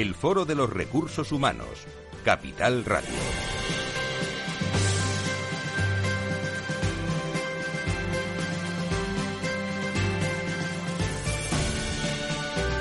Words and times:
el 0.00 0.14
Foro 0.14 0.44
de 0.44 0.54
los 0.54 0.68
Recursos 0.68 1.32
Humanos, 1.32 1.86
Capital 2.22 2.84
Radio. 2.84 3.08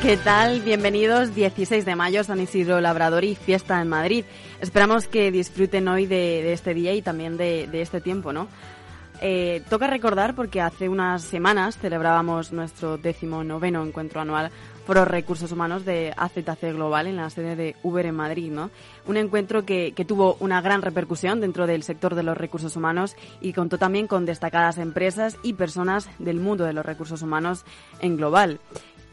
¿Qué 0.02 0.18
tal? 0.18 0.60
Bienvenidos. 0.60 1.34
16 1.34 1.86
de 1.86 1.96
mayo, 1.96 2.26
San 2.26 2.42
Isidro 2.42 2.82
Labrador 2.82 3.24
y 3.24 3.36
fiesta 3.36 3.82
en 3.82 3.88
Madrid. 3.88 4.26
Esperamos 4.60 5.08
que 5.08 5.32
disfruten 5.32 5.88
hoy 5.88 6.08
de, 6.08 6.52
este 6.52 6.74
día 6.74 6.94
y 6.94 7.02
también 7.02 7.38
de, 7.38 7.70
este 7.82 8.02
tiempo, 8.02 8.34
¿no? 8.34 8.50
Eh, 9.22 9.64
toca 9.70 9.88
recordar 9.88 10.36
porque 10.36 10.60
hace 10.60 10.90
unas 10.90 11.24
semanas 11.24 11.78
celebrábamos 11.78 12.52
nuestro 12.52 12.98
décimo 12.98 13.46
noveno 13.46 13.86
encuentro 13.86 14.20
anual 14.20 14.52
por 14.86 14.98
los 14.98 15.08
recursos 15.08 15.52
humanos 15.52 15.86
de 15.86 16.14
AZC 16.16 16.74
Global 16.74 17.08
en 17.08 17.18
la 17.18 17.30
sede 17.30 17.56
de 17.56 17.76
Uber 17.84 18.06
en 18.06 18.16
Madrid, 18.16 18.52
¿no? 18.52 18.70
Un 19.08 19.18
encuentro 19.18 19.66
que, 19.66 19.94
tuvo 20.08 20.38
una 20.40 20.62
gran 20.62 20.82
repercusión 20.82 21.42
dentro 21.42 21.68
del 21.68 21.84
sector 21.84 22.16
de 22.16 22.24
los 22.24 22.38
recursos 22.38 22.76
humanos 22.76 23.16
y 23.42 23.54
contó 23.54 23.78
también 23.78 24.08
con 24.08 24.26
destacadas 24.26 24.78
empresas 24.78 25.38
y 25.42 25.54
personas 25.54 26.10
del 26.20 26.40
mundo 26.40 26.64
de 26.64 26.74
los 26.74 26.86
recursos 26.86 27.22
humanos 27.22 27.66
en 28.00 28.18
global. 28.18 28.60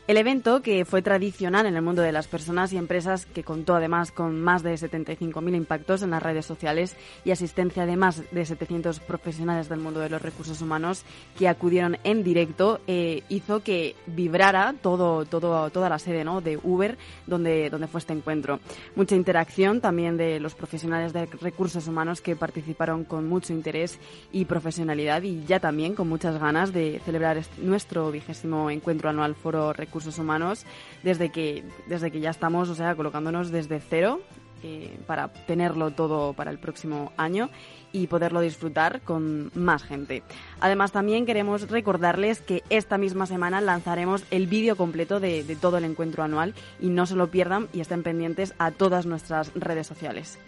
El 0.08 0.17
evento, 0.17 0.62
que 0.62 0.84
fue 0.84 1.00
tradicional 1.00 1.64
en 1.64 1.77
el 1.77 1.83
mundo 1.83 2.03
de 2.03 2.11
las 2.11 2.27
personas 2.27 2.72
y 2.72 2.77
empresas, 2.77 3.25
que 3.25 3.45
contó 3.45 3.77
además 3.77 4.11
con 4.11 4.41
más 4.41 4.64
de 4.64 4.75
75.000 4.75 5.55
impactos 5.55 6.03
en 6.03 6.11
las 6.11 6.20
redes 6.20 6.45
sociales 6.45 6.97
y 7.25 7.31
asistencia 7.31 7.86
de 7.86 7.97
más 7.97 8.20
de 8.33 8.45
700 8.45 8.98
profesionales 8.98 9.69
del 9.69 9.78
mundo 9.78 10.00
de 10.00 10.11
los 10.11 10.20
recursos 10.20 10.61
humanos 10.61 11.05
que 11.39 11.47
acudieron 11.47 11.98
en 12.03 12.25
directo, 12.25 12.80
eh, 12.89 13.23
hizo 13.28 13.62
que 13.62 13.95
vibrara 14.06 14.75
todo, 14.83 15.25
todo, 15.25 15.70
toda 15.70 15.89
la 15.89 16.00
sede 16.00 16.25
¿no? 16.25 16.41
de 16.41 16.58
Uber 16.61 16.98
donde, 17.28 17.70
donde 17.70 17.86
fue 17.86 18.00
este 18.00 18.12
encuentro. 18.12 18.58
Mucha 18.97 19.14
interacción 19.14 19.80
también 19.80 20.17
de 20.17 20.41
los 20.41 20.56
profesionales 20.56 21.12
de 21.12 21.27
recursos 21.27 21.86
humanos 21.86 22.20
que 22.20 22.34
participaron 22.34 23.05
con 23.05 23.28
mucho 23.28 23.53
interés 23.53 24.00
y 24.33 24.47
profesionalidad 24.47 25.23
y 25.23 25.45
ya 25.45 25.61
también 25.61 25.95
con 25.95 26.08
muchas 26.08 26.41
ganas 26.41 26.73
de 26.73 27.00
celebrar 27.05 27.41
nuestro 27.58 28.11
vigésimo 28.11 28.69
encuentro 28.69 29.08
anual 29.08 29.36
Foro 29.36 29.73
Recursos 29.73 29.92
recursos 29.93 30.19
humanos 30.19 30.65
desde 31.03 31.29
que, 31.29 31.62
desde 31.87 32.11
que 32.11 32.21
ya 32.21 32.31
estamos, 32.31 32.71
o 32.71 32.75
sea, 32.75 32.95
colocándonos 32.95 33.51
desde 33.51 33.79
cero 33.79 34.23
eh, 34.62 34.98
para 35.07 35.29
tenerlo 35.29 35.91
todo 35.91 36.33
para 36.33 36.51
el 36.51 36.59
próximo 36.59 37.12
año 37.19 37.51
y 37.93 38.07
poderlo 38.07 38.41
disfrutar 38.41 39.03
con 39.03 39.51
más 39.55 39.83
gente. 39.83 40.23
Además, 40.61 40.93
también 40.93 41.27
queremos 41.27 41.69
recordarles 41.69 42.41
que 42.41 42.63
esta 42.70 42.97
misma 42.97 43.27
semana 43.27 43.61
lanzaremos 43.61 44.25
el 44.31 44.47
vídeo 44.47 44.77
completo 44.77 45.20
de, 45.20 45.45
de 45.45 45.57
todo 45.57 45.77
el 45.77 45.85
encuentro 45.85 46.23
anual 46.23 46.55
y 46.81 46.89
no 46.89 47.05
se 47.05 47.14
lo 47.14 47.31
pierdan 47.31 47.69
y 47.75 47.81
estén 47.81 48.02
pendientes 48.02 48.55
a 48.58 48.70
todas 48.70 49.05
nuestras 49.05 49.52
redes 49.55 49.86
sociales. 49.86 50.39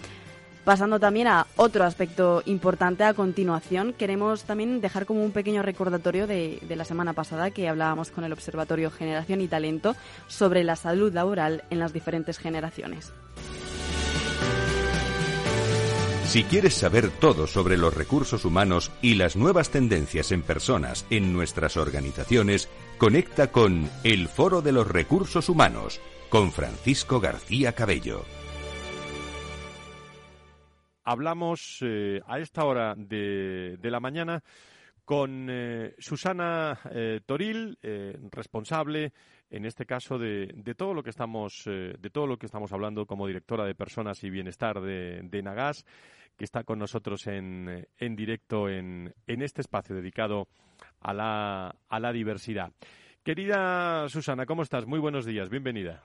Pasando 0.64 0.98
también 0.98 1.26
a 1.26 1.46
otro 1.56 1.84
aspecto 1.84 2.42
importante 2.46 3.04
a 3.04 3.12
continuación, 3.12 3.92
queremos 3.92 4.44
también 4.44 4.80
dejar 4.80 5.04
como 5.04 5.22
un 5.22 5.30
pequeño 5.30 5.62
recordatorio 5.62 6.26
de, 6.26 6.58
la 6.74 6.86
semana 6.86 7.12
pasada 7.12 7.50
que 7.50 7.68
hablábamos 7.68 8.10
con 8.10 8.24
el 8.24 8.32
Observatorio 8.32 8.90
Generación 8.90 9.42
y 9.42 9.48
Talento 9.48 9.94
sobre 10.26 10.64
la 10.64 10.76
salud 10.76 11.12
laboral 11.12 11.64
en 11.68 11.80
las 11.80 11.92
diferentes 11.92 12.38
generaciones. 12.38 13.12
Si 16.26 16.44
quieres 16.44 16.74
saber 16.74 17.10
todo 17.10 17.46
sobre 17.46 17.76
los 17.76 17.94
recursos 17.94 18.46
humanos 18.46 18.90
y 19.02 19.14
las 19.14 19.36
nuevas 19.36 19.68
tendencias 19.68 20.32
en 20.32 20.42
personas 20.42 21.04
en 21.10 21.34
nuestras 21.34 21.76
organizaciones, 21.76 22.70
conecta 22.96 23.52
con 23.52 23.90
El 24.02 24.28
Foro 24.28 24.62
de 24.62 24.72
los 24.72 24.88
Recursos 24.88 25.50
Humanos 25.50 26.00
con 26.30 26.50
Francisco 26.50 27.20
García 27.20 27.72
Cabello. 27.74 28.24
Hablamos 31.04 31.80
eh, 31.82 32.22
a 32.26 32.38
esta 32.38 32.64
hora 32.64 32.94
de, 32.96 33.78
la 33.82 34.00
mañana 34.00 34.42
con 35.04 35.48
eh, 35.50 35.94
Susana 35.98 36.78
eh, 36.90 37.20
Toril, 37.26 37.78
responsable 38.32 39.12
en 39.50 39.66
este 39.66 39.84
caso 39.84 40.18
de, 40.18 40.74
todo 40.76 40.94
lo 40.94 41.02
que 41.02 41.10
estamos 41.10 41.64
de 41.66 42.10
todo 42.10 42.26
lo 42.26 42.38
que 42.38 42.46
estamos 42.46 42.72
hablando 42.72 43.04
como 43.04 43.26
directora 43.26 43.66
de 43.66 43.74
personas 43.74 44.24
y 44.24 44.30
bienestar 44.30 44.80
de, 44.80 45.20
de 45.22 45.42
Nagas, 45.42 45.84
que 46.36 46.44
está 46.44 46.64
con 46.64 46.78
nosotros 46.78 47.26
en, 47.26 47.86
en 47.98 48.16
directo 48.16 48.70
en, 48.70 49.14
en, 49.26 49.42
este 49.42 49.60
espacio 49.60 49.94
dedicado 49.94 50.48
a 51.00 51.12
la, 51.12 51.76
a 51.88 52.00
la 52.00 52.12
diversidad. 52.12 52.72
Querida 53.22 54.08
Susana, 54.08 54.46
¿cómo 54.46 54.62
estás? 54.62 54.86
Muy 54.86 54.98
buenos 54.98 55.26
días, 55.26 55.50
bienvenida 55.50 56.02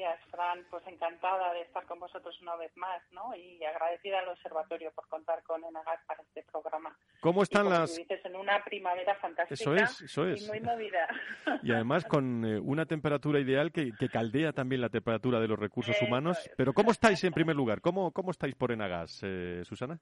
días, 0.00 0.18
Fran. 0.30 0.64
Pues 0.70 0.86
encantada 0.86 1.52
de 1.52 1.60
estar 1.60 1.84
con 1.84 2.00
vosotros 2.00 2.34
una 2.40 2.56
vez 2.56 2.74
más, 2.76 3.02
¿no? 3.12 3.34
Y 3.36 3.62
agradecida 3.64 4.20
al 4.20 4.28
observatorio 4.28 4.90
por 4.92 5.06
contar 5.08 5.42
con 5.42 5.62
Enagas 5.62 6.00
para 6.06 6.22
este 6.22 6.42
programa. 6.50 6.96
¿Cómo 7.20 7.42
están 7.42 7.66
y 7.66 7.70
las...? 7.70 7.96
dices, 7.96 8.24
en 8.24 8.36
una 8.36 8.64
primavera 8.64 9.14
fantástica 9.16 9.54
eso 9.54 9.74
es, 9.74 10.00
eso 10.00 10.26
es. 10.26 10.42
y 10.42 10.48
muy 10.48 10.60
movida. 10.60 11.06
Y 11.62 11.72
además 11.72 12.06
con 12.06 12.44
eh, 12.46 12.58
una 12.58 12.86
temperatura 12.86 13.40
ideal 13.40 13.72
que, 13.72 13.92
que, 13.98 14.08
caldea 14.08 14.52
también 14.52 14.80
la 14.80 14.88
temperatura 14.88 15.38
de 15.38 15.48
los 15.48 15.58
recursos 15.58 16.00
humanos. 16.00 16.50
Pero 16.56 16.72
¿cómo 16.72 16.90
estáis 16.90 17.22
en 17.24 17.32
primer 17.34 17.54
lugar? 17.54 17.82
¿Cómo, 17.82 18.12
cómo 18.12 18.30
estáis 18.30 18.54
por 18.54 18.72
Enagas, 18.72 19.20
eh, 19.22 19.60
Susana? 19.64 20.00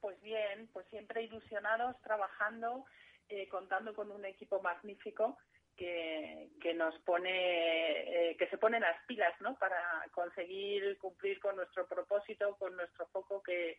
Pues 0.00 0.20
bien, 0.20 0.68
pues 0.72 0.86
siempre 0.88 1.22
ilusionados, 1.22 1.98
trabajando, 2.02 2.84
eh, 3.30 3.48
contando 3.48 3.94
con 3.94 4.10
un 4.10 4.24
equipo 4.26 4.60
magnífico 4.60 5.38
que, 5.78 6.48
que 6.60 6.74
nos 6.74 6.98
pone, 7.00 8.30
eh, 8.30 8.36
que 8.36 8.48
se 8.48 8.58
pone 8.58 8.80
las 8.80 9.00
pilas, 9.06 9.32
¿no? 9.40 9.56
Para 9.56 10.04
conseguir 10.12 10.98
cumplir 10.98 11.38
con 11.38 11.56
nuestro 11.56 11.86
propósito, 11.86 12.56
con 12.58 12.76
nuestro 12.76 13.06
foco 13.06 13.42
que, 13.42 13.78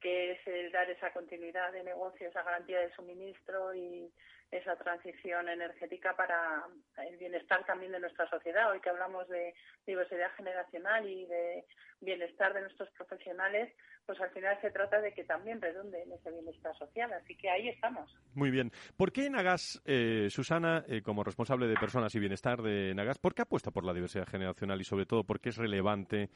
que 0.00 0.32
es 0.32 0.72
dar 0.72 0.90
esa 0.90 1.12
continuidad 1.12 1.72
de 1.72 1.84
negocio, 1.84 2.28
esa 2.28 2.42
garantía 2.42 2.80
de 2.80 2.92
suministro 2.94 3.74
y 3.74 4.12
esa 4.50 4.76
transición 4.76 5.48
energética 5.48 6.14
para 6.14 6.66
el 7.08 7.16
bienestar 7.16 7.64
también 7.64 7.92
de 7.92 8.00
nuestra 8.00 8.28
sociedad. 8.28 8.70
Hoy 8.70 8.80
que 8.80 8.90
hablamos 8.90 9.28
de 9.28 9.54
diversidad 9.86 10.30
generacional 10.36 11.08
y 11.08 11.26
de 11.26 11.64
bienestar 12.00 12.54
de 12.54 12.62
nuestros 12.62 12.90
profesionales, 12.90 13.72
pues 14.06 14.20
al 14.20 14.30
final 14.30 14.56
se 14.60 14.70
trata 14.70 15.00
de 15.00 15.12
que 15.12 15.24
también 15.24 15.60
redunde 15.60 16.02
en 16.02 16.12
ese 16.12 16.30
bienestar 16.30 16.76
social. 16.78 17.12
Así 17.12 17.34
que 17.36 17.50
ahí 17.50 17.68
estamos. 17.68 18.14
Muy 18.34 18.50
bien. 18.50 18.70
¿Por 18.96 19.12
qué 19.12 19.28
Nagas, 19.28 19.82
eh, 19.84 20.28
Susana, 20.30 20.84
eh, 20.88 21.02
como 21.02 21.24
responsable 21.24 21.66
de 21.66 21.74
personas 21.74 22.14
y 22.14 22.20
bienestar 22.20 22.62
de 22.62 22.94
Nagas, 22.94 23.18
por 23.18 23.34
qué 23.34 23.42
apuesta 23.42 23.70
por 23.70 23.84
la 23.84 23.92
diversidad 23.92 24.26
generacional 24.26 24.80
y 24.80 24.84
sobre 24.84 25.06
todo 25.06 25.24
por 25.24 25.40
qué 25.40 25.50
es 25.50 25.56
relevante, 25.56 26.30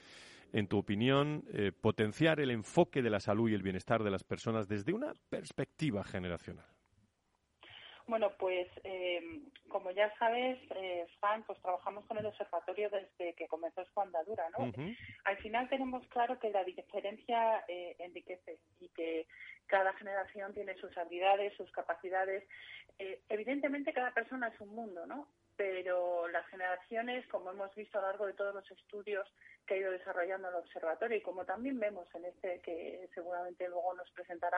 en 0.52 0.66
tu 0.66 0.78
opinión, 0.78 1.44
eh, 1.52 1.72
potenciar 1.72 2.40
el 2.40 2.50
enfoque 2.50 3.02
de 3.02 3.10
la 3.10 3.20
salud 3.20 3.48
y 3.48 3.54
el 3.54 3.62
bienestar 3.62 4.02
de 4.02 4.10
las 4.10 4.24
personas 4.24 4.68
desde 4.68 4.92
una 4.92 5.12
perspectiva 5.28 6.02
generacional? 6.02 6.66
Bueno, 8.10 8.32
pues 8.40 8.66
eh, 8.82 9.22
como 9.68 9.92
ya 9.92 10.12
sabes, 10.18 10.58
eh, 10.74 11.06
Frank, 11.20 11.46
pues 11.46 11.60
trabajamos 11.62 12.04
con 12.06 12.18
el 12.18 12.26
observatorio 12.26 12.90
desde 12.90 13.34
que 13.34 13.46
comenzó 13.46 13.84
su 13.84 14.00
andadura, 14.00 14.50
¿no? 14.50 14.72
Al 15.24 15.36
final 15.36 15.68
tenemos 15.68 16.04
claro 16.08 16.36
que 16.40 16.50
la 16.50 16.64
diferencia 16.64 17.64
eh, 17.68 17.94
enriquece 18.00 18.58
y 18.80 18.88
que 18.88 19.28
cada 19.66 19.92
generación 19.92 20.52
tiene 20.52 20.74
sus 20.74 20.98
habilidades, 20.98 21.56
sus 21.56 21.70
capacidades. 21.70 22.42
Eh, 22.98 23.20
evidentemente 23.28 23.92
cada 23.92 24.12
persona 24.12 24.48
es 24.48 24.60
un 24.60 24.74
mundo, 24.74 25.06
¿no? 25.06 25.28
Pero 25.60 26.26
las 26.28 26.46
generaciones, 26.46 27.26
como 27.26 27.50
hemos 27.50 27.74
visto 27.74 27.98
a 27.98 28.00
lo 28.00 28.06
largo 28.06 28.24
de 28.24 28.32
todos 28.32 28.54
los 28.54 28.70
estudios 28.70 29.28
que 29.66 29.74
ha 29.74 29.76
ido 29.76 29.92
desarrollando 29.92 30.48
el 30.48 30.54
observatorio 30.54 31.18
y 31.18 31.20
como 31.20 31.44
también 31.44 31.78
vemos 31.78 32.08
en 32.14 32.24
este 32.24 32.62
que 32.62 33.10
seguramente 33.12 33.68
luego 33.68 33.92
nos 33.92 34.10
presentará 34.12 34.56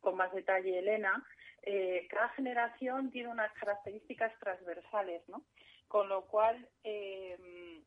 con 0.00 0.16
más 0.16 0.32
detalle 0.32 0.78
Elena, 0.78 1.26
eh, 1.62 2.06
cada 2.08 2.28
generación 2.28 3.10
tiene 3.10 3.30
unas 3.30 3.52
características 3.54 4.32
transversales, 4.38 5.28
¿no? 5.28 5.42
Con 5.88 6.08
lo 6.08 6.24
cual, 6.26 6.68
eh, 6.84 7.82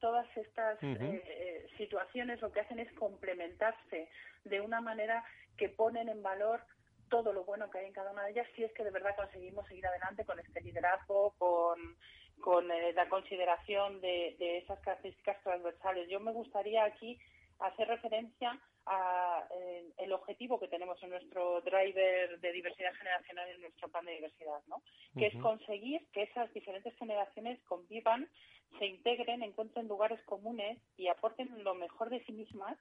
todas 0.00 0.26
estas 0.36 0.78
eh, 0.82 1.68
situaciones 1.76 2.40
lo 2.40 2.50
que 2.50 2.58
hacen 2.58 2.80
es 2.80 2.92
complementarse 2.94 4.08
de 4.42 4.60
una 4.60 4.80
manera 4.80 5.22
que 5.56 5.68
ponen 5.68 6.08
en 6.08 6.24
valor 6.24 6.60
todo 7.08 7.32
lo 7.32 7.44
bueno 7.44 7.70
que 7.70 7.78
hay 7.78 7.86
en 7.86 7.92
cada 7.92 8.12
una 8.12 8.24
de 8.24 8.32
ellas 8.32 8.46
si 8.54 8.64
es 8.64 8.72
que 8.72 8.84
de 8.84 8.90
verdad 8.90 9.16
conseguimos 9.16 9.66
seguir 9.66 9.86
adelante 9.86 10.24
con 10.24 10.38
este 10.38 10.60
liderazgo, 10.60 11.34
con, 11.38 11.96
con 12.40 12.70
eh, 12.70 12.92
la 12.92 13.08
consideración 13.08 14.00
de, 14.00 14.36
de, 14.38 14.58
esas 14.58 14.80
características 14.80 15.42
transversales. 15.42 16.08
Yo 16.08 16.20
me 16.20 16.32
gustaría 16.32 16.84
aquí 16.84 17.18
hacer 17.58 17.88
referencia 17.88 18.58
a 18.86 19.44
eh, 19.50 19.84
el 19.98 20.12
objetivo 20.12 20.58
que 20.58 20.68
tenemos 20.68 21.02
en 21.02 21.10
nuestro 21.10 21.60
driver 21.60 22.40
de 22.40 22.52
diversidad 22.52 22.94
generacional 22.94 23.48
en 23.50 23.60
nuestro 23.60 23.88
plan 23.88 24.04
de 24.04 24.12
diversidad, 24.12 24.60
¿no? 24.66 24.82
Que 25.14 25.26
es 25.26 25.36
conseguir 25.42 26.06
que 26.12 26.22
esas 26.22 26.52
diferentes 26.54 26.94
generaciones 26.96 27.60
convivan, 27.64 28.28
se 28.78 28.86
integren, 28.86 29.42
encuentren 29.42 29.88
lugares 29.88 30.22
comunes 30.24 30.78
y 30.96 31.08
aporten 31.08 31.62
lo 31.64 31.74
mejor 31.74 32.08
de 32.08 32.24
sí 32.24 32.32
mismas 32.32 32.78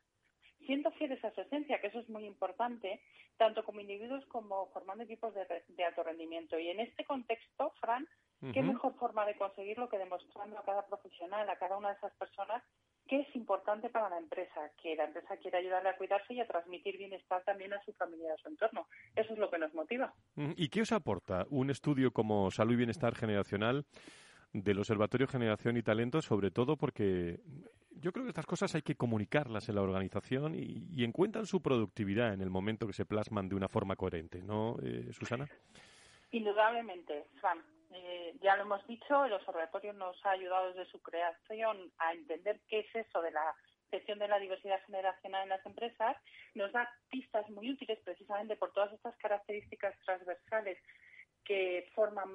siendo 0.67 0.91
fieles 0.91 1.23
a 1.25 1.31
su 1.31 1.41
esencia, 1.41 1.81
que 1.81 1.87
eso 1.87 1.99
es 1.99 2.09
muy 2.09 2.25
importante, 2.25 3.01
tanto 3.37 3.63
como 3.63 3.81
individuos 3.81 4.23
como 4.27 4.67
formando 4.67 5.03
equipos 5.03 5.33
de, 5.33 5.47
de 5.67 5.83
alto 5.83 6.03
rendimiento. 6.03 6.59
Y 6.59 6.69
en 6.69 6.81
este 6.81 7.05
contexto, 7.05 7.73
Fran, 7.79 8.07
¿qué 8.53 8.61
mejor 8.61 8.93
forma 8.99 9.25
de 9.25 9.35
conseguirlo 9.35 9.89
que 9.89 9.97
demostrando 9.97 10.59
a 10.59 10.63
cada 10.63 10.85
profesional, 10.85 11.49
a 11.49 11.57
cada 11.57 11.77
una 11.77 11.89
de 11.89 11.95
esas 11.95 12.13
personas, 12.15 12.63
que 13.07 13.21
es 13.21 13.35
importante 13.35 13.89
para 13.89 14.09
la 14.09 14.17
empresa, 14.17 14.69
que 14.81 14.95
la 14.95 15.05
empresa 15.05 15.37
quiere 15.37 15.59
ayudarle 15.59 15.89
a 15.89 15.97
cuidarse 15.97 16.33
y 16.33 16.41
a 16.41 16.47
transmitir 16.47 16.97
bienestar 16.97 17.41
también 17.45 17.73
a 17.73 17.81
su 17.83 17.93
familia 17.93 18.27
y 18.27 18.31
a 18.31 18.37
su 18.37 18.49
entorno. 18.49 18.87
Eso 19.15 19.33
es 19.33 19.39
lo 19.39 19.49
que 19.49 19.57
nos 19.57 19.73
motiva. 19.73 20.13
¿Y 20.35 20.67
qué 20.69 20.81
os 20.81 20.91
aporta 20.91 21.45
un 21.49 21.69
estudio 21.69 22.11
como 22.11 22.51
Salud 22.51 22.73
y 22.73 22.77
Bienestar 22.77 23.15
Generacional 23.15 23.85
del 24.53 24.79
Observatorio 24.79 25.27
Generación 25.27 25.77
y 25.77 25.83
Talento, 25.83 26.21
sobre 26.21 26.51
todo 26.51 26.77
porque 26.77 27.39
yo 27.99 28.11
creo 28.11 28.25
que 28.25 28.29
estas 28.29 28.45
cosas 28.45 28.73
hay 28.75 28.81
que 28.81 28.95
comunicarlas 28.95 29.69
en 29.69 29.75
la 29.75 29.81
organización 29.81 30.55
y, 30.55 31.03
encuentran 31.03 31.45
su 31.45 31.61
productividad 31.61 32.33
en 32.33 32.41
el 32.41 32.49
momento 32.49 32.87
que 32.87 32.93
se 32.93 33.05
plasman 33.05 33.47
de 33.47 33.55
una 33.55 33.67
forma 33.67 33.95
coherente, 33.95 34.41
¿no, 34.41 34.77
eh, 34.83 35.11
Susana? 35.13 35.47
Indudablemente, 36.31 37.27
Juan. 37.39 37.59
Eh, 37.91 38.35
ya 38.41 38.57
lo 38.57 38.63
hemos 38.63 38.85
dicho, 38.85 39.23
el 39.23 39.33
observatorio 39.33 39.93
nos 39.93 40.23
ha 40.25 40.31
ayudado 40.31 40.73
desde 40.73 40.91
su 40.91 41.01
creación 41.01 41.77
a 41.99 42.13
entender 42.13 42.59
qué 42.67 42.79
es 42.79 42.95
eso 42.95 43.21
de 43.21 43.31
la 43.31 43.55
gestión 43.89 44.19
de 44.19 44.27
la 44.27 44.39
diversidad 44.39 44.81
generacional 44.85 45.43
en 45.43 45.49
las 45.49 45.65
empresas, 45.65 46.17
nos 46.55 46.71
da 46.71 46.89
pistas 47.09 47.49
muy 47.49 47.71
útiles 47.71 47.99
precisamente 48.03 48.55
por 48.55 48.71
todas 48.73 48.91
estas 48.93 49.15
características 49.17 49.97
transversales 50.05 50.77
que 51.47 51.89
forman, 51.95 52.29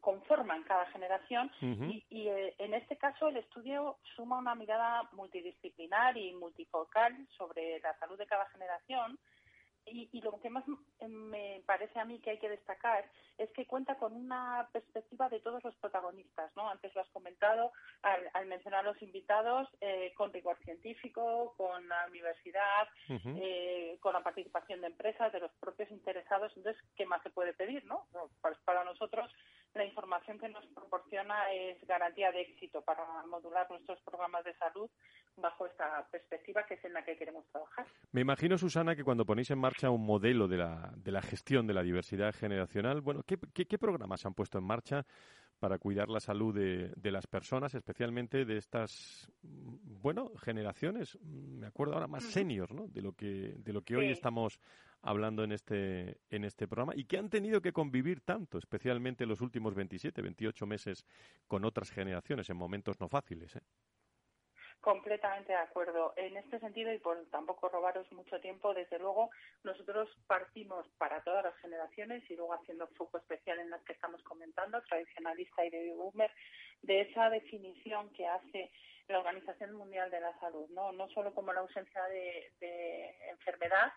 conforman 0.00 0.64
cada 0.64 0.86
generación 0.86 1.50
y, 1.60 2.04
y 2.10 2.28
eh, 2.28 2.54
en 2.58 2.74
este 2.74 2.96
caso 2.96 3.28
el 3.28 3.36
estudio 3.36 3.98
suma 4.16 4.38
una 4.38 4.56
mirada 4.56 5.08
multidisciplinar 5.12 6.16
y 6.16 6.34
multifocal 6.34 7.14
sobre 7.38 7.78
la 7.78 7.96
salud 8.00 8.18
de 8.18 8.26
cada 8.26 8.46
generación 8.46 9.18
y, 9.86 10.20
lo 10.20 10.38
que 10.40 10.50
más 10.50 10.64
me 11.08 11.62
parece 11.66 11.98
a 12.00 12.04
mí 12.04 12.18
que 12.20 12.30
hay 12.30 12.38
que 12.38 12.48
destacar 12.48 13.08
es 13.38 13.50
que 13.52 13.66
cuenta 13.66 13.96
con 13.96 14.12
una 14.12 14.68
perspectiva 14.72 15.28
de 15.28 15.40
todos 15.40 15.62
los 15.62 15.74
protagonistas, 15.76 16.50
¿no? 16.56 16.68
Antes 16.68 16.94
lo 16.94 17.02
has 17.02 17.08
comentado 17.10 17.72
al, 18.02 18.46
mencionar 18.46 18.80
a 18.80 18.90
los 18.90 19.00
invitados, 19.02 19.68
eh, 19.80 20.12
con 20.16 20.32
rigor 20.32 20.58
científico, 20.64 21.54
con 21.56 21.88
la 21.88 22.06
universidad, 22.08 22.88
eh, 23.08 23.98
con 24.00 24.14
la 24.14 24.22
participación 24.22 24.80
de 24.80 24.88
empresas, 24.88 25.32
de 25.32 25.40
los 25.40 25.52
propios 25.60 25.90
interesados. 25.90 26.52
Entonces, 26.56 26.82
¿qué 26.96 27.06
más 27.06 27.22
se 27.22 27.30
puede 27.30 27.52
pedir, 27.52 27.84
no? 27.84 28.06
Pues 28.40 28.58
para 28.64 28.84
nosotros 28.84 29.30
la 29.76 29.84
información 29.84 30.38
que 30.38 30.48
nos 30.48 30.64
proporciona 30.66 31.52
es 31.52 31.76
garantía 31.86 32.32
de 32.32 32.40
éxito 32.40 32.82
para 32.82 33.04
modular 33.26 33.70
nuestros 33.70 34.00
programas 34.00 34.44
de 34.44 34.54
salud 34.54 34.88
bajo 35.36 35.66
esta 35.66 36.06
perspectiva 36.10 36.64
que 36.66 36.74
es 36.74 36.84
en 36.84 36.94
la 36.94 37.04
que 37.04 37.16
queremos 37.16 37.44
trabajar. 37.52 37.86
Me 38.12 38.22
imagino, 38.22 38.56
Susana, 38.56 38.96
que 38.96 39.04
cuando 39.04 39.26
ponéis 39.26 39.50
en 39.50 39.58
marcha 39.58 39.90
un 39.90 40.04
modelo 40.04 40.48
de 40.48 40.56
la, 40.56 40.92
de 40.96 41.12
la 41.12 41.22
gestión 41.22 41.66
de 41.66 41.74
la 41.74 41.82
diversidad 41.82 42.34
generacional, 42.34 43.02
bueno, 43.02 43.22
¿qué, 43.24 43.38
qué, 43.38 43.78
programas 43.78 44.20
se 44.20 44.28
han 44.28 44.34
puesto 44.34 44.58
en 44.58 44.64
marcha 44.64 45.04
para 45.58 45.78
cuidar 45.78 46.08
la 46.08 46.20
salud 46.20 46.54
de, 46.54 46.92
de, 46.96 47.10
las 47.10 47.26
personas, 47.26 47.74
especialmente 47.74 48.44
de 48.44 48.58
estas, 48.58 49.30
bueno, 49.42 50.32
generaciones, 50.36 51.18
me 51.22 51.66
acuerdo 51.66 51.94
ahora 51.94 52.06
más 52.06 52.24
senior, 52.24 52.74
¿no? 52.74 52.88
De 52.88 53.00
lo 53.00 53.12
que, 53.12 53.54
de 53.56 53.72
lo 53.72 53.82
que 53.82 53.96
hoy 53.96 54.10
estamos 54.10 54.58
hablando 55.06 55.44
en 55.44 55.52
este, 55.52 56.18
en 56.30 56.44
este 56.44 56.66
programa 56.66 56.92
y 56.96 57.04
que 57.04 57.18
han 57.18 57.30
tenido 57.30 57.62
que 57.62 57.72
convivir 57.72 58.20
tanto, 58.20 58.58
especialmente 58.58 59.24
los 59.24 59.40
últimos 59.40 59.74
27, 59.74 60.20
28 60.20 60.66
meses 60.66 61.06
con 61.46 61.64
otras 61.64 61.90
generaciones 61.90 62.50
en 62.50 62.56
momentos 62.56 63.00
no 63.00 63.08
fáciles, 63.08 63.56
¿eh? 63.56 63.62
Completamente 64.80 65.52
de 65.52 65.58
acuerdo. 65.58 66.12
En 66.16 66.36
este 66.36 66.60
sentido, 66.60 66.92
y 66.92 66.98
por 66.98 67.24
tampoco 67.30 67.68
robaros 67.68 68.10
mucho 68.12 68.38
tiempo, 68.40 68.72
desde 68.72 69.00
luego 69.00 69.30
nosotros 69.64 70.08
partimos 70.28 70.86
para 70.96 71.22
todas 71.22 71.42
las 71.42 71.56
generaciones 71.56 72.22
y 72.30 72.36
luego 72.36 72.54
haciendo 72.54 72.86
foco 72.88 73.18
especial 73.18 73.58
en 73.58 73.70
las 73.70 73.82
que 73.82 73.94
estamos 73.94 74.22
comentando, 74.22 74.80
tradicionalista 74.82 75.64
y 75.64 75.70
de 75.70 75.92
boomer, 75.92 76.30
de 76.82 77.00
esa 77.00 77.30
definición 77.30 78.10
que 78.10 78.28
hace 78.28 78.70
la 79.08 79.18
Organización 79.18 79.74
Mundial 79.74 80.08
de 80.10 80.20
la 80.20 80.38
Salud, 80.38 80.68
no, 80.70 80.92
no 80.92 81.08
solo 81.08 81.34
como 81.34 81.52
la 81.52 81.60
ausencia 81.60 82.04
de, 82.04 82.52
de 82.60 83.30
enfermedad, 83.30 83.92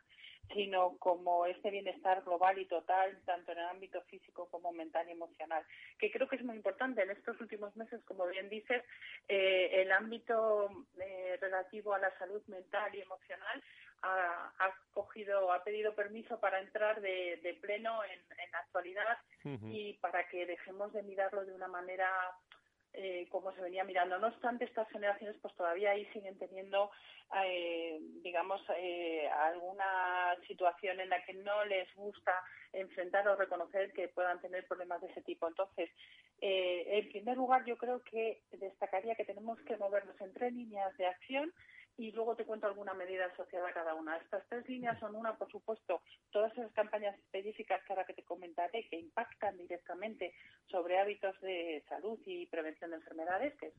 sino 0.53 0.97
como 0.97 1.45
este 1.45 1.69
bienestar 1.69 2.23
global 2.23 2.57
y 2.57 2.65
total, 2.65 3.19
tanto 3.25 3.51
en 3.51 3.59
el 3.59 3.65
ámbito 3.65 4.01
físico 4.03 4.47
como 4.49 4.71
mental 4.71 5.07
y 5.07 5.11
emocional, 5.11 5.63
que 5.97 6.11
creo 6.11 6.27
que 6.27 6.37
es 6.37 6.43
muy 6.43 6.55
importante. 6.55 7.03
En 7.03 7.11
estos 7.11 7.39
últimos 7.41 7.75
meses, 7.75 8.01
como 8.05 8.25
bien 8.27 8.49
dices, 8.49 8.83
eh, 9.27 9.81
el 9.81 9.91
ámbito 9.91 10.69
eh, 10.99 11.37
relativo 11.39 11.93
a 11.93 11.99
la 11.99 12.17
salud 12.17 12.41
mental 12.47 12.93
y 12.95 13.01
emocional 13.01 13.63
ha, 14.01 14.73
cogido, 14.93 15.51
ha 15.51 15.63
pedido 15.63 15.93
permiso 15.93 16.39
para 16.39 16.59
entrar 16.59 17.01
de, 17.01 17.57
pleno 17.61 18.03
en, 18.05 18.19
la 18.51 18.59
actualidad 18.59 19.17
y 19.43 19.93
para 19.95 20.27
que 20.27 20.45
dejemos 20.45 20.93
de 20.93 21.03
mirarlo 21.03 21.45
de 21.45 21.53
una 21.53 21.67
manera 21.67 22.09
eh, 22.93 23.27
como 23.29 23.53
se 23.53 23.61
venía 23.61 23.83
mirando. 23.83 24.17
No 24.17 24.27
obstante, 24.27 24.65
estas 24.65 24.89
generaciones 24.89 25.37
pues 25.41 25.55
todavía 25.55 25.91
ahí 25.91 26.05
siguen 26.07 26.37
teniendo, 26.39 26.89
eh, 27.43 27.99
digamos, 28.23 28.61
eh, 28.77 29.29
alguna 29.29 30.35
situación 30.47 30.99
en 30.99 31.09
la 31.09 31.23
que 31.23 31.33
no 31.33 31.65
les 31.65 31.93
gusta 31.95 32.33
enfrentar 32.73 33.27
o 33.27 33.35
reconocer 33.35 33.93
que 33.93 34.07
puedan 34.07 34.41
tener 34.41 34.65
problemas 34.67 35.01
de 35.01 35.07
ese 35.07 35.21
tipo. 35.21 35.47
Entonces, 35.47 35.89
en 36.41 37.09
primer 37.09 37.35
lugar, 37.35 37.65
yo 37.65 37.77
creo 37.77 38.01
que 38.01 38.41
destacaría 38.51 39.15
que 39.15 39.25
tenemos 39.25 39.59
que 39.61 39.75
movernos 39.77 40.19
en 40.21 40.33
tres 40.33 40.53
líneas 40.53 40.95
de 40.97 41.05
acción 41.05 41.53
y 41.99 42.13
luego 42.13 42.33
te 42.37 42.45
cuento 42.45 42.65
alguna 42.65 42.93
medida 42.93 43.25
asociada 43.25 43.67
a 43.67 43.73
cada 43.73 43.93
una. 43.93 44.15
Estas 44.17 44.47
tres 44.47 44.67
líneas 44.69 44.97
son 44.99 45.15
una, 45.15 45.35
por 45.37 45.51
supuesto, 45.51 46.01
todas 46.31 46.53
esas 46.53 46.71
campañas 46.71 47.13
específicas 47.19 47.83
que 47.83 47.91
ahora 47.91 48.05
que 48.05 48.13
te 48.13 48.23
comentaré 48.23 48.87
que 48.87 48.95
impactan 48.95 49.28
directamente 49.69 50.33
sobre 50.69 50.99
hábitos 50.99 51.39
de 51.41 51.83
salud 51.87 52.19
y 52.25 52.47
prevención 52.47 52.89
de 52.91 52.97
enfermedades, 52.97 53.53
que 53.55 53.67
es, 53.67 53.73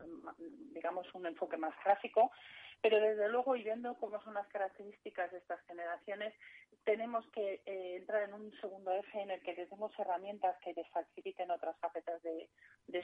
digamos, 0.72 1.12
un 1.14 1.26
enfoque 1.26 1.56
más 1.56 1.74
clásico, 1.82 2.30
pero 2.80 2.98
desde 3.00 3.28
luego, 3.28 3.56
y 3.56 3.62
viendo 3.62 3.94
cómo 3.96 4.22
son 4.22 4.34
las 4.34 4.46
características 4.48 5.30
de 5.32 5.38
estas 5.38 5.60
generaciones, 5.66 6.32
tenemos 6.90 7.24
que 7.28 7.62
eh, 7.66 7.98
entrar 7.98 8.24
en 8.24 8.34
un 8.34 8.52
segundo 8.60 8.90
eje 8.92 9.20
en 9.20 9.30
el 9.30 9.40
que 9.42 9.54
les 9.54 9.70
demos 9.70 9.96
herramientas 9.96 10.56
que 10.58 10.74
les 10.74 10.88
faciliten 10.88 11.48
otras 11.52 11.76
facetas 11.78 12.20
de, 12.24 12.48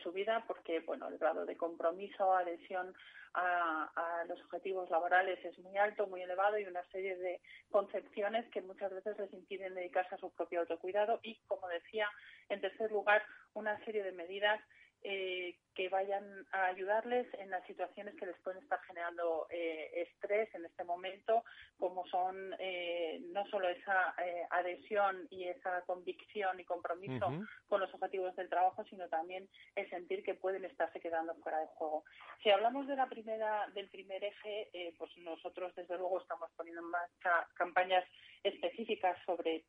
su 0.02 0.11
vida, 0.11 0.43
porque 0.49 0.81
bueno, 0.81 1.07
el 1.07 1.19
grado 1.19 1.47
de 1.47 1.57
compromiso, 1.57 2.35
adhesión 2.35 2.93
a, 3.35 3.88
a, 3.95 4.25
los 4.25 4.40
objetivos 4.43 4.90
laborales 4.90 5.38
es 5.45 5.57
muy 5.61 5.76
alto, 5.78 6.09
muy 6.09 6.21
elevado 6.21 6.59
y 6.59 6.64
una 6.64 6.83
serie 6.90 7.16
de 7.16 7.40
concepciones 7.71 8.45
que 8.50 8.61
muchas 8.61 8.93
veces 8.93 9.16
les 9.19 9.33
impiden 9.33 9.76
dedicarse 9.76 10.16
a 10.16 10.19
su 10.19 10.31
propio 10.33 10.61
autocuidado. 10.61 11.21
Y, 11.23 11.37
como 11.47 11.69
decía, 11.69 12.09
en 12.49 12.61
tercer 12.61 12.90
lugar, 12.90 13.23
una 13.55 13.78
serie 13.85 14.02
de 14.02 14.12
medidas 14.12 14.61
eh, 15.03 15.57
que 15.75 15.88
vayan 15.91 16.25
a 16.53 16.67
ayudarles 16.67 17.26
en 17.35 17.50
las 17.50 17.65
situaciones 17.67 18.15
que 18.17 18.25
les 18.25 18.38
pueden 18.38 18.62
estar 18.62 18.81
generando 18.87 19.47
eh, 19.50 19.91
estrés 19.95 20.53
en 20.55 20.65
este 20.65 20.85
momento, 20.85 21.45
como 21.79 22.07
son 22.07 22.55
eh, 22.59 23.21
no 23.35 23.47
solo 23.49 23.69
esa 23.69 24.15
adhesión 24.50 25.29
y 25.31 25.45
esa 25.45 25.83
convicción 25.83 26.59
y 26.59 26.65
compromiso 26.65 27.31
con 27.69 27.83
los 27.83 27.93
objetivos 27.93 28.35
del 28.37 28.49
trabajo, 28.49 28.85
sino 28.85 29.07
también 29.09 29.47
el 29.75 29.88
sentir 29.91 30.23
que 30.23 30.35
pueden 30.35 30.65
estarse 30.65 30.99
quedando 30.99 31.35
fuera 31.37 31.61
de 31.61 31.67
juego. 31.67 32.05
Si 32.43 32.49
hablamos 32.49 32.87
de 32.87 32.97
la 32.97 33.07
primera, 33.07 33.69
del 33.75 33.91
primer 33.91 34.25
eje, 34.25 34.95
pues 34.99 35.15
nosotros 35.19 35.75
desde 35.75 35.99
luego 35.99 36.23
estamos 36.23 36.50
poniendo 36.57 36.81
en 36.81 36.88
marcha 36.88 37.47
campañas 37.55 38.05
específicas 38.49 39.17
sobre 39.25 39.65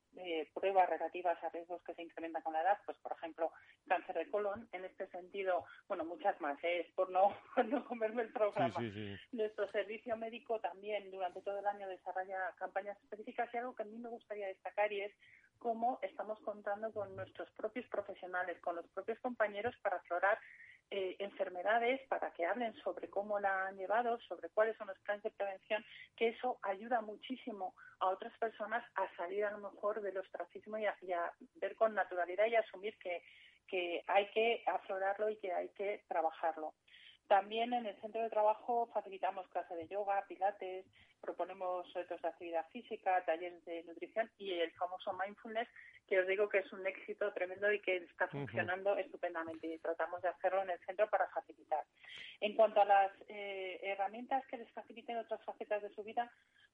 pruebas 0.54 0.90
relativas 0.90 1.42
a 1.44 1.50
riesgos 1.50 1.82
que 1.84 1.94
se 1.94 2.04
incrementan 2.04 2.42
con 2.42 2.54
la 2.54 2.62
edad, 2.62 2.78
pues 2.86 2.98
por 3.00 3.12
ejemplo 3.14 3.52
cáncer 3.88 4.16
de 4.16 4.30
colon. 4.30 4.68
En 4.72 4.86
este 4.86 5.08
sentido, 5.08 5.66
bueno, 5.88 6.06
muchas 6.06 6.40
más, 6.42 6.62
¿eh? 6.64 6.82
es 6.82 6.94
por 6.94 7.10
no, 7.10 7.36
no 7.68 7.86
comerme 7.86 8.24
el 8.24 8.32
programa. 8.32 8.76
Nuestro 9.32 9.72
servicio 9.72 10.16
médico 10.18 10.60
también 10.60 11.10
durante 11.12 11.42
todo 11.42 11.60
el 11.60 11.68
año 11.68 11.88
desarrolla 11.88 12.54
campañas 12.58 12.98
específicas 13.04 13.50
y 13.54 13.58
algo 13.58 13.76
que 13.76 13.84
a 13.84 13.86
mí 13.86 13.98
me 13.98 14.10
gustaría 14.10 14.48
destacar 14.48 14.92
y 14.92 15.02
es 15.02 15.14
cómo 15.60 16.00
estamos 16.02 16.40
contando 16.42 16.92
con 16.92 17.16
nuestros 17.16 17.50
propios 17.52 17.88
profesionales, 17.88 18.60
con 18.62 18.76
los 18.76 18.88
propios 18.90 19.20
compañeros 19.20 19.76
para 19.82 19.98
aflorar 19.98 20.38
eh, 20.89 21.15
enfermedades 21.20 22.00
para 22.08 22.32
que 22.32 22.46
hablen 22.46 22.74
sobre 22.75 23.10
cómo 23.10 23.39
la 23.39 23.67
han 23.67 23.77
llevado, 23.77 24.20
sobre 24.22 24.50
cuáles 24.50 24.77
son 24.77 24.88
los 24.88 25.00
planes 25.00 25.24
de 25.24 25.32
prevención, 25.32 25.84
que 26.15 26.29
eso 26.29 26.60
ayuda 26.62 27.01
muchísimo 27.01 27.75
a 28.00 28.08
otras 28.08 28.32
personas 28.38 28.86
a 28.96 29.13
salir 29.17 29.44
a 29.44 29.51
lo 29.51 29.70
mejor 29.70 30.01
del 30.01 30.17
ostracismo 30.17 30.77
y 30.77 30.86
a, 30.86 30.96
ver 31.56 31.75
con 31.75 31.94
naturalidad 31.94 32.46
y 32.46 32.56
asumir 32.56 32.98
que, 33.00 33.22
que 33.67 34.03
hay 34.08 34.29
que 34.32 34.63
aflorarlo 34.65 35.29
y 35.29 35.36
que 35.38 35.51
hay 35.51 35.70
que 35.70 36.03
trabajarlo. 36.08 36.74
También 37.28 37.74
en 37.74 37.86
el 37.86 38.00
centro 38.00 38.22
de 38.22 38.30
trabajo 38.30 38.90
facilitamos 38.94 39.48
clases 39.50 39.78
de 39.78 39.88
yoga, 39.88 40.24
pilates, 40.28 40.86
proponemos 41.20 41.92
retos 41.94 42.22
de 42.22 42.28
actividad 42.28 42.66
física, 42.70 43.24
talleres 43.26 43.64
de 43.66 43.84
nutrición 43.84 44.32
y 44.38 44.54
el 44.54 44.72
famoso 44.72 45.12
mindfulness, 45.14 45.68
que 46.08 46.20
os 46.20 46.28
digo 46.28 46.48
que 46.48 46.60
es 46.60 46.72
un 46.72 46.88
éxito 46.88 47.34
tremendo 47.34 47.72
y 47.74 47.82
que 47.82 47.98
está 47.98 48.28
funcionando 48.30 48.96
estupendamente 48.96 49.68
y 49.68 49.80
tratamos 49.80 50.22
de 50.22 50.30
hacerlo 50.30 50.64
en 50.64 50.70
el 50.70 50.80
centro 50.80 51.10
para 51.10 51.28
facilitar. 51.28 51.84
En 52.40 52.56
cuanto 52.56 52.82
a 52.82 52.86
las 52.86 53.12
eh, 53.28 53.80
herramientas 53.84 54.46
que 54.48 54.58
les 54.58 54.72
faciliten 54.72 55.18
otras 55.18 55.44
facetas 55.44 55.82
de 55.82 55.90
su 55.90 56.04
vida, 56.04 56.32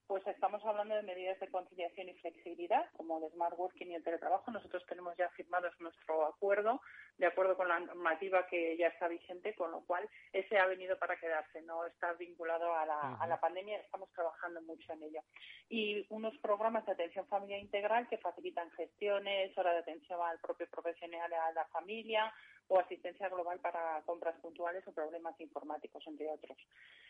pues 0.08 0.26
estamos 0.28 0.64
hablando 0.66 0.96
de 0.96 1.04
medidas 1.04 1.40
de 1.40 1.50
conciliación 1.50 2.10
y 2.10 2.14
flexibilidad, 2.16 2.90
como 2.98 3.20
de 3.20 3.30
smart 3.32 3.58
working 3.58 3.92
y 3.92 3.96
el 3.96 4.04
teletrabajo. 4.04 4.52
Nosotros 4.52 4.86
tenemos 4.88 5.16
ya 5.18 5.30
firmados 5.30 5.74
nuestro 5.80 6.26
acuerdo, 6.26 6.82
de 7.18 7.28
acuerdo 7.28 7.56
con 7.56 7.68
la 7.68 7.80
normativa 7.80 8.46
que 8.48 8.78
ya 8.78 8.88
está 8.88 9.08
vigente, 9.08 9.56
con 9.56 9.72
lo 9.72 9.82
cual 9.82 10.08
ese 10.32 10.58
ha 10.60 10.66
venido 10.66 10.98
para 10.98 11.18
quedarse, 11.18 11.62
no 11.62 11.86
está 11.86 12.14
vinculado 12.14 12.74
a 12.74 12.86
la, 12.86 13.16
a 13.16 13.28
la 13.28 13.40
pandemia, 13.40 13.78
estamos 13.80 14.12
trabajando 14.12 14.62
mucho 14.62 14.94
en 14.94 15.04
ello. 15.04 15.22
Y 15.70 16.06
unos 16.10 16.38
programas 16.40 16.86
de 16.86 16.92
atención 16.92 17.28
familiar 17.28 17.60
integral 17.60 18.08
que 18.08 18.18
facilitan 18.18 18.72
gestiones, 18.72 19.58
hora 19.58 19.74
de 19.74 19.80
atención 19.80 20.20
al 20.22 20.40
propio 20.40 20.68
profesional 20.70 21.32
y 21.32 21.36
a 21.36 21.52
la 21.54 21.66
familia, 21.66 22.34
o 22.68 22.80
asistencia 22.80 23.30
global 23.30 23.60
para 23.60 24.02
compras 24.06 24.40
puntuales 24.42 24.88
o 24.88 24.94
problemas 24.94 25.40
informáticos, 25.40 26.06
entre 26.08 26.30
otros. 26.30 26.58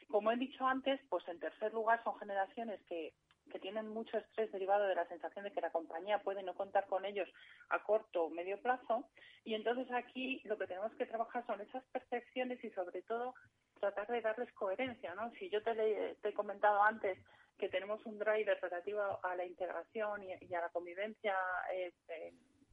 Como 0.09 0.31
he 0.31 0.37
dicho 0.37 0.65
antes, 0.65 0.99
pues 1.09 1.27
en 1.27 1.39
tercer 1.39 1.73
lugar 1.73 2.03
son 2.03 2.17
generaciones 2.19 2.81
que, 2.87 3.13
que 3.51 3.59
tienen 3.59 3.87
mucho 3.87 4.17
estrés 4.17 4.51
derivado 4.51 4.87
de 4.87 4.95
la 4.95 5.07
sensación 5.07 5.45
de 5.45 5.51
que 5.51 5.61
la 5.61 5.71
compañía 5.71 6.19
puede 6.19 6.43
no 6.43 6.55
contar 6.55 6.87
con 6.87 7.05
ellos 7.05 7.29
a 7.69 7.83
corto 7.83 8.25
o 8.25 8.29
medio 8.29 8.59
plazo 8.61 9.07
y 9.43 9.53
entonces 9.53 9.91
aquí 9.91 10.41
lo 10.45 10.57
que 10.57 10.67
tenemos 10.67 10.93
que 10.95 11.05
trabajar 11.05 11.45
son 11.45 11.61
esas 11.61 11.83
percepciones 11.85 12.63
y 12.63 12.69
sobre 12.71 13.01
todo 13.03 13.33
tratar 13.79 14.07
de 14.07 14.21
darles 14.21 14.51
coherencia, 14.53 15.13
¿no? 15.15 15.31
Si 15.31 15.49
yo 15.49 15.61
te, 15.61 16.15
he 16.23 16.33
comentado 16.33 16.81
antes 16.81 17.17
que 17.57 17.69
tenemos 17.69 18.03
un 18.05 18.17
driver 18.17 18.57
relativo 18.61 19.01
a 19.21 19.35
la 19.35 19.45
integración 19.45 20.23
y, 20.23 20.53
a 20.53 20.61
la 20.61 20.69
convivencia 20.69 21.35
eh, 21.73 21.93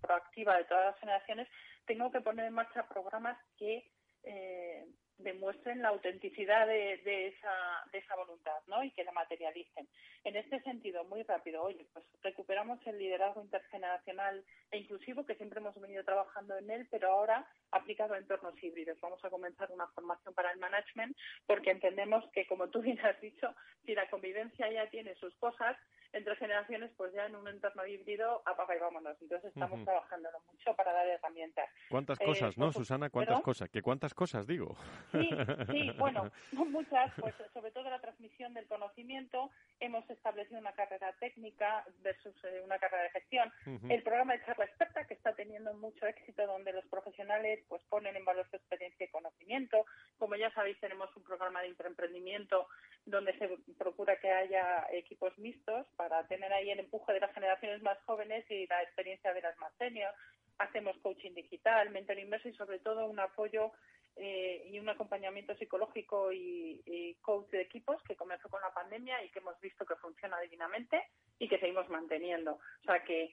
proactiva 0.01 0.57
de 0.57 0.65
todas 0.65 0.87
las 0.87 0.99
generaciones, 0.99 1.49
tengo 1.87 2.11
que 2.11 2.21
poner 2.21 2.47
en 2.47 2.55
marcha 2.55 2.89
programas 2.89 3.39
que 3.57 3.91
eh, 4.23 4.87
demuestren 5.23 5.83
la 5.83 5.89
autenticidad 5.89 6.67
de, 6.67 6.95
esa, 7.29 7.53
de 7.93 7.99
esa 7.99 8.17
voluntad 8.17 8.57
¿no? 8.67 8.83
y 8.83 8.91
que 8.91 9.05
la 9.05 9.13
materialicen. 9.13 9.89
En 10.25 10.37
este 10.37 10.61
sentido, 10.63 11.05
muy 11.05 11.23
rápido, 11.23 11.63
oye, 11.63 11.87
pues 11.93 12.05
recuperamos 12.23 12.79
el 12.87 12.99
liderazgo 12.99 13.43
intergeneracional 13.43 14.45
e 14.71 14.79
inclusivo 14.79 15.25
que 15.25 15.35
siempre 15.35 15.61
hemos 15.61 15.79
venido 15.81 16.05
trabajando 16.05 16.57
en 16.57 16.71
él, 16.71 16.89
pero 16.91 17.11
ahora 17.11 17.47
aplicado 17.71 18.15
a 18.15 18.19
entornos 18.19 18.55
híbridos. 18.63 19.01
Vamos 19.01 19.25
a 19.25 19.31
comenzar 19.31 19.71
una 19.71 19.87
formación 19.89 20.35
para 20.35 20.53
el 20.53 20.59
management 20.59 21.17
porque 21.47 21.71
entendemos 21.71 22.25
que, 22.33 22.47
como 22.47 22.69
tú 22.69 22.81
bien 22.81 23.01
has 23.05 23.21
dicho, 23.21 23.55
si 23.85 23.95
la 23.95 24.09
convivencia 24.11 24.71
ya 24.71 24.89
tiene 24.91 25.15
sus 25.17 25.35
cosas, 25.37 25.77
entre 26.13 26.37
generaciones, 26.37 26.91
pues 26.97 27.13
ya 27.13 27.27
en 27.27 27.37
un 27.37 27.47
entorno 27.49 27.87
híbrido, 27.87 28.43
apaga 28.45 28.77
y 28.77 28.81
vámonos. 28.81 29.17
Entonces 29.21 29.51
estamos 29.51 29.85
trabajando 29.85 30.29
mucho 30.53 30.75
para 30.75 30.93
dar 30.93 31.07
herramientas. 31.07 31.69
¿Cuántas 31.89 32.21
eh, 32.21 32.25
cosas, 32.25 32.59
no, 32.59 32.73
Susana? 32.73 33.11
¿Cuántas 33.11 33.41
cosas? 33.43 33.69
¿Qué 33.69 33.83
cuántas 33.83 34.15
cosas 34.15 34.47
digo? 34.47 34.77
Sí, 35.13 35.29
sí, 35.71 35.91
bueno, 35.99 36.31
muchas, 36.53 37.13
pues 37.21 37.35
sobre 37.53 37.71
todo 37.71 37.89
la 37.91 38.01
transmisión 38.01 38.55
del 38.55 38.67
conocimiento. 38.67 39.51
Hemos 39.79 40.09
establecido 40.11 40.61
una 40.61 40.73
carrera 40.73 41.13
técnica 41.21 41.85
versus 42.03 42.35
eh, 42.45 42.61
una 42.65 42.79
carrera 42.79 43.05
de 43.05 43.11
gestión. 43.11 43.53
El 43.89 44.03
programa 44.03 44.35
de 44.35 44.45
charla 44.45 44.65
experta, 44.65 45.07
que 45.07 45.15
está 45.15 45.35
teniendo 45.35 45.73
mucho 45.75 46.07
éxito, 46.07 46.47
donde 46.47 46.73
los 46.73 46.85
profesionales 46.87 47.61
pues 47.69 47.83
ponen 47.89 48.17
en 48.17 48.25
valor 48.25 48.47
su 48.51 48.57
experiencia 48.57 49.07
y 49.07 49.11
conocimiento. 49.11 49.85
Como 50.19 50.37
ya 50.37 50.51
sabéis, 50.53 50.79
tenemos 50.81 51.15
un 51.17 51.23
programa 51.23 51.63
de 51.63 51.69
emprendimiento 51.69 52.69
donde 53.07 53.37
se 53.39 53.49
procura 53.79 54.17
que 54.17 54.31
haya 54.31 54.87
equipos 54.93 55.37
mixtos 55.39 55.87
para 56.01 56.27
tener 56.29 56.51
ahí 56.51 56.71
el 56.71 56.81
empuje 56.81 57.13
de 57.13 57.21
las 57.21 57.35
generaciones 57.35 57.83
más 57.83 57.99
jóvenes 58.07 58.51
y 58.51 58.67
la 58.69 58.83
experiencia 58.83 59.35
de 59.35 59.43
las 59.43 59.55
más 59.59 59.71
senior. 59.77 60.11
Hacemos 60.57 60.97
coaching 61.03 61.35
digital, 61.35 61.91
mentor 61.91 62.19
inverso 62.19 62.49
y 62.49 62.55
sobre 62.55 62.79
todo 62.79 63.05
un 63.05 63.21
apoyo 63.21 63.71
eh, 64.17 64.67
y 64.73 64.79
un 64.79 64.89
acompañamiento 64.89 65.55
psicológico 65.57 66.33
y, 66.33 67.19
coach 67.21 67.51
de 67.51 67.61
equipos 67.61 68.03
que 68.05 68.17
comenzó 68.17 68.49
con 68.49 68.63
la 68.63 68.73
pandemia 68.73 69.23
y 69.23 69.29
que 69.29 69.41
hemos 69.41 69.61
visto 69.61 69.85
que 69.85 69.95
funciona 69.97 70.41
divinamente 70.41 71.03
y 71.39 71.47
que 71.47 71.59
seguimos 71.59 71.87
manteniendo. 71.91 72.53
O 72.53 72.85
sea 72.87 73.05
que 73.05 73.31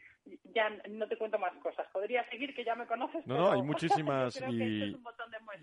ya 0.53 0.69
no 0.89 1.07
te 1.07 1.17
cuento 1.17 1.39
más 1.39 1.53
cosas. 1.63 1.87
Podría 1.93 2.29
seguir, 2.29 2.53
que 2.53 2.65
ya 2.65 2.75
me 2.75 2.85
conoces. 2.85 3.25
No, 3.25 3.37
no, 3.37 3.51
hay 3.53 3.61
muchísimas 3.71 4.41
y, 4.41 4.93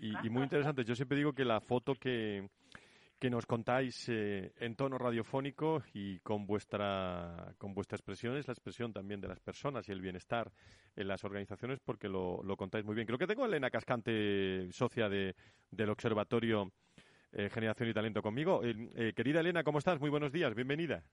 y 0.01 0.29
muy 0.31 0.41
interesante. 0.41 0.83
Yo 0.83 0.95
siempre 0.95 1.19
digo 1.19 1.33
que 1.33 1.45
la 1.45 1.61
foto 1.61 1.93
que 1.93 2.49
que 3.19 3.29
nos 3.29 3.45
contáis 3.45 4.09
eh, 4.09 4.51
en 4.57 4.75
tono 4.75 4.97
radiofónico 4.97 5.83
y 5.93 6.19
con 6.19 6.45
vuestra, 6.45 7.53
con 7.57 7.73
vuestra 7.73 7.95
expresión, 7.95 8.35
es 8.35 8.47
la 8.47 8.53
expresión 8.53 8.91
también 8.91 9.21
de 9.21 9.27
las 9.27 9.39
personas 9.39 9.87
y 9.87 9.91
el 9.91 10.01
bienestar 10.01 10.51
en 10.95 11.07
las 11.07 11.23
organizaciones, 11.23 11.79
porque 11.79 12.09
lo, 12.09 12.43
lo 12.43 12.57
contáis 12.57 12.85
muy 12.85 12.95
bien. 12.95 13.07
Creo 13.07 13.17
que 13.17 13.27
tengo 13.27 13.43
a 13.43 13.47
Elena 13.47 13.69
Cascante, 13.69 14.67
socia 14.71 15.07
de, 15.09 15.35
del 15.71 15.89
Observatorio 15.89 16.71
eh, 17.31 17.49
Generación 17.49 17.89
y 17.89 17.93
Talento 17.93 18.21
conmigo. 18.21 18.61
Eh, 18.63 19.13
querida 19.15 19.39
Elena, 19.39 19.63
¿cómo 19.63 19.79
estás? 19.79 19.99
Muy 19.99 20.09
buenos 20.09 20.31
días, 20.31 20.53
bienvenida. 20.53 21.03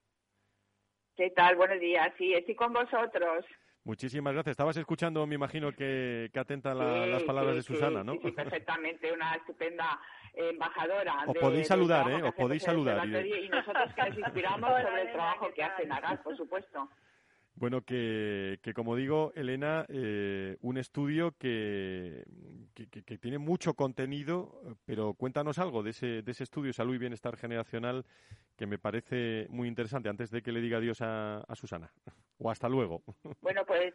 ¿Qué 1.17 1.31
tal? 1.31 1.57
Buenos 1.57 1.79
días, 1.79 2.13
sí, 2.19 2.33
estoy 2.33 2.55
con 2.55 2.73
vosotros. 2.73 3.45
Muchísimas 3.85 4.33
gracias. 4.33 4.53
Estabas 4.53 4.77
escuchando, 4.77 5.27
me 5.27 5.35
imagino 5.35 5.73
que, 5.73 6.31
que 6.33 6.39
atenta 6.39 6.73
las 6.75 7.23
palabras 7.25 7.57
de 7.57 7.63
Susana, 7.63 8.05
¿no? 8.05 8.13
Sí, 8.13 8.31
perfectamente, 8.31 9.13
una 9.13 9.35
estupenda 9.35 10.01
embajadora. 10.35 11.25
Os 11.27 11.37
podéis 11.37 11.67
saludar, 11.67 12.11
¿eh? 12.11 12.23
Os 12.23 12.35
podéis 12.35 12.63
saludar. 12.63 13.07
Y, 13.07 13.49
nosotros 13.49 13.93
que 13.95 14.03
nos 14.09 14.19
inspiramos 14.19 14.71
sobre 14.83 15.03
el 15.03 15.13
trabajo 15.13 15.53
que 15.53 15.65
hacen 15.65 15.93
Aras, 15.93 16.21
por 16.21 16.37
supuesto. 16.37 16.89
Bueno, 17.55 17.83
que, 17.83 18.59
que 18.63 18.73
como 18.73 18.97
digo, 18.97 19.33
Elena, 19.35 19.85
eh, 19.89 20.57
un 20.63 20.79
estudio 20.79 21.35
que, 21.39 22.25
tiene 23.21 23.39
mucho 23.39 23.75
contenido, 23.75 24.61
pero 24.85 25.15
cuéntanos 25.15 25.59
algo 25.59 25.83
de 25.83 25.91
ese, 25.91 26.23
de 26.23 26.33
ese 26.33 26.45
estudio 26.45 26.73
Salud 26.73 26.95
y 26.95 26.99
Bienestar 26.99 27.37
Generacional 27.37 28.05
que 28.57 28.67
me 28.67 28.79
parece 28.79 29.47
muy 29.51 29.69
interesante 29.69 30.09
antes 30.09 30.31
de 30.31 30.43
que 30.43 30.53
le 30.53 30.61
diga 30.61 30.79
adiós 30.79 31.01
a, 31.03 31.39
a 31.41 31.55
Susana. 31.55 31.93
O 32.39 32.51
hasta 32.51 32.69
luego. 32.69 33.03
Bueno, 33.41 33.65
pues 33.67 33.95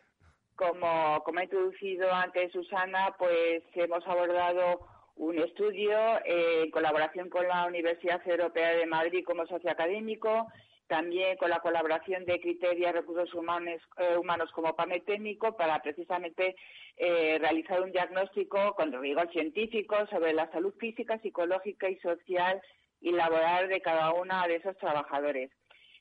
como, 0.56 1.22
como 1.24 1.40
ha 1.40 1.44
introducido 1.44 2.12
antes 2.12 2.52
Susana, 2.52 3.16
pues 3.18 3.64
hemos 3.76 4.06
abordado 4.08 4.88
un 5.16 5.38
estudio 5.40 5.98
eh, 6.26 6.64
en 6.64 6.72
colaboración 6.72 7.30
con 7.30 7.48
la 7.48 7.66
Universidad 7.66 8.22
Europea 8.28 8.72
de 8.72 8.86
Madrid 8.86 9.24
como 9.26 9.46
socio 9.48 9.72
académico, 9.72 10.48
también 10.88 11.38
con 11.38 11.50
la 11.50 11.60
colaboración 11.60 12.26
de 12.26 12.40
Criteria 12.40 12.92
Recursos 12.92 13.34
Humanos, 13.34 13.82
eh, 13.98 14.18
humanos 14.18 14.52
como 14.52 14.76
panel 14.76 15.04
técnico 15.04 15.56
para 15.56 15.82
precisamente 15.82 16.56
eh, 16.96 17.38
realizar 17.40 17.82
un 17.82 17.92
diagnóstico 17.92 18.74
con 18.76 18.92
rigor 19.02 19.32
científico 19.32 19.96
sobre 20.08 20.34
la 20.34 20.50
salud 20.52 20.74
física, 20.80 21.20
psicológica 21.20 21.90
y 21.90 21.98
social 22.00 22.62
y 23.02 23.12
laboral 23.12 23.68
de 23.70 23.82
cada 23.82 24.14
uno 24.14 24.36
de 24.48 24.56
esos 24.56 24.78
trabajadores. 24.78 25.52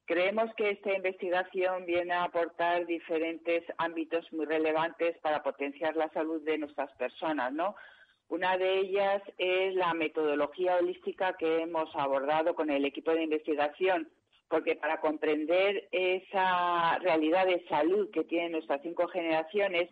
Creemos 0.06 0.54
que 0.54 0.70
esta 0.70 0.92
investigación 0.94 1.84
viene 1.84 2.12
a 2.12 2.24
aportar 2.24 2.86
diferentes 2.86 3.64
ámbitos 3.76 4.32
muy 4.32 4.46
relevantes 4.46 5.18
para 5.18 5.42
potenciar 5.42 5.96
la 5.96 6.08
salud 6.10 6.40
de 6.42 6.58
nuestras 6.58 6.92
personas, 6.92 7.52
¿no? 7.52 7.74
Una 8.28 8.56
de 8.56 8.78
ellas 8.78 9.22
es 9.38 9.74
la 9.74 9.94
metodología 9.94 10.76
holística 10.76 11.36
que 11.36 11.62
hemos 11.62 11.94
abordado 11.94 12.54
con 12.54 12.70
el 12.70 12.84
equipo 12.84 13.12
de 13.12 13.22
investigación, 13.22 14.08
porque 14.48 14.76
para 14.76 15.00
comprender 15.00 15.88
esa 15.90 16.98
realidad 16.98 17.46
de 17.46 17.64
salud 17.68 18.10
que 18.10 18.24
tienen 18.24 18.52
nuestras 18.52 18.82
cinco 18.82 19.08
generaciones, 19.08 19.90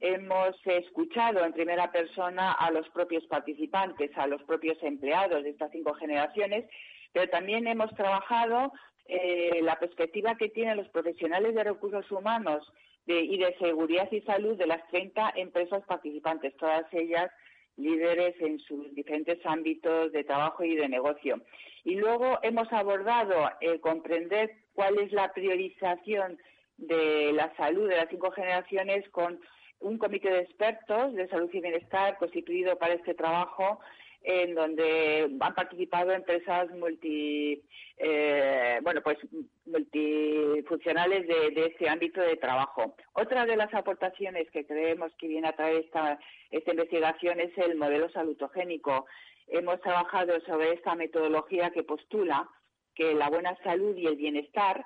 hemos 0.00 0.56
escuchado 0.64 1.44
en 1.44 1.52
primera 1.52 1.92
persona 1.92 2.52
a 2.52 2.70
los 2.70 2.88
propios 2.90 3.26
participantes, 3.26 4.10
a 4.16 4.26
los 4.26 4.42
propios 4.44 4.78
empleados 4.82 5.42
de 5.44 5.50
estas 5.50 5.70
cinco 5.72 5.94
generaciones, 5.94 6.64
pero 7.12 7.28
también 7.28 7.66
hemos 7.66 7.94
trabajado 7.94 8.72
eh, 9.06 9.60
la 9.62 9.78
perspectiva 9.78 10.36
que 10.36 10.48
tienen 10.48 10.78
los 10.78 10.88
profesionales 10.88 11.54
de 11.54 11.64
recursos 11.64 12.10
humanos 12.10 12.66
y 13.06 13.38
de 13.38 13.56
seguridad 13.58 14.08
y 14.12 14.20
salud 14.20 14.56
de 14.56 14.68
las 14.68 14.86
30 14.88 15.32
empresas 15.34 15.82
participantes, 15.84 16.56
todas 16.56 16.84
ellas 16.92 17.30
líderes 17.76 18.34
en 18.40 18.60
sus 18.60 18.94
diferentes 18.94 19.38
ámbitos 19.44 20.12
de 20.12 20.22
trabajo 20.22 20.62
y 20.62 20.76
de 20.76 20.88
negocio. 20.88 21.40
Y 21.84 21.96
luego 21.96 22.38
hemos 22.42 22.72
abordado 22.72 23.50
el 23.60 23.80
comprender 23.80 24.50
cuál 24.74 24.98
es 24.98 25.12
la 25.12 25.32
priorización 25.32 26.38
de 26.76 27.32
la 27.32 27.54
salud 27.56 27.88
de 27.88 27.96
las 27.96 28.08
cinco 28.08 28.30
generaciones 28.30 29.08
con 29.10 29.40
un 29.80 29.98
comité 29.98 30.30
de 30.30 30.40
expertos 30.40 31.14
de 31.14 31.28
salud 31.28 31.50
y 31.52 31.60
bienestar 31.60 32.18
constituido 32.18 32.76
para 32.78 32.94
este 32.94 33.14
trabajo 33.14 33.80
en 34.22 34.54
donde 34.54 35.30
han 35.40 35.54
participado 35.54 36.12
empresas 36.12 36.68
eh, 37.02 38.80
pues 39.02 39.18
multifuncionales 39.64 41.26
de, 41.26 41.50
de 41.52 41.66
este 41.66 41.88
ámbito 41.88 42.20
de 42.20 42.36
trabajo. 42.36 42.94
Otra 43.14 43.46
de 43.46 43.56
las 43.56 43.72
aportaciones 43.72 44.50
que 44.50 44.66
creemos 44.66 45.12
que 45.18 45.28
viene 45.28 45.48
a 45.48 45.56
traer 45.56 45.84
esta, 45.84 46.18
esta 46.50 46.70
investigación 46.70 47.40
es 47.40 47.56
el 47.56 47.76
modelo 47.76 48.10
salutogénico. 48.10 49.06
Hemos 49.50 49.80
trabajado 49.80 50.40
sobre 50.42 50.72
esta 50.74 50.94
metodología 50.94 51.70
que 51.70 51.82
postula 51.82 52.48
que 52.94 53.14
la 53.14 53.28
buena 53.28 53.56
salud 53.64 53.96
y 53.96 54.06
el 54.06 54.16
bienestar 54.16 54.84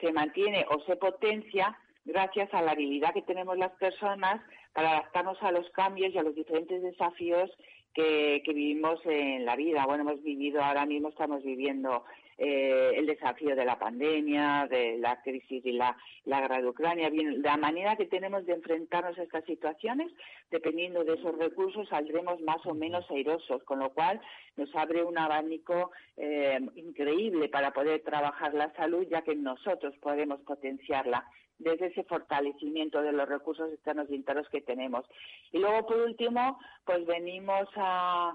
se 0.00 0.12
mantiene 0.12 0.64
o 0.70 0.80
se 0.84 0.96
potencia 0.96 1.76
gracias 2.04 2.52
a 2.54 2.62
la 2.62 2.72
habilidad 2.72 3.12
que 3.12 3.22
tenemos 3.22 3.58
las 3.58 3.72
personas 3.72 4.40
para 4.72 4.90
adaptarnos 4.90 5.42
a 5.42 5.50
los 5.50 5.68
cambios 5.70 6.14
y 6.14 6.18
a 6.18 6.22
los 6.22 6.34
diferentes 6.34 6.82
desafíos 6.82 7.50
que, 7.94 8.42
vivimos 8.46 9.00
en 9.04 9.44
la 9.44 9.56
vida. 9.56 9.86
Bueno, 9.86 10.02
hemos 10.02 10.22
vivido, 10.22 10.62
ahora 10.62 10.84
mismo 10.84 11.08
estamos 11.08 11.42
viviendo 11.42 12.04
eh, 12.36 12.92
el 12.96 13.06
desafío 13.06 13.54
de 13.54 13.64
la 13.64 13.78
pandemia, 13.78 14.66
de 14.68 14.98
la 14.98 15.22
crisis 15.22 15.64
y 15.64 15.72
la, 15.72 15.96
la 16.24 16.40
guerra 16.40 16.60
de 16.60 16.68
Ucrania. 16.68 17.08
Bien, 17.10 17.40
la 17.42 17.56
manera 17.56 17.96
que 17.96 18.06
tenemos 18.06 18.44
de 18.46 18.54
enfrentarnos 18.54 19.16
a 19.18 19.22
estas 19.22 19.44
situaciones, 19.44 20.10
dependiendo 20.50 21.04
de 21.04 21.14
esos 21.14 21.38
recursos, 21.38 21.88
saldremos 21.88 22.40
más 22.40 22.64
o 22.66 22.74
menos 22.74 23.08
airosos, 23.10 23.62
con 23.62 23.78
lo 23.78 23.90
cual 23.90 24.20
nos 24.56 24.74
abre 24.74 25.04
un 25.04 25.16
abanico 25.16 25.92
eh, 26.16 26.58
increíble 26.74 27.48
para 27.48 27.72
poder 27.72 28.02
trabajar 28.02 28.54
la 28.54 28.72
salud, 28.74 29.06
ya 29.08 29.22
que 29.22 29.36
nosotros 29.36 29.94
podemos 30.00 30.40
potenciarla 30.40 31.24
desde 31.58 31.86
ese 31.86 32.04
fortalecimiento 32.04 33.02
de 33.02 33.12
los 33.12 33.28
recursos 33.28 33.72
externos 33.72 34.06
y 34.10 34.14
internos 34.14 34.48
que 34.48 34.60
tenemos. 34.60 35.04
Y 35.52 35.58
luego, 35.58 35.86
por 35.86 35.98
último, 35.98 36.58
pues 36.84 37.06
venimos 37.06 37.68
a, 37.76 38.34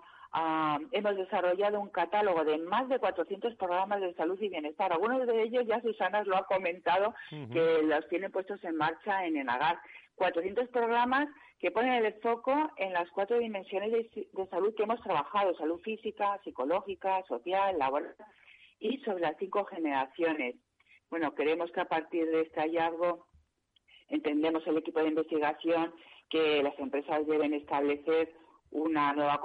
hemos 0.91 1.15
desarrollado 1.15 1.79
un 1.79 1.89
catálogo 1.89 2.43
de 2.45 2.57
más 2.59 2.87
de 2.87 2.99
400 2.99 3.55
programas 3.55 4.01
de 4.01 4.13
salud 4.13 4.39
y 4.41 4.49
bienestar. 4.49 4.91
Algunos 4.93 5.25
de 5.25 5.41
ellos 5.41 5.65
ya 5.65 5.81
Susana 5.81 6.23
lo 6.23 6.37
ha 6.37 6.45
comentado, 6.45 7.13
que 7.29 7.81
los 7.83 8.07
tienen 8.09 8.31
puestos 8.31 8.63
en 8.63 8.75
marcha 8.75 9.25
en 9.25 9.37
Enagar. 9.37 9.79
400 10.15 10.67
programas 10.69 11.29
que 11.59 11.71
ponen 11.71 12.05
el 12.05 12.13
foco 12.15 12.71
en 12.77 12.93
las 12.93 13.09
cuatro 13.11 13.39
dimensiones 13.39 13.91
de 13.91 14.47
salud 14.49 14.75
que 14.75 14.83
hemos 14.83 15.01
trabajado, 15.01 15.55
salud 15.55 15.79
física, 15.81 16.39
psicológica, 16.43 17.23
social, 17.27 17.77
laboral 17.77 18.15
y 18.79 18.97
sobre 18.99 19.21
las 19.21 19.35
cinco 19.37 19.65
generaciones. 19.65 20.55
Bueno, 21.09 21.33
queremos 21.33 21.71
que 21.71 21.81
a 21.81 21.85
partir 21.85 22.27
de 22.27 22.41
este 22.41 22.61
hallazgo 22.61 23.25
entendemos 24.09 24.65
el 24.67 24.77
equipo 24.77 24.99
de 24.99 25.09
investigación 25.09 25.93
que 26.29 26.61
las 26.61 26.77
empresas 26.77 27.25
deben 27.25 27.53
establecer 27.53 28.31
una 28.71 29.13
nueva 29.13 29.41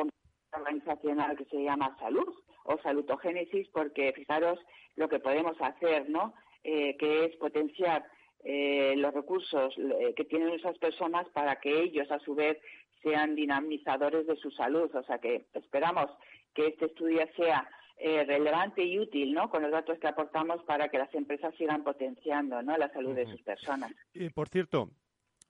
organizacional 0.53 1.37
que 1.37 1.47
se 1.47 1.63
llama 1.63 1.97
salud 1.99 2.35
o 2.65 2.79
salutogénesis 2.83 3.69
porque 3.69 4.13
fijaros 4.13 4.59
lo 4.97 5.09
que 5.09 5.21
podemos 5.21 5.57
hacer, 5.61 6.09
¿no? 6.11 6.35
Eh, 6.63 6.97
que 6.99 7.25
es 7.27 7.37
potenciar 7.37 8.05
eh, 8.43 8.95
los 8.97 9.15
recursos 9.15 9.75
eh, 9.79 10.13
que 10.15 10.25
tienen 10.25 10.51
esas 10.51 10.77
personas 10.79 11.27
para 11.31 11.57
que 11.61 11.83
ellos 11.83 12.11
a 12.11 12.19
su 12.21 12.35
vez 12.35 12.59
sean 13.03 13.35
dinamizadores 13.35 14.27
de 14.27 14.37
su 14.37 14.51
salud. 14.51 14.95
O 14.95 15.03
sea 15.05 15.19
que 15.19 15.47
esperamos 15.55 16.11
que 16.55 16.69
este 16.69 16.87
estudio 16.87 17.27
sea 17.37 17.69
eh, 17.97 18.25
relevante 18.25 18.83
y 18.83 18.99
útil, 18.99 19.33
¿no? 19.33 19.49
Con 19.49 19.63
los 19.63 19.71
datos 19.71 19.99
que 19.99 20.09
aportamos 20.09 20.63
para 20.65 20.89
que 20.89 20.99
las 20.99 21.15
empresas 21.15 21.55
sigan 21.57 21.85
potenciando, 21.85 22.61
¿no? 22.63 22.77
La 22.77 22.93
salud 22.93 23.15
de 23.15 23.27
sus 23.27 23.41
personas. 23.43 23.93
Y 24.13 24.31
por 24.31 24.49
cierto, 24.49 24.91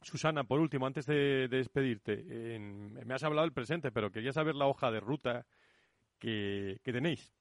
Susana, 0.03 0.45
por 0.45 0.61
último, 0.61 0.87
antes 0.87 1.07
de, 1.07 1.49
despedirte, 1.49 2.23
me 2.59 3.15
has 3.15 3.25
hablado 3.25 3.47
del 3.47 3.55
presente, 3.55 3.91
pero 3.91 4.11
quería 4.11 4.33
saber 4.33 4.55
la 4.55 4.67
hoja 4.67 4.91
de 4.91 5.01
ruta 5.01 5.47
que, 6.19 6.81
tenéis. 6.85 7.33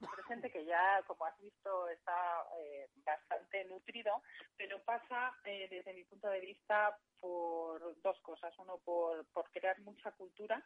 El 0.00 0.08
presente 0.08 0.50
que 0.50 0.64
ya, 0.64 1.02
como 1.06 1.24
has 1.24 1.38
visto, 1.40 1.88
está 1.88 2.44
eh, 2.60 2.88
bastante 3.04 3.64
nutrido, 3.66 4.22
pero 4.56 4.82
pasa, 4.82 5.32
eh, 5.44 5.68
desde 5.70 5.94
mi 5.94 6.04
punto 6.04 6.28
de 6.28 6.40
vista, 6.40 6.98
por 7.20 8.00
dos 8.02 8.20
cosas. 8.20 8.52
Uno, 8.58 8.78
por, 8.84 9.24
por 9.26 9.50
crear 9.50 9.80
mucha 9.80 10.10
cultura 10.12 10.62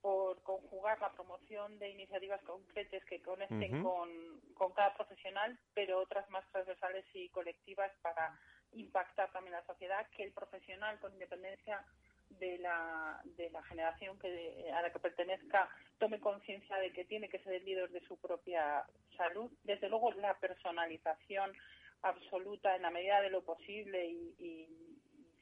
por 0.00 0.42
conjugar 0.42 1.00
la 1.00 1.12
promoción 1.12 1.78
de 1.78 1.90
iniciativas 1.90 2.40
concretas 2.42 3.04
que 3.04 3.20
conecten 3.20 3.82
con, 3.82 4.08
con 4.54 4.72
cada 4.72 4.94
profesional, 4.94 5.58
pero 5.74 6.00
otras 6.00 6.28
más 6.30 6.44
transversales 6.50 7.04
y 7.14 7.28
colectivas 7.28 7.92
para 8.02 8.38
impactar 8.72 9.30
también 9.32 9.52
la 9.52 9.66
sociedad, 9.66 10.06
que 10.16 10.22
el 10.22 10.32
profesional, 10.32 10.98
con 11.00 11.12
independencia 11.12 11.84
de 12.30 12.58
la, 12.58 13.20
de 13.36 13.50
la 13.50 13.62
generación 13.64 14.18
que, 14.18 14.70
a 14.72 14.82
la 14.82 14.92
que 14.92 14.98
pertenezca, 15.00 15.68
tome 15.98 16.20
conciencia 16.20 16.76
de 16.76 16.92
que 16.92 17.04
tiene 17.04 17.28
que 17.28 17.40
ser 17.40 17.54
el 17.54 17.64
líder 17.64 17.90
de 17.90 18.00
su 18.06 18.16
propia 18.18 18.84
salud. 19.16 19.50
Desde 19.64 19.88
luego, 19.88 20.12
la 20.12 20.38
personalización 20.38 21.52
absoluta 22.02 22.76
en 22.76 22.82
la 22.82 22.90
medida 22.90 23.20
de 23.20 23.30
lo 23.30 23.42
posible 23.42 24.06
y 24.06 24.99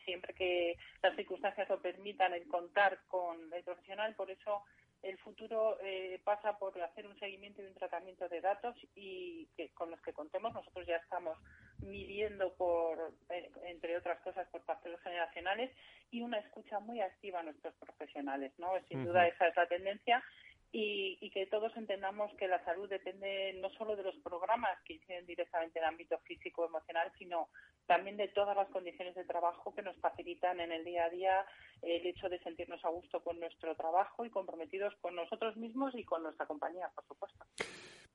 siempre 0.09 0.33
que 0.33 0.79
las 1.03 1.15
circunstancias 1.17 1.69
lo 1.69 1.83
permitan, 1.83 2.33
el 2.33 2.49
contar 2.49 2.99
con 3.09 3.53
el 3.53 3.63
profesional. 3.63 4.15
Por 4.15 4.31
eso 4.31 4.63
el 5.03 5.19
futuro 5.19 5.77
eh, 5.83 6.19
pasa 6.25 6.59
por 6.59 6.81
hacer 6.81 7.07
un 7.07 7.19
seguimiento 7.19 7.61
y 7.61 7.67
un 7.67 7.75
tratamiento 7.75 8.27
de 8.27 8.41
datos 8.41 8.75
y 8.95 9.47
que 9.55 9.69
con 9.75 9.91
los 9.91 10.01
que 10.01 10.15
contemos. 10.15 10.55
Nosotros 10.55 10.87
ya 10.87 10.97
estamos 10.97 11.37
midiendo, 11.81 12.55
por, 12.55 13.13
eh, 13.29 13.51
entre 13.67 13.99
otras 13.99 14.19
cosas, 14.21 14.49
por 14.49 14.63
factores 14.63 14.99
generacionales 15.01 15.71
y 16.11 16.23
una 16.23 16.39
escucha 16.39 16.81
muy 16.81 17.03
activa 17.03 17.41
a 17.41 17.43
nuestros 17.43 17.75
profesionales. 17.75 18.53
¿no? 18.57 18.73
Sin 18.89 19.05
duda 19.05 19.29
esa 19.29 19.49
es 19.49 19.57
la 19.57 19.67
tendencia 19.67 20.25
y, 20.71 21.31
que 21.31 21.47
todos 21.47 21.77
entendamos 21.77 22.35
que 22.35 22.49
la 22.49 22.63
salud 22.65 22.89
depende 22.89 23.55
no 23.61 23.71
solo 23.71 23.97
de 23.97 24.03
los 24.03 24.17
programas 24.17 24.79
que 24.85 24.95
inciden 24.95 25.27
directamente 25.27 25.79
en 25.79 25.85
el 25.85 25.91
ámbito 25.91 26.19
físico 26.21 26.67
emocional, 26.67 27.13
sino 27.19 27.49
también 27.87 28.17
de 28.17 28.29
todas 28.29 28.57
las 28.57 28.69
condiciones 28.69 29.15
de 29.15 29.25
trabajo 29.25 29.75
que 29.75 29.83
nos 29.83 29.97
facilitan 29.99 30.61
en 30.61 30.73
el 30.73 30.85
día 30.85 31.05
a 31.05 31.11
día 31.11 31.47
el 31.83 32.07
hecho 32.07 32.29
de 32.29 32.39
sentirnos 32.41 32.85
a 32.85 32.89
gusto 32.89 33.23
con 33.23 33.39
nuestro 33.39 33.75
trabajo 33.77 34.25
y 34.25 34.31
comprometidos 34.31 34.95
con 35.01 35.15
nosotros 35.15 35.57
mismos 35.57 35.95
y 35.95 36.05
con 36.05 36.23
nuestra 36.23 36.47
compañía, 36.47 36.91
por 36.95 37.07
supuesto. 37.07 37.45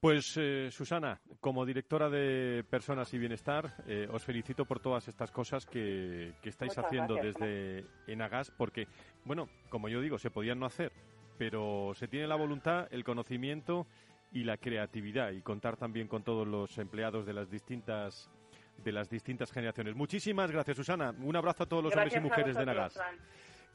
Pues 0.03 0.35
eh, 0.35 0.69
Susana, 0.69 1.21
como 1.39 1.65
directora 1.65 2.09
de 2.09 2.65
Personas 2.69 3.13
y 3.13 3.17
Bienestar, 3.17 3.73
eh, 3.87 4.05
os 4.11 4.21
felicito 4.25 4.65
por 4.65 4.81
todas 4.81 5.07
estas 5.07 5.31
cosas 5.31 5.65
que, 5.65 6.33
estáis 6.43 6.77
haciendo 6.77 7.15
desde 7.15 7.85
Enagas, 8.05 8.51
porque, 8.51 8.87
bueno, 9.23 9.47
como 9.69 9.87
yo 9.87 10.01
digo, 10.01 10.19
se 10.19 10.29
podían 10.29 10.59
no 10.59 10.65
hacer, 10.65 10.91
pero 11.37 11.93
se 11.95 12.07
tiene 12.07 12.27
la 12.27 12.35
voluntad, 12.35 12.87
el 12.91 13.03
conocimiento 13.03 13.87
y 14.31 14.43
la 14.43 14.57
creatividad 14.57 15.31
y 15.31 15.41
contar 15.41 15.77
también 15.77 16.07
con 16.07 16.23
todos 16.23 16.47
los 16.47 16.77
empleados 16.77 17.25
de 17.25 17.33
las 17.33 17.49
distintas 17.49 18.29
de 18.83 18.91
las 18.91 19.09
distintas 19.09 19.51
generaciones. 19.51 19.95
Muchísimas 19.95 20.51
gracias, 20.51 20.75
Susana. 20.75 21.13
Un 21.21 21.35
abrazo 21.35 21.63
a 21.63 21.65
todos 21.67 21.83
los 21.83 21.95
hombres 21.95 22.15
y 22.15 22.19
mujeres 22.19 22.55
de 22.55 22.65
Nagas. 22.65 22.99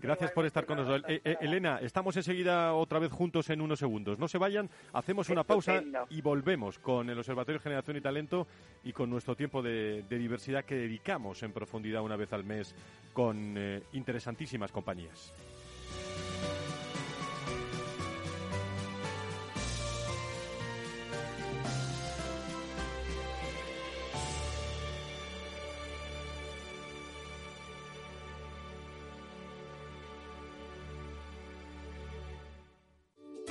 Gracias 0.01 0.31
por 0.31 0.47
estar 0.47 0.65
con 0.65 0.77
nosotros. 0.77 1.05
Eh, 1.09 1.21
eh, 1.25 1.37
Elena, 1.41 1.81
estamos 1.83 2.17
enseguida 2.17 2.73
otra 2.75 3.01
vez 3.01 3.11
juntos 3.11 3.51
en 3.51 3.61
unos 3.61 3.81
segundos. 3.81 4.19
No 4.19 4.29
se 4.29 4.39
vayan, 4.39 4.71
hacemos 4.93 5.29
una 5.29 5.43
pausa 5.43 5.83
y 6.09 6.21
volvemos 6.21 6.79
con 6.79 7.11
el 7.11 7.19
Observatorio 7.19 7.61
Generación 7.61 7.97
y 7.97 8.01
Talento 8.01 8.47
y 8.85 8.93
con 8.93 9.11
nuestro 9.11 9.35
tiempo 9.35 9.61
de, 9.61 10.05
diversidad 10.09 10.65
que 10.65 10.77
dedicamos 10.77 11.43
en 11.43 11.53
profundidad 11.53 12.03
una 12.03 12.17
vez 12.17 12.33
al 12.33 12.45
mes 12.45 12.75
con 13.13 13.57
eh, 13.57 13.83
interesantísimas 13.93 14.71
compañías. 14.71 15.33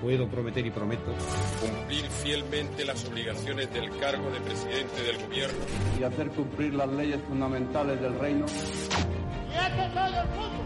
Puedo 0.00 0.28
prometer 0.28 0.64
y 0.64 0.70
prometo 0.70 1.12
cumplir 1.60 2.04
fielmente 2.08 2.84
las 2.84 3.04
obligaciones 3.04 3.72
del 3.72 3.90
cargo 3.98 4.30
de 4.30 4.40
presidente 4.40 5.02
del 5.02 5.18
gobierno 5.26 5.58
y 5.98 6.04
hacer 6.04 6.30
cumplir 6.30 6.74
las 6.74 6.88
leyes 6.88 7.20
fundamentales 7.26 8.00
del 8.00 8.16
reino. 8.18 8.46
¡Y 8.46 9.54
este 9.54 9.94
todo 9.94 10.06
el 10.06 10.28
mundo! 10.28 10.64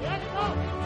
¡Y 0.00 0.04
esto! 0.04 0.78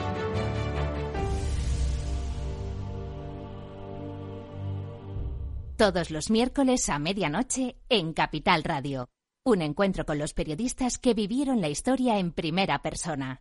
Todos 5.76 6.10
los 6.12 6.30
miércoles 6.30 6.88
a 6.88 7.00
medianoche 7.00 7.76
en 7.88 8.12
Capital 8.12 8.62
Radio. 8.62 9.08
Un 9.44 9.62
encuentro 9.62 10.04
con 10.04 10.18
los 10.18 10.32
periodistas 10.32 10.98
que 10.98 11.14
vivieron 11.14 11.60
la 11.60 11.68
historia 11.68 12.20
en 12.20 12.30
primera 12.30 12.80
persona. 12.82 13.40